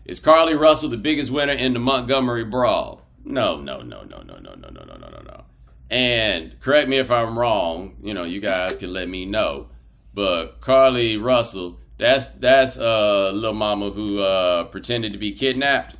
Is 0.04 0.20
Carlee 0.20 0.58
Russell 0.58 0.88
the 0.88 0.96
biggest 0.96 1.32
winner 1.32 1.52
in 1.52 1.72
the 1.72 1.80
Montgomery 1.80 2.44
Brawl? 2.44 3.02
No, 3.24 3.60
no, 3.60 3.80
no, 3.80 4.02
no, 4.02 4.18
no, 4.22 4.36
no, 4.36 4.54
no, 4.54 4.70
no, 4.70 4.84
no, 4.84 4.96
no, 4.96 5.08
no, 5.08 5.22
no. 5.24 5.44
And 5.90 6.60
correct 6.60 6.88
me 6.88 6.98
if 6.98 7.10
I'm 7.10 7.36
wrong. 7.36 7.96
You 8.02 8.14
know, 8.14 8.22
you 8.22 8.40
guys 8.40 8.76
can 8.76 8.92
let 8.92 9.08
me 9.08 9.26
know. 9.26 9.68
But 10.14 10.60
Carlee 10.60 11.20
Russell, 11.20 11.80
that's 11.98 12.28
that's 12.30 12.78
uh 12.78 13.32
little 13.32 13.52
mama 13.52 13.90
who 13.90 14.20
uh 14.20 14.64
pretended 14.64 15.12
to 15.12 15.18
be 15.18 15.32
kidnapped, 15.32 15.96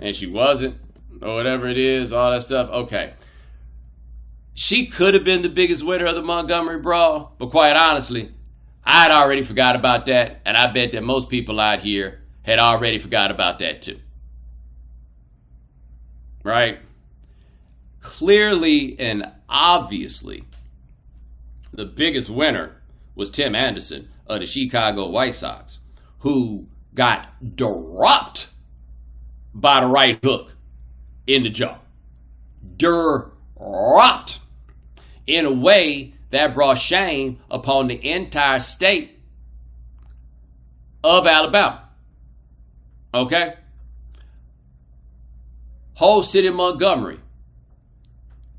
and 0.00 0.16
she 0.16 0.26
wasn't, 0.26 0.76
or 1.22 1.34
whatever 1.34 1.68
it 1.68 1.78
is, 1.78 2.12
all 2.12 2.30
that 2.30 2.42
stuff. 2.42 2.70
Okay. 2.70 3.12
She 4.54 4.86
could 4.86 5.14
have 5.14 5.24
been 5.24 5.42
the 5.42 5.48
biggest 5.48 5.86
winner 5.86 6.06
of 6.06 6.16
the 6.16 6.22
Montgomery 6.22 6.80
Brawl, 6.80 7.34
but 7.38 7.50
quite 7.50 7.76
honestly, 7.76 8.32
I'd 8.84 9.10
already 9.10 9.42
forgot 9.42 9.76
about 9.76 10.06
that, 10.06 10.40
and 10.44 10.56
I 10.56 10.72
bet 10.72 10.92
that 10.92 11.04
most 11.04 11.30
people 11.30 11.60
out 11.60 11.80
here 11.80 12.22
had 12.42 12.58
already 12.58 12.98
forgot 12.98 13.30
about 13.30 13.58
that 13.60 13.82
too. 13.82 14.00
Right? 16.42 16.80
Clearly 18.00 18.98
and 18.98 19.30
obviously, 19.48 20.44
the 21.72 21.84
biggest 21.84 22.30
winner 22.30 22.80
was 23.14 23.30
Tim 23.30 23.54
Anderson 23.54 24.08
of 24.26 24.40
the 24.40 24.46
Chicago 24.46 25.08
White 25.08 25.34
Sox, 25.34 25.78
who 26.20 26.66
got 26.94 27.56
dropped 27.56 28.49
by 29.54 29.80
the 29.80 29.86
right 29.86 30.18
hook 30.22 30.54
in 31.26 31.42
the 31.42 31.50
jaw. 31.50 31.78
Dropped 32.76 34.40
in 35.26 35.46
a 35.46 35.52
way 35.52 36.14
that 36.30 36.54
brought 36.54 36.78
shame 36.78 37.38
upon 37.50 37.88
the 37.88 38.10
entire 38.10 38.60
state 38.60 39.18
of 41.02 41.26
Alabama. 41.26 41.88
Okay? 43.12 43.54
Whole 45.94 46.22
city 46.22 46.46
of 46.46 46.54
Montgomery 46.54 47.18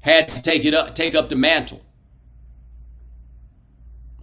had 0.01 0.27
to 0.27 0.41
take 0.41 0.65
it 0.65 0.73
up, 0.73 0.93
take 0.93 1.15
up 1.15 1.29
the 1.29 1.35
mantle. 1.35 1.81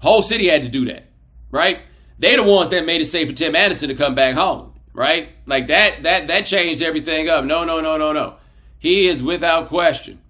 Whole 0.00 0.22
city 0.22 0.48
had 0.48 0.62
to 0.62 0.68
do 0.68 0.84
that, 0.86 1.08
right? 1.50 1.80
They 2.18 2.36
the 2.36 2.42
ones 2.42 2.70
that 2.70 2.84
made 2.84 3.00
it 3.00 3.06
safe 3.06 3.28
for 3.28 3.34
Tim 3.34 3.56
Anderson 3.56 3.88
to 3.88 3.94
come 3.94 4.14
back 4.14 4.34
home, 4.34 4.67
right? 4.99 5.28
Like 5.46 5.68
that, 5.68 6.03
that, 6.03 6.26
that 6.26 6.44
changed 6.44 6.82
everything 6.82 7.28
up. 7.28 7.44
No, 7.44 7.62
no, 7.62 7.80
no, 7.80 7.96
no, 7.96 8.12
no. 8.12 8.34
He 8.80 9.07
is 9.07 9.22
without 9.22 9.68
question 9.68 10.20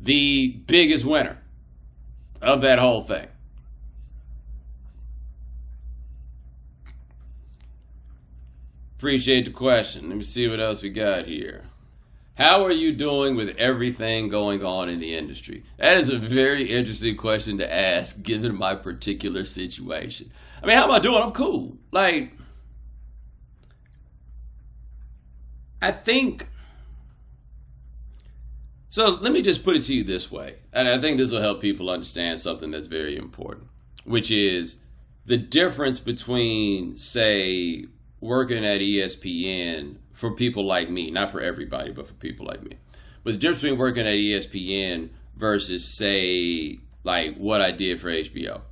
the 0.00 0.48
biggest 0.66 1.04
winner 1.04 1.38
of 2.42 2.60
that 2.62 2.80
whole 2.80 3.02
thing. 3.02 3.28
Appreciate 8.96 9.44
the 9.44 9.52
question. 9.52 10.08
Let 10.08 10.18
me 10.18 10.24
see 10.24 10.48
what 10.48 10.58
else 10.58 10.82
we 10.82 10.90
got 10.90 11.26
here. 11.26 11.66
How 12.34 12.64
are 12.64 12.72
you 12.72 12.92
doing 12.92 13.36
with 13.36 13.56
everything 13.56 14.28
going 14.28 14.64
on 14.64 14.88
in 14.88 14.98
the 14.98 15.14
industry? 15.14 15.62
That 15.76 15.96
is 15.96 16.08
a 16.08 16.18
very 16.18 16.70
interesting 16.72 17.16
question 17.16 17.58
to 17.58 17.72
ask 17.72 18.20
given 18.20 18.56
my 18.56 18.74
particular 18.74 19.44
situation. 19.44 20.32
I 20.60 20.66
mean, 20.66 20.76
how 20.76 20.84
am 20.84 20.90
I 20.90 20.98
doing? 20.98 21.22
I'm 21.22 21.30
cool. 21.30 21.76
Like, 21.92 22.32
I 25.80 25.92
think 25.92 26.48
so 28.90 29.10
let 29.10 29.32
me 29.32 29.42
just 29.42 29.64
put 29.64 29.76
it 29.76 29.82
to 29.84 29.94
you 29.94 30.02
this 30.02 30.30
way, 30.30 30.56
and 30.72 30.88
I 30.88 30.98
think 30.98 31.18
this 31.18 31.30
will 31.30 31.42
help 31.42 31.60
people 31.60 31.90
understand 31.90 32.40
something 32.40 32.70
that's 32.70 32.86
very 32.86 33.16
important, 33.16 33.68
which 34.04 34.30
is 34.30 34.76
the 35.26 35.36
difference 35.36 36.00
between, 36.00 36.96
say, 36.96 37.84
working 38.20 38.64
at 38.64 38.80
ESPN 38.80 39.96
for 40.14 40.34
people 40.34 40.66
like 40.66 40.88
me, 40.88 41.10
not 41.10 41.30
for 41.30 41.40
everybody, 41.40 41.92
but 41.92 42.06
for 42.06 42.14
people 42.14 42.46
like 42.46 42.62
me. 42.62 42.78
But 43.24 43.32
the 43.32 43.38
difference 43.38 43.62
between 43.62 43.78
working 43.78 44.06
at 44.06 44.14
ESPN 44.14 45.10
versus, 45.36 45.84
say, 45.84 46.78
like 47.04 47.36
what 47.36 47.60
I 47.60 47.70
did 47.70 48.00
for 48.00 48.08
HBO. 48.08 48.62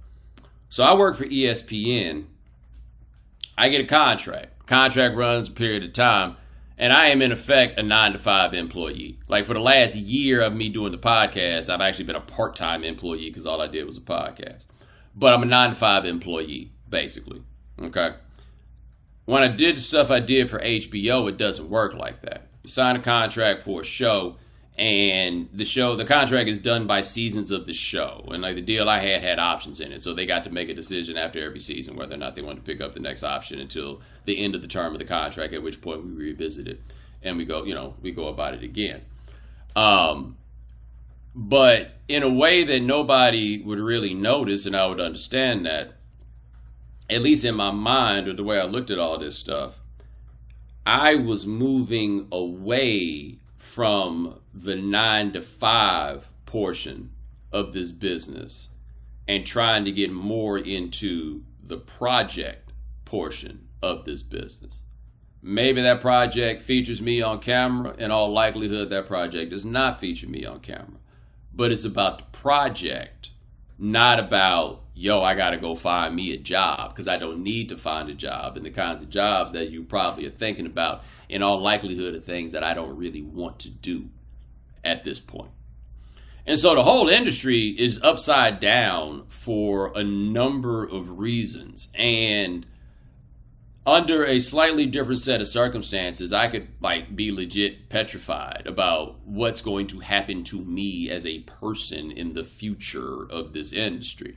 So 0.70 0.82
I 0.82 0.96
work 0.96 1.16
for 1.16 1.26
ESPN. 1.26 2.24
I 3.58 3.68
get 3.68 3.82
a 3.82 3.86
contract. 3.86 4.66
Contract 4.66 5.14
runs 5.14 5.48
a 5.48 5.52
period 5.52 5.84
of 5.84 5.92
time 5.92 6.36
and 6.78 6.92
I 6.92 7.06
am 7.06 7.22
in 7.22 7.32
effect 7.32 7.78
a 7.78 7.82
nine 7.82 8.12
to 8.12 8.18
five 8.18 8.54
employee. 8.54 9.18
Like 9.28 9.46
for 9.46 9.54
the 9.54 9.60
last 9.60 9.94
year 9.94 10.42
of 10.42 10.54
me 10.54 10.68
doing 10.68 10.92
the 10.92 10.98
podcast, 10.98 11.72
I've 11.72 11.80
actually 11.80 12.04
been 12.04 12.16
a 12.16 12.20
part 12.20 12.54
time 12.54 12.84
employee 12.84 13.28
because 13.30 13.46
all 13.46 13.60
I 13.60 13.66
did 13.66 13.86
was 13.86 13.96
a 13.96 14.02
podcast. 14.02 14.64
But 15.14 15.32
I'm 15.32 15.42
a 15.42 15.46
nine 15.46 15.70
to 15.70 15.74
five 15.74 16.04
employee, 16.04 16.72
basically. 16.88 17.42
Okay. 17.80 18.14
When 19.24 19.42
I 19.42 19.48
did 19.48 19.76
the 19.76 19.80
stuff 19.80 20.10
I 20.10 20.20
did 20.20 20.48
for 20.48 20.58
HBO, 20.58 21.28
it 21.28 21.36
doesn't 21.36 21.68
work 21.68 21.94
like 21.94 22.20
that. 22.20 22.48
You 22.62 22.70
sign 22.70 22.96
a 22.96 23.00
contract 23.00 23.62
for 23.62 23.80
a 23.80 23.84
show, 23.84 24.36
and 24.78 25.48
the 25.54 25.64
show 25.64 25.96
the 25.96 26.04
contract 26.04 26.50
is 26.50 26.58
done 26.58 26.86
by 26.86 27.00
seasons 27.00 27.50
of 27.50 27.66
the 27.66 27.72
show. 27.72 28.28
And 28.30 28.42
like 28.42 28.56
the 28.56 28.62
deal 28.62 28.88
i 28.88 28.98
had 28.98 29.22
had 29.22 29.38
options 29.38 29.80
in 29.80 29.92
it. 29.92 30.02
So 30.02 30.12
they 30.12 30.26
got 30.26 30.44
to 30.44 30.50
make 30.50 30.68
a 30.68 30.74
decision 30.74 31.16
after 31.16 31.44
every 31.44 31.60
season 31.60 31.96
whether 31.96 32.14
or 32.14 32.18
not 32.18 32.34
they 32.34 32.42
wanted 32.42 32.64
to 32.64 32.72
pick 32.72 32.80
up 32.80 32.94
the 32.94 33.00
next 33.00 33.24
option 33.24 33.58
until 33.58 34.00
the 34.26 34.42
end 34.42 34.54
of 34.54 34.62
the 34.62 34.68
term 34.68 34.92
of 34.92 34.98
the 34.98 35.04
contract 35.04 35.54
at 35.54 35.62
which 35.62 35.80
point 35.80 36.04
we 36.04 36.10
revisit 36.10 36.68
it 36.68 36.82
and 37.22 37.36
we 37.36 37.44
go 37.44 37.64
you 37.64 37.74
know 37.74 37.94
we 38.02 38.12
go 38.12 38.28
about 38.28 38.54
it 38.54 38.62
again. 38.62 39.02
Um 39.74 40.36
but 41.38 41.98
in 42.08 42.22
a 42.22 42.30
way 42.30 42.64
that 42.64 42.80
nobody 42.80 43.62
would 43.62 43.78
really 43.78 44.14
notice 44.14 44.64
and 44.64 44.74
i 44.74 44.86
would 44.86 45.00
understand 45.00 45.66
that 45.66 45.92
at 47.10 47.20
least 47.20 47.44
in 47.44 47.54
my 47.54 47.70
mind 47.70 48.26
or 48.26 48.32
the 48.32 48.42
way 48.42 48.58
i 48.58 48.64
looked 48.64 48.90
at 48.90 48.98
all 48.98 49.18
this 49.18 49.36
stuff 49.36 49.78
i 50.86 51.14
was 51.14 51.46
moving 51.46 52.26
away 52.32 53.36
from 53.76 54.40
the 54.54 54.74
nine 54.74 55.30
to 55.32 55.42
five 55.42 56.30
portion 56.46 57.10
of 57.52 57.74
this 57.74 57.92
business 57.92 58.70
and 59.28 59.44
trying 59.44 59.84
to 59.84 59.92
get 59.92 60.10
more 60.10 60.56
into 60.56 61.42
the 61.62 61.76
project 61.76 62.72
portion 63.04 63.68
of 63.82 64.06
this 64.06 64.22
business. 64.22 64.80
Maybe 65.42 65.82
that 65.82 66.00
project 66.00 66.62
features 66.62 67.02
me 67.02 67.20
on 67.20 67.38
camera. 67.38 67.94
In 67.98 68.10
all 68.10 68.32
likelihood, 68.32 68.88
that 68.88 69.04
project 69.04 69.50
does 69.50 69.66
not 69.66 70.00
feature 70.00 70.26
me 70.26 70.46
on 70.46 70.60
camera. 70.60 70.98
But 71.52 71.70
it's 71.70 71.84
about 71.84 72.16
the 72.16 72.38
project, 72.38 73.32
not 73.78 74.18
about, 74.18 74.82
yo, 74.94 75.22
I 75.22 75.34
got 75.34 75.50
to 75.50 75.58
go 75.58 75.74
find 75.74 76.14
me 76.14 76.32
a 76.32 76.38
job 76.38 76.90
because 76.90 77.08
I 77.08 77.16
don't 77.16 77.42
need 77.42 77.68
to 77.68 77.76
find 77.76 78.08
a 78.08 78.14
job. 78.14 78.56
And 78.56 78.64
the 78.64 78.70
kinds 78.70 79.02
of 79.02 79.10
jobs 79.10 79.52
that 79.52 79.70
you 79.70 79.82
probably 79.82 80.26
are 80.26 80.30
thinking 80.30 80.66
about 80.66 81.02
in 81.28 81.42
all 81.42 81.60
likelihood 81.60 82.14
of 82.14 82.24
things 82.24 82.52
that 82.52 82.64
I 82.64 82.74
don't 82.74 82.96
really 82.96 83.22
want 83.22 83.58
to 83.60 83.70
do 83.70 84.08
at 84.84 85.04
this 85.04 85.20
point. 85.20 85.50
And 86.46 86.58
so 86.58 86.74
the 86.74 86.84
whole 86.84 87.08
industry 87.08 87.74
is 87.76 88.00
upside 88.02 88.60
down 88.60 89.24
for 89.28 89.92
a 89.96 90.04
number 90.04 90.84
of 90.84 91.18
reasons. 91.18 91.90
And 91.94 92.64
under 93.86 94.24
a 94.24 94.40
slightly 94.40 94.84
different 94.84 95.20
set 95.20 95.40
of 95.40 95.46
circumstances, 95.46 96.32
I 96.32 96.48
could 96.48 96.68
like 96.80 97.14
be 97.14 97.30
legit 97.30 97.88
petrified 97.88 98.64
about 98.66 99.20
what's 99.24 99.60
going 99.60 99.86
to 99.88 100.00
happen 100.00 100.42
to 100.44 100.60
me 100.64 101.08
as 101.08 101.24
a 101.24 101.40
person 101.40 102.10
in 102.10 102.32
the 102.32 102.42
future 102.42 103.30
of 103.30 103.52
this 103.52 103.72
industry. 103.72 104.36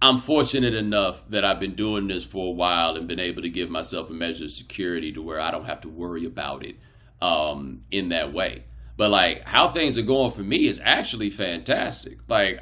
I'm 0.00 0.18
fortunate 0.18 0.74
enough 0.74 1.28
that 1.28 1.44
I've 1.44 1.58
been 1.58 1.74
doing 1.74 2.06
this 2.06 2.22
for 2.22 2.46
a 2.46 2.52
while 2.52 2.96
and 2.96 3.08
been 3.08 3.18
able 3.18 3.42
to 3.42 3.48
give 3.48 3.68
myself 3.68 4.08
a 4.08 4.12
measure 4.12 4.44
of 4.44 4.52
security 4.52 5.10
to 5.12 5.20
where 5.20 5.40
I 5.40 5.50
don't 5.50 5.64
have 5.64 5.80
to 5.80 5.88
worry 5.88 6.24
about 6.24 6.64
it 6.64 6.76
um, 7.20 7.82
in 7.90 8.10
that 8.10 8.32
way. 8.32 8.62
But 8.96 9.10
like 9.10 9.48
how 9.48 9.68
things 9.68 9.98
are 9.98 10.02
going 10.02 10.30
for 10.30 10.42
me 10.42 10.68
is 10.68 10.80
actually 10.84 11.30
fantastic. 11.30 12.18
Like 12.28 12.60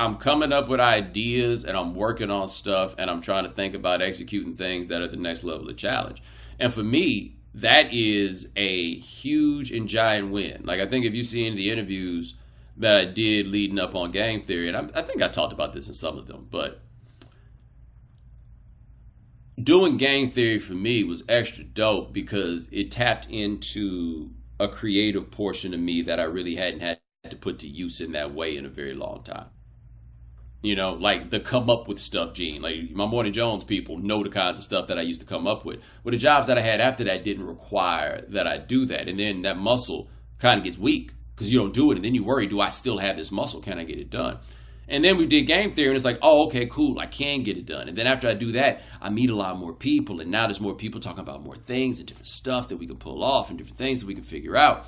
I'm 0.00 0.16
coming 0.16 0.50
up 0.50 0.66
with 0.66 0.80
ideas 0.80 1.62
and 1.62 1.76
I'm 1.76 1.94
working 1.94 2.30
on 2.30 2.48
stuff 2.48 2.94
and 2.96 3.10
I'm 3.10 3.20
trying 3.20 3.44
to 3.44 3.50
think 3.50 3.74
about 3.74 4.00
executing 4.00 4.56
things 4.56 4.88
that 4.88 5.02
are 5.02 5.06
the 5.06 5.18
next 5.18 5.44
level 5.44 5.68
of 5.68 5.76
challenge. 5.76 6.22
And 6.58 6.72
for 6.72 6.82
me, 6.82 7.36
that 7.52 7.92
is 7.92 8.48
a 8.56 8.94
huge 8.94 9.70
and 9.70 9.86
giant 9.86 10.30
win. 10.30 10.62
Like 10.64 10.80
I 10.80 10.86
think 10.86 11.04
if 11.04 11.14
you 11.14 11.22
see 11.22 11.40
any 11.40 11.50
of 11.50 11.56
the 11.56 11.70
interviews 11.70 12.32
that 12.78 12.96
I 12.96 13.04
did 13.04 13.48
leading 13.48 13.78
up 13.78 13.94
on 13.94 14.10
game 14.10 14.40
theory, 14.40 14.68
and 14.68 14.76
I, 14.76 15.00
I 15.00 15.02
think 15.02 15.20
I 15.20 15.28
talked 15.28 15.52
about 15.52 15.74
this 15.74 15.86
in 15.86 15.92
some 15.92 16.16
of 16.16 16.26
them, 16.26 16.48
but 16.50 16.80
doing 19.62 19.98
game 19.98 20.30
theory 20.30 20.58
for 20.58 20.72
me 20.72 21.04
was 21.04 21.24
extra 21.28 21.62
dope 21.62 22.14
because 22.14 22.70
it 22.72 22.90
tapped 22.90 23.28
into 23.28 24.30
a 24.58 24.66
creative 24.66 25.30
portion 25.30 25.74
of 25.74 25.80
me 25.80 26.00
that 26.00 26.18
I 26.18 26.24
really 26.24 26.54
hadn't 26.54 26.80
had 26.80 27.00
to 27.28 27.36
put 27.36 27.58
to 27.58 27.68
use 27.68 28.00
in 28.00 28.12
that 28.12 28.32
way 28.32 28.56
in 28.56 28.64
a 28.64 28.70
very 28.70 28.94
long 28.94 29.22
time. 29.22 29.48
You 30.62 30.76
know, 30.76 30.92
like 30.92 31.30
the 31.30 31.40
come 31.40 31.70
up 31.70 31.88
with 31.88 31.98
stuff 31.98 32.34
gene. 32.34 32.60
Like 32.60 32.90
my 32.92 33.06
Morning 33.06 33.32
Jones 33.32 33.64
people 33.64 33.98
know 33.98 34.22
the 34.22 34.28
kinds 34.28 34.58
of 34.58 34.64
stuff 34.64 34.88
that 34.88 34.98
I 34.98 35.02
used 35.02 35.20
to 35.20 35.26
come 35.26 35.46
up 35.46 35.64
with. 35.64 35.80
But 36.04 36.10
the 36.10 36.18
jobs 36.18 36.48
that 36.48 36.58
I 36.58 36.62
had 36.62 36.80
after 36.80 37.04
that 37.04 37.24
didn't 37.24 37.46
require 37.46 38.24
that 38.28 38.46
I 38.46 38.58
do 38.58 38.84
that. 38.86 39.08
And 39.08 39.18
then 39.18 39.42
that 39.42 39.56
muscle 39.56 40.08
kind 40.38 40.58
of 40.58 40.64
gets 40.64 40.78
weak 40.78 41.12
because 41.34 41.52
you 41.52 41.58
don't 41.58 41.72
do 41.72 41.90
it 41.90 41.94
and 41.96 42.04
then 42.04 42.14
you 42.14 42.22
worry 42.22 42.46
do 42.46 42.60
i 42.60 42.68
still 42.68 42.98
have 42.98 43.16
this 43.16 43.32
muscle 43.32 43.60
can 43.62 43.78
i 43.78 43.84
get 43.84 43.98
it 43.98 44.10
done 44.10 44.38
And 44.90 45.04
then 45.04 45.18
we 45.18 45.26
did 45.26 45.46
game 45.46 45.70
theory, 45.70 45.90
and 45.90 45.96
it's 45.96 46.04
like, 46.04 46.18
oh, 46.20 46.46
okay, 46.46 46.66
cool, 46.66 46.98
I 46.98 47.06
can 47.06 47.44
get 47.44 47.56
it 47.56 47.64
done. 47.64 47.88
And 47.88 47.96
then 47.96 48.08
after 48.08 48.28
I 48.28 48.34
do 48.34 48.50
that, 48.52 48.82
I 49.00 49.08
meet 49.08 49.30
a 49.30 49.36
lot 49.36 49.56
more 49.56 49.72
people, 49.72 50.20
and 50.20 50.32
now 50.32 50.48
there's 50.48 50.60
more 50.60 50.74
people 50.74 50.98
talking 50.98 51.20
about 51.20 51.44
more 51.44 51.54
things 51.54 52.00
and 52.00 52.08
different 52.08 52.26
stuff 52.26 52.66
that 52.68 52.76
we 52.78 52.88
can 52.88 52.96
pull 52.96 53.22
off 53.22 53.50
and 53.50 53.56
different 53.56 53.78
things 53.78 54.00
that 54.00 54.06
we 54.06 54.14
can 54.14 54.24
figure 54.24 54.56
out. 54.56 54.86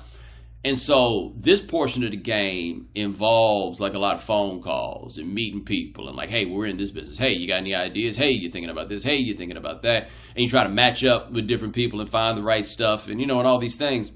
And 0.65 0.79
so 0.79 1.33
this 1.35 1.61
portion 1.61 2.05
of 2.05 2.11
the 2.11 2.17
game 2.17 2.87
involves 2.95 3.81
like 3.81 3.95
a 3.95 3.99
lot 3.99 4.15
of 4.15 4.23
phone 4.23 4.61
calls 4.61 5.17
and 5.17 5.33
meeting 5.33 5.65
people 5.65 6.07
and 6.07 6.15
like, 6.15 6.29
hey, 6.29 6.45
we're 6.45 6.65
in 6.65 6.77
this 6.77 6.91
business. 6.91 7.17
Hey, 7.17 7.33
you 7.33 7.49
got 7.49 7.57
any 7.57 7.75
ideas? 7.75 8.15
Hey, 8.15 8.31
you're 8.31 8.51
thinking 8.51 8.69
about 8.69 8.87
this. 8.87 9.03
Hey, 9.03 9.17
you're 9.17 9.35
thinking 9.35 9.57
about 9.57 9.81
that. 9.81 10.03
And 10.35 10.43
you 10.43 10.47
try 10.47 10.63
to 10.63 10.69
match 10.69 11.03
up 11.03 11.31
with 11.31 11.47
different 11.47 11.73
people 11.73 11.99
and 11.99 12.09
find 12.09 12.37
the 12.37 12.43
right 12.43 12.65
stuff 12.65 13.09
and 13.09 13.19
you 13.19 13.27
know 13.27 13.39
and 13.39 13.47
all 13.47 13.59
these 13.59 13.75
things. 13.75 14.11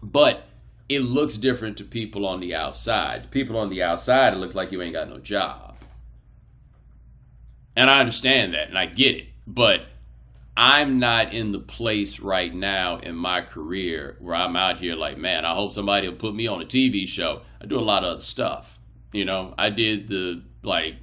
But 0.00 0.44
it 0.88 1.00
looks 1.00 1.36
different 1.36 1.78
to 1.78 1.84
people 1.84 2.26
on 2.26 2.38
the 2.38 2.54
outside. 2.54 3.32
People 3.32 3.58
on 3.58 3.70
the 3.70 3.82
outside, 3.82 4.32
it 4.32 4.38
looks 4.38 4.54
like 4.54 4.70
you 4.70 4.80
ain't 4.82 4.94
got 4.94 5.08
no 5.08 5.18
job. 5.18 5.76
And 7.74 7.90
I 7.90 7.98
understand 7.98 8.54
that 8.54 8.68
and 8.68 8.78
I 8.78 8.86
get 8.86 9.16
it. 9.16 9.26
But 9.48 9.80
I'm 10.62 10.98
not 10.98 11.32
in 11.32 11.52
the 11.52 11.58
place 11.58 12.20
right 12.20 12.52
now 12.52 12.98
in 12.98 13.16
my 13.16 13.40
career 13.40 14.18
where 14.20 14.34
I'm 14.34 14.56
out 14.56 14.76
here 14.76 14.94
like, 14.94 15.16
man, 15.16 15.46
I 15.46 15.54
hope 15.54 15.72
somebody 15.72 16.06
will 16.06 16.16
put 16.16 16.34
me 16.34 16.46
on 16.46 16.60
a 16.60 16.66
TV 16.66 17.08
show. 17.08 17.40
I 17.62 17.64
do 17.64 17.78
a 17.78 17.80
lot 17.80 18.04
of 18.04 18.10
other 18.10 18.20
stuff. 18.20 18.78
You 19.10 19.24
know, 19.24 19.54
I 19.56 19.70
did 19.70 20.08
the 20.08 20.42
like 20.62 20.96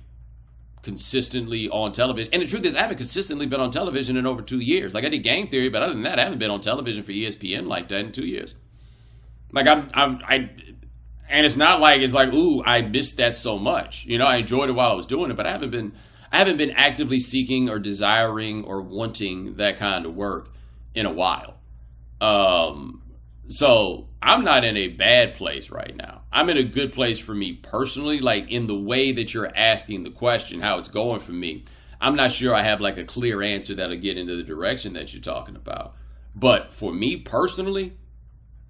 consistently 0.83 1.69
on 1.69 1.91
television. 1.91 2.31
And 2.33 2.43
the 2.43 2.47
truth 2.47 2.65
is, 2.65 2.75
I 2.75 2.81
haven't 2.81 2.97
consistently 2.97 3.47
been 3.47 3.59
on 3.59 3.71
television 3.71 4.15
in 4.15 4.27
over 4.27 4.43
two 4.43 4.59
years. 4.59 4.93
Like 4.93 5.05
I 5.05 5.09
did 5.09 5.23
game 5.23 5.47
theory, 5.47 5.69
but 5.69 5.81
other 5.81 5.95
than 5.95 6.03
that, 6.03 6.19
I 6.19 6.23
haven't 6.25 6.37
been 6.37 6.51
on 6.51 6.61
television 6.61 7.03
for 7.03 7.11
ESPN 7.11 7.65
like 7.65 7.89
that 7.89 8.01
in 8.01 8.11
two 8.11 8.27
years. 8.27 8.53
Like 9.51 9.65
I'm, 9.65 9.89
I'm, 9.95 10.21
I, 10.23 10.51
and 11.29 11.47
it's 11.47 11.57
not 11.57 11.81
like 11.81 12.01
it's 12.01 12.13
like, 12.13 12.31
ooh, 12.31 12.63
I 12.63 12.83
missed 12.83 13.17
that 13.17 13.33
so 13.33 13.57
much. 13.57 14.05
You 14.05 14.19
know, 14.19 14.27
I 14.27 14.35
enjoyed 14.35 14.69
it 14.69 14.73
while 14.73 14.91
I 14.91 14.95
was 14.95 15.07
doing 15.07 15.31
it, 15.31 15.35
but 15.35 15.47
I 15.47 15.51
haven't 15.51 15.71
been 15.71 15.93
I 16.37 16.41
haven't 16.41 16.57
been 16.57 16.75
actively 16.75 17.19
seeking 17.19 17.67
or 17.67 17.79
desiring 17.79 18.63
or 18.63 18.79
wanting 18.79 19.55
that 19.55 19.77
kind 19.77 20.05
of 20.05 20.15
work 20.15 20.49
in 20.93 21.07
a 21.07 21.11
while. 21.11 21.55
Um, 22.21 23.01
so 23.47 24.09
I'm 24.21 24.43
not 24.43 24.63
in 24.63 24.77
a 24.77 24.89
bad 24.89 25.33
place 25.33 25.71
right 25.71 25.95
now. 25.95 26.21
I'm 26.31 26.51
in 26.51 26.57
a 26.57 26.63
good 26.63 26.93
place 26.93 27.17
for 27.17 27.33
me 27.33 27.53
personally, 27.53 28.19
like 28.19 28.51
in 28.51 28.67
the 28.67 28.75
way 28.75 29.11
that 29.13 29.33
you're 29.33 29.51
asking 29.57 30.03
the 30.03 30.11
question, 30.11 30.61
how 30.61 30.77
it's 30.77 30.89
going 30.89 31.21
for 31.21 31.31
me. 31.31 31.65
I'm 31.99 32.15
not 32.15 32.31
sure 32.31 32.53
I 32.53 32.61
have 32.61 32.81
like 32.81 32.99
a 32.99 33.03
clear 33.03 33.41
answer 33.41 33.73
that'll 33.73 33.97
get 33.97 34.19
into 34.19 34.35
the 34.35 34.43
direction 34.43 34.93
that 34.93 35.15
you're 35.15 35.21
talking 35.23 35.55
about. 35.55 35.95
But 36.35 36.71
for 36.71 36.93
me 36.93 37.17
personally, 37.17 37.97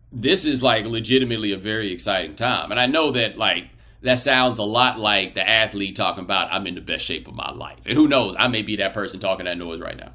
this 0.10 0.46
is 0.46 0.64
like 0.64 0.86
legitimately 0.86 1.52
a 1.52 1.58
very 1.58 1.92
exciting 1.92 2.36
time. 2.36 2.72
And 2.72 2.80
I 2.80 2.86
know 2.86 3.12
that 3.12 3.38
like 3.38 3.72
that 4.02 4.20
sounds 4.20 4.60
a 4.60 4.64
lot 4.64 5.00
like 5.00 5.34
the 5.34 5.48
athlete 5.48 5.96
talking 5.96 6.24
about 6.24 6.52
I'm 6.52 6.68
in 6.68 6.76
the 6.76 6.82
best 6.82 7.06
shape 7.06 7.28
of 7.28 7.36
my 7.36 7.52
life. 7.52 7.86
And 7.86 7.98
who 7.98 8.08
knows, 8.08 8.36
I 8.38 8.48
may 8.48 8.62
be 8.62 8.78
that 8.78 8.94
person 8.94 9.20
talking 9.20 9.46
that 9.46 9.58
noise 9.58 9.80
right 9.80 9.98
now. 9.98 10.14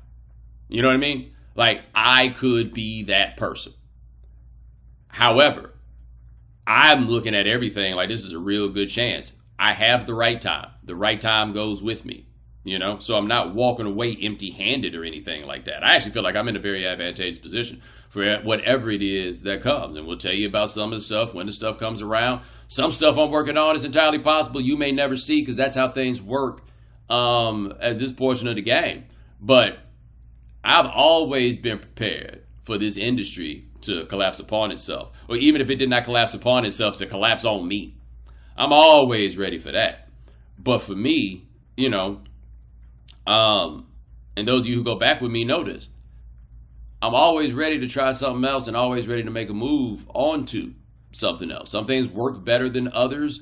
You 0.68 0.82
know 0.82 0.88
what 0.88 0.94
I 0.94 0.98
mean? 0.98 1.32
Like 1.54 1.82
I 1.94 2.28
could 2.28 2.72
be 2.72 3.04
that 3.04 3.36
person. 3.36 3.72
However, 5.08 5.74
I'm 6.66 7.08
looking 7.08 7.34
at 7.34 7.46
everything 7.46 7.94
like 7.94 8.08
this 8.08 8.24
is 8.24 8.32
a 8.32 8.38
real 8.38 8.68
good 8.68 8.88
chance. 8.88 9.34
I 9.58 9.72
have 9.74 10.06
the 10.06 10.14
right 10.14 10.40
time. 10.40 10.70
The 10.82 10.96
right 10.96 11.20
time 11.20 11.52
goes 11.52 11.82
with 11.82 12.04
me. 12.04 12.26
You 12.64 12.78
know, 12.78 13.00
so 13.00 13.16
I'm 13.16 13.26
not 13.26 13.54
walking 13.54 13.86
away 13.86 14.16
empty 14.22 14.50
handed 14.50 14.94
or 14.94 15.04
anything 15.04 15.46
like 15.46 15.64
that. 15.64 15.82
I 15.82 15.94
actually 15.94 16.12
feel 16.12 16.22
like 16.22 16.36
I'm 16.36 16.46
in 16.46 16.54
a 16.54 16.60
very 16.60 16.86
advantageous 16.86 17.38
position 17.38 17.82
for 18.08 18.38
whatever 18.42 18.90
it 18.90 19.02
is 19.02 19.42
that 19.42 19.62
comes. 19.62 19.96
And 19.96 20.06
we'll 20.06 20.16
tell 20.16 20.32
you 20.32 20.46
about 20.46 20.70
some 20.70 20.92
of 20.92 20.98
the 20.98 21.04
stuff 21.04 21.34
when 21.34 21.46
the 21.46 21.52
stuff 21.52 21.78
comes 21.78 22.00
around. 22.00 22.42
Some 22.68 22.92
stuff 22.92 23.18
I'm 23.18 23.30
working 23.30 23.56
on 23.56 23.74
is 23.74 23.84
entirely 23.84 24.20
possible 24.20 24.60
you 24.60 24.76
may 24.76 24.92
never 24.92 25.16
see 25.16 25.40
because 25.40 25.56
that's 25.56 25.74
how 25.74 25.88
things 25.88 26.22
work 26.22 26.62
um, 27.10 27.74
at 27.80 27.98
this 27.98 28.12
portion 28.12 28.46
of 28.46 28.54
the 28.54 28.62
game. 28.62 29.06
But 29.40 29.78
I've 30.62 30.86
always 30.86 31.56
been 31.56 31.78
prepared 31.78 32.44
for 32.62 32.78
this 32.78 32.96
industry 32.96 33.66
to 33.82 34.06
collapse 34.06 34.38
upon 34.38 34.70
itself, 34.70 35.10
or 35.28 35.36
even 35.36 35.60
if 35.60 35.68
it 35.68 35.76
did 35.76 35.90
not 35.90 36.04
collapse 36.04 36.34
upon 36.34 36.64
itself, 36.64 36.98
to 36.98 37.06
collapse 37.06 37.44
on 37.44 37.66
me. 37.66 37.96
I'm 38.56 38.72
always 38.72 39.36
ready 39.36 39.58
for 39.58 39.72
that. 39.72 40.08
But 40.58 40.82
for 40.82 40.94
me, 40.94 41.48
you 41.76 41.88
know, 41.88 42.20
um, 43.26 43.86
and 44.36 44.46
those 44.46 44.62
of 44.62 44.66
you 44.66 44.76
who 44.76 44.84
go 44.84 44.96
back 44.96 45.20
with 45.20 45.30
me 45.30 45.44
know 45.44 45.64
this. 45.64 45.88
I'm 47.00 47.14
always 47.14 47.52
ready 47.52 47.80
to 47.80 47.88
try 47.88 48.12
something 48.12 48.48
else 48.48 48.68
and 48.68 48.76
always 48.76 49.08
ready 49.08 49.24
to 49.24 49.30
make 49.30 49.50
a 49.50 49.54
move 49.54 50.08
onto 50.14 50.74
something 51.10 51.50
else. 51.50 51.70
Some 51.70 51.86
things 51.86 52.08
work 52.08 52.44
better 52.44 52.68
than 52.68 52.88
others, 52.88 53.40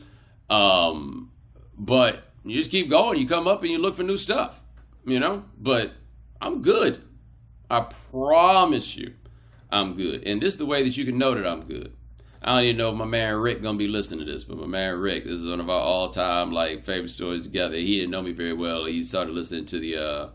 um, 0.48 1.30
but 1.76 2.24
you 2.44 2.56
just 2.56 2.70
keep 2.70 2.88
going. 2.88 3.18
You 3.18 3.26
come 3.26 3.46
up 3.46 3.62
and 3.62 3.70
you 3.70 3.78
look 3.78 3.96
for 3.96 4.02
new 4.02 4.16
stuff, 4.16 4.60
you 5.04 5.20
know. 5.20 5.44
But 5.58 5.92
I'm 6.40 6.62
good. 6.62 7.02
I 7.70 7.82
promise 8.10 8.96
you, 8.96 9.14
I'm 9.70 9.94
good. 9.94 10.26
And 10.26 10.40
this 10.40 10.54
is 10.54 10.58
the 10.58 10.66
way 10.66 10.82
that 10.82 10.96
you 10.96 11.04
can 11.04 11.18
know 11.18 11.34
that 11.34 11.46
I'm 11.46 11.64
good. 11.64 11.94
I 12.42 12.54
don't 12.54 12.64
even 12.64 12.76
know 12.78 12.90
if 12.90 12.96
my 12.96 13.04
man 13.04 13.36
Rick 13.36 13.62
gonna 13.62 13.76
be 13.76 13.88
listening 13.88 14.24
to 14.24 14.32
this, 14.32 14.44
but 14.44 14.56
my 14.56 14.66
man 14.66 14.98
Rick, 14.98 15.24
this 15.24 15.34
is 15.34 15.46
one 15.46 15.60
of 15.60 15.68
our 15.68 15.80
all-time 15.80 16.52
like 16.52 16.84
favorite 16.84 17.10
stories 17.10 17.42
together. 17.42 17.76
He 17.76 17.96
didn't 17.96 18.10
know 18.10 18.22
me 18.22 18.32
very 18.32 18.54
well. 18.54 18.86
He 18.86 19.04
started 19.04 19.34
listening 19.34 19.66
to 19.66 19.78
the 19.78 19.96
uh, 19.96 20.28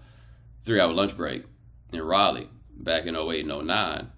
three-hour 0.66 0.94
lunch 0.94 1.18
break 1.18 1.46
in 1.92 2.02
Raleigh 2.02 2.50
back 2.78 3.06
in 3.06 3.16
08 3.16 3.46
and 3.46 3.68
09. 3.68 4.12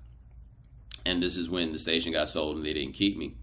And 1.06 1.24
this 1.24 1.38
is 1.38 1.50
when 1.50 1.72
the 1.72 1.80
station 1.80 2.12
got 2.12 2.28
sold 2.28 2.58
and 2.58 2.66
they 2.66 2.74
didn't 2.74 2.94
keep 2.94 3.18
me. 3.18 3.36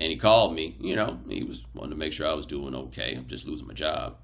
And 0.00 0.10
he 0.10 0.16
called 0.16 0.54
me, 0.54 0.76
you 0.80 0.96
know, 0.96 1.20
he 1.28 1.44
was 1.44 1.64
wanting 1.72 1.90
to 1.92 1.96
make 1.96 2.12
sure 2.12 2.26
I 2.26 2.34
was 2.34 2.46
doing 2.46 2.74
okay. 2.74 3.14
I'm 3.14 3.26
just 3.26 3.46
losing 3.46 3.68
my 3.68 3.74
job. 3.74 4.16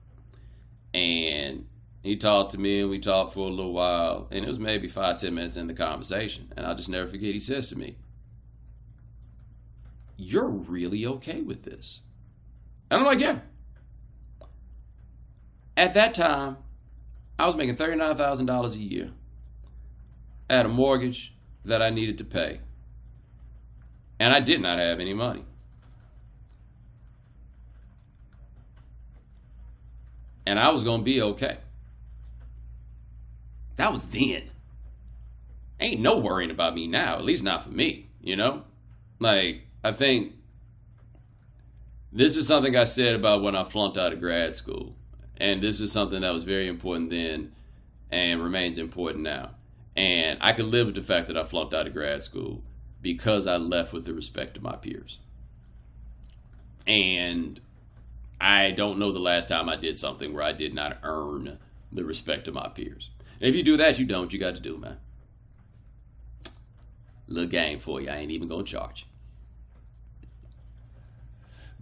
And 0.92 1.66
he 2.02 2.16
talked 2.16 2.50
to 2.50 2.58
me 2.58 2.80
and 2.80 2.90
we 2.90 2.98
talked 2.98 3.34
for 3.34 3.48
a 3.48 3.52
little 3.52 3.72
while. 3.72 4.26
And 4.32 4.44
it 4.44 4.48
was 4.48 4.58
maybe 4.58 4.88
five, 4.88 5.18
ten 5.18 5.34
minutes 5.34 5.56
in 5.56 5.68
the 5.68 5.74
conversation. 5.74 6.52
And 6.56 6.66
I'll 6.66 6.74
just 6.74 6.88
never 6.88 7.08
forget, 7.08 7.32
he 7.34 7.40
says 7.40 7.68
to 7.68 7.78
me, 7.78 7.96
You're 10.16 10.48
really 10.48 11.06
okay 11.06 11.40
with 11.40 11.62
this. 11.64 12.00
And 12.90 13.00
I'm 13.00 13.06
like, 13.06 13.20
Yeah. 13.20 13.40
At 15.76 15.94
that 15.94 16.14
time, 16.14 16.58
I 17.38 17.46
was 17.46 17.56
making 17.56 17.76
$39,000 17.76 18.74
a 18.74 18.78
year. 18.78 19.10
I 20.50 20.56
had 20.56 20.66
a 20.66 20.68
mortgage 20.68 21.34
that 21.64 21.80
I 21.80 21.90
needed 21.90 22.18
to 22.18 22.24
pay. 22.24 22.60
And 24.20 24.32
I 24.32 24.40
did 24.40 24.60
not 24.60 24.78
have 24.78 25.00
any 25.00 25.14
money. 25.14 25.44
And 30.46 30.58
I 30.58 30.70
was 30.70 30.84
going 30.84 31.00
to 31.00 31.04
be 31.04 31.22
okay. 31.22 31.58
That 33.76 33.90
was 33.90 34.04
then. 34.06 34.50
Ain't 35.80 36.00
no 36.00 36.18
worrying 36.18 36.50
about 36.50 36.74
me 36.74 36.86
now, 36.86 37.16
at 37.16 37.24
least 37.24 37.42
not 37.42 37.64
for 37.64 37.70
me, 37.70 38.10
you 38.20 38.36
know? 38.36 38.62
Like, 39.18 39.66
I 39.84 39.92
think 39.92 40.34
this 42.12 42.36
is 42.36 42.46
something 42.46 42.76
I 42.76 42.84
said 42.84 43.14
about 43.14 43.42
when 43.42 43.56
I 43.56 43.64
flunked 43.64 43.98
out 43.98 44.12
of 44.12 44.20
grad 44.20 44.54
school. 44.54 44.96
And 45.38 45.62
this 45.62 45.80
is 45.80 45.90
something 45.90 46.20
that 46.20 46.32
was 46.32 46.44
very 46.44 46.68
important 46.68 47.10
then 47.10 47.52
and 48.10 48.42
remains 48.42 48.78
important 48.78 49.24
now. 49.24 49.50
And 49.96 50.38
I 50.40 50.52
could 50.52 50.66
live 50.66 50.86
with 50.86 50.94
the 50.94 51.02
fact 51.02 51.26
that 51.28 51.36
I 51.36 51.42
flunked 51.42 51.74
out 51.74 51.86
of 51.86 51.94
grad 51.94 52.22
school 52.22 52.62
because 53.00 53.46
I 53.46 53.56
left 53.56 53.92
with 53.92 54.04
the 54.04 54.14
respect 54.14 54.56
of 54.56 54.62
my 54.62 54.76
peers. 54.76 55.18
And 56.86 57.60
I 58.40 58.70
don't 58.70 58.98
know 58.98 59.12
the 59.12 59.18
last 59.18 59.48
time 59.48 59.68
I 59.68 59.76
did 59.76 59.96
something 59.96 60.32
where 60.32 60.42
I 60.42 60.52
did 60.52 60.74
not 60.74 60.98
earn 61.02 61.58
the 61.90 62.04
respect 62.04 62.46
of 62.46 62.54
my 62.54 62.68
peers. 62.68 63.10
And 63.40 63.48
if 63.48 63.56
you 63.56 63.62
do 63.62 63.76
that, 63.78 63.98
you 63.98 64.04
don't. 64.04 64.32
You 64.32 64.38
got 64.38 64.54
to 64.54 64.60
do, 64.60 64.78
man. 64.78 64.98
Little 67.26 67.50
game 67.50 67.78
for 67.78 68.00
you. 68.00 68.10
I 68.10 68.16
ain't 68.16 68.30
even 68.30 68.48
going 68.48 68.64
to 68.64 68.70
charge. 68.70 69.06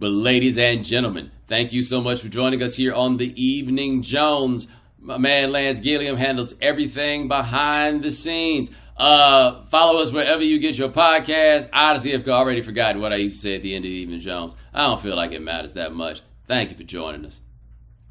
But, 0.01 0.13
ladies 0.13 0.57
and 0.57 0.83
gentlemen, 0.83 1.29
thank 1.45 1.71
you 1.71 1.83
so 1.83 2.01
much 2.01 2.21
for 2.21 2.27
joining 2.27 2.63
us 2.63 2.75
here 2.75 2.91
on 2.91 3.17
the 3.17 3.39
Evening 3.39 4.01
Jones. 4.01 4.67
My 4.99 5.19
man 5.19 5.51
Lance 5.51 5.79
Gilliam 5.79 6.17
handles 6.17 6.55
everything 6.59 7.27
behind 7.27 8.01
the 8.01 8.09
scenes. 8.09 8.71
Uh, 8.97 9.63
follow 9.67 10.01
us 10.01 10.11
wherever 10.11 10.41
you 10.41 10.57
get 10.57 10.75
your 10.75 10.89
podcast. 10.89 11.69
Honestly, 11.71 12.15
I've 12.15 12.27
already 12.27 12.63
forgotten 12.63 12.99
what 12.99 13.13
I 13.13 13.17
used 13.17 13.35
to 13.35 13.41
say 13.43 13.55
at 13.57 13.61
the 13.61 13.75
end 13.75 13.85
of 13.85 13.91
the 13.91 13.95
Evening 13.95 14.21
Jones. 14.21 14.55
I 14.73 14.87
don't 14.87 14.99
feel 14.99 15.15
like 15.15 15.33
it 15.33 15.41
matters 15.43 15.73
that 15.73 15.93
much. 15.93 16.21
Thank 16.47 16.71
you 16.71 16.77
for 16.77 16.83
joining 16.83 17.23
us. 17.23 17.39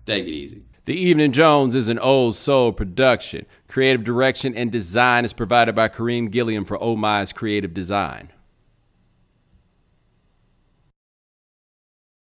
Take 0.06 0.28
it 0.28 0.30
easy. 0.30 0.62
The 0.84 0.94
Evening 0.94 1.32
Jones 1.32 1.74
is 1.74 1.88
an 1.88 1.98
old 1.98 2.36
soul 2.36 2.70
production. 2.70 3.46
Creative 3.66 4.04
direction 4.04 4.54
and 4.54 4.70
design 4.70 5.24
is 5.24 5.32
provided 5.32 5.74
by 5.74 5.88
Kareem 5.88 6.30
Gilliam 6.30 6.64
for 6.64 6.80
Oh 6.80 6.94
My's 6.94 7.32
Creative 7.32 7.74
Design. 7.74 8.30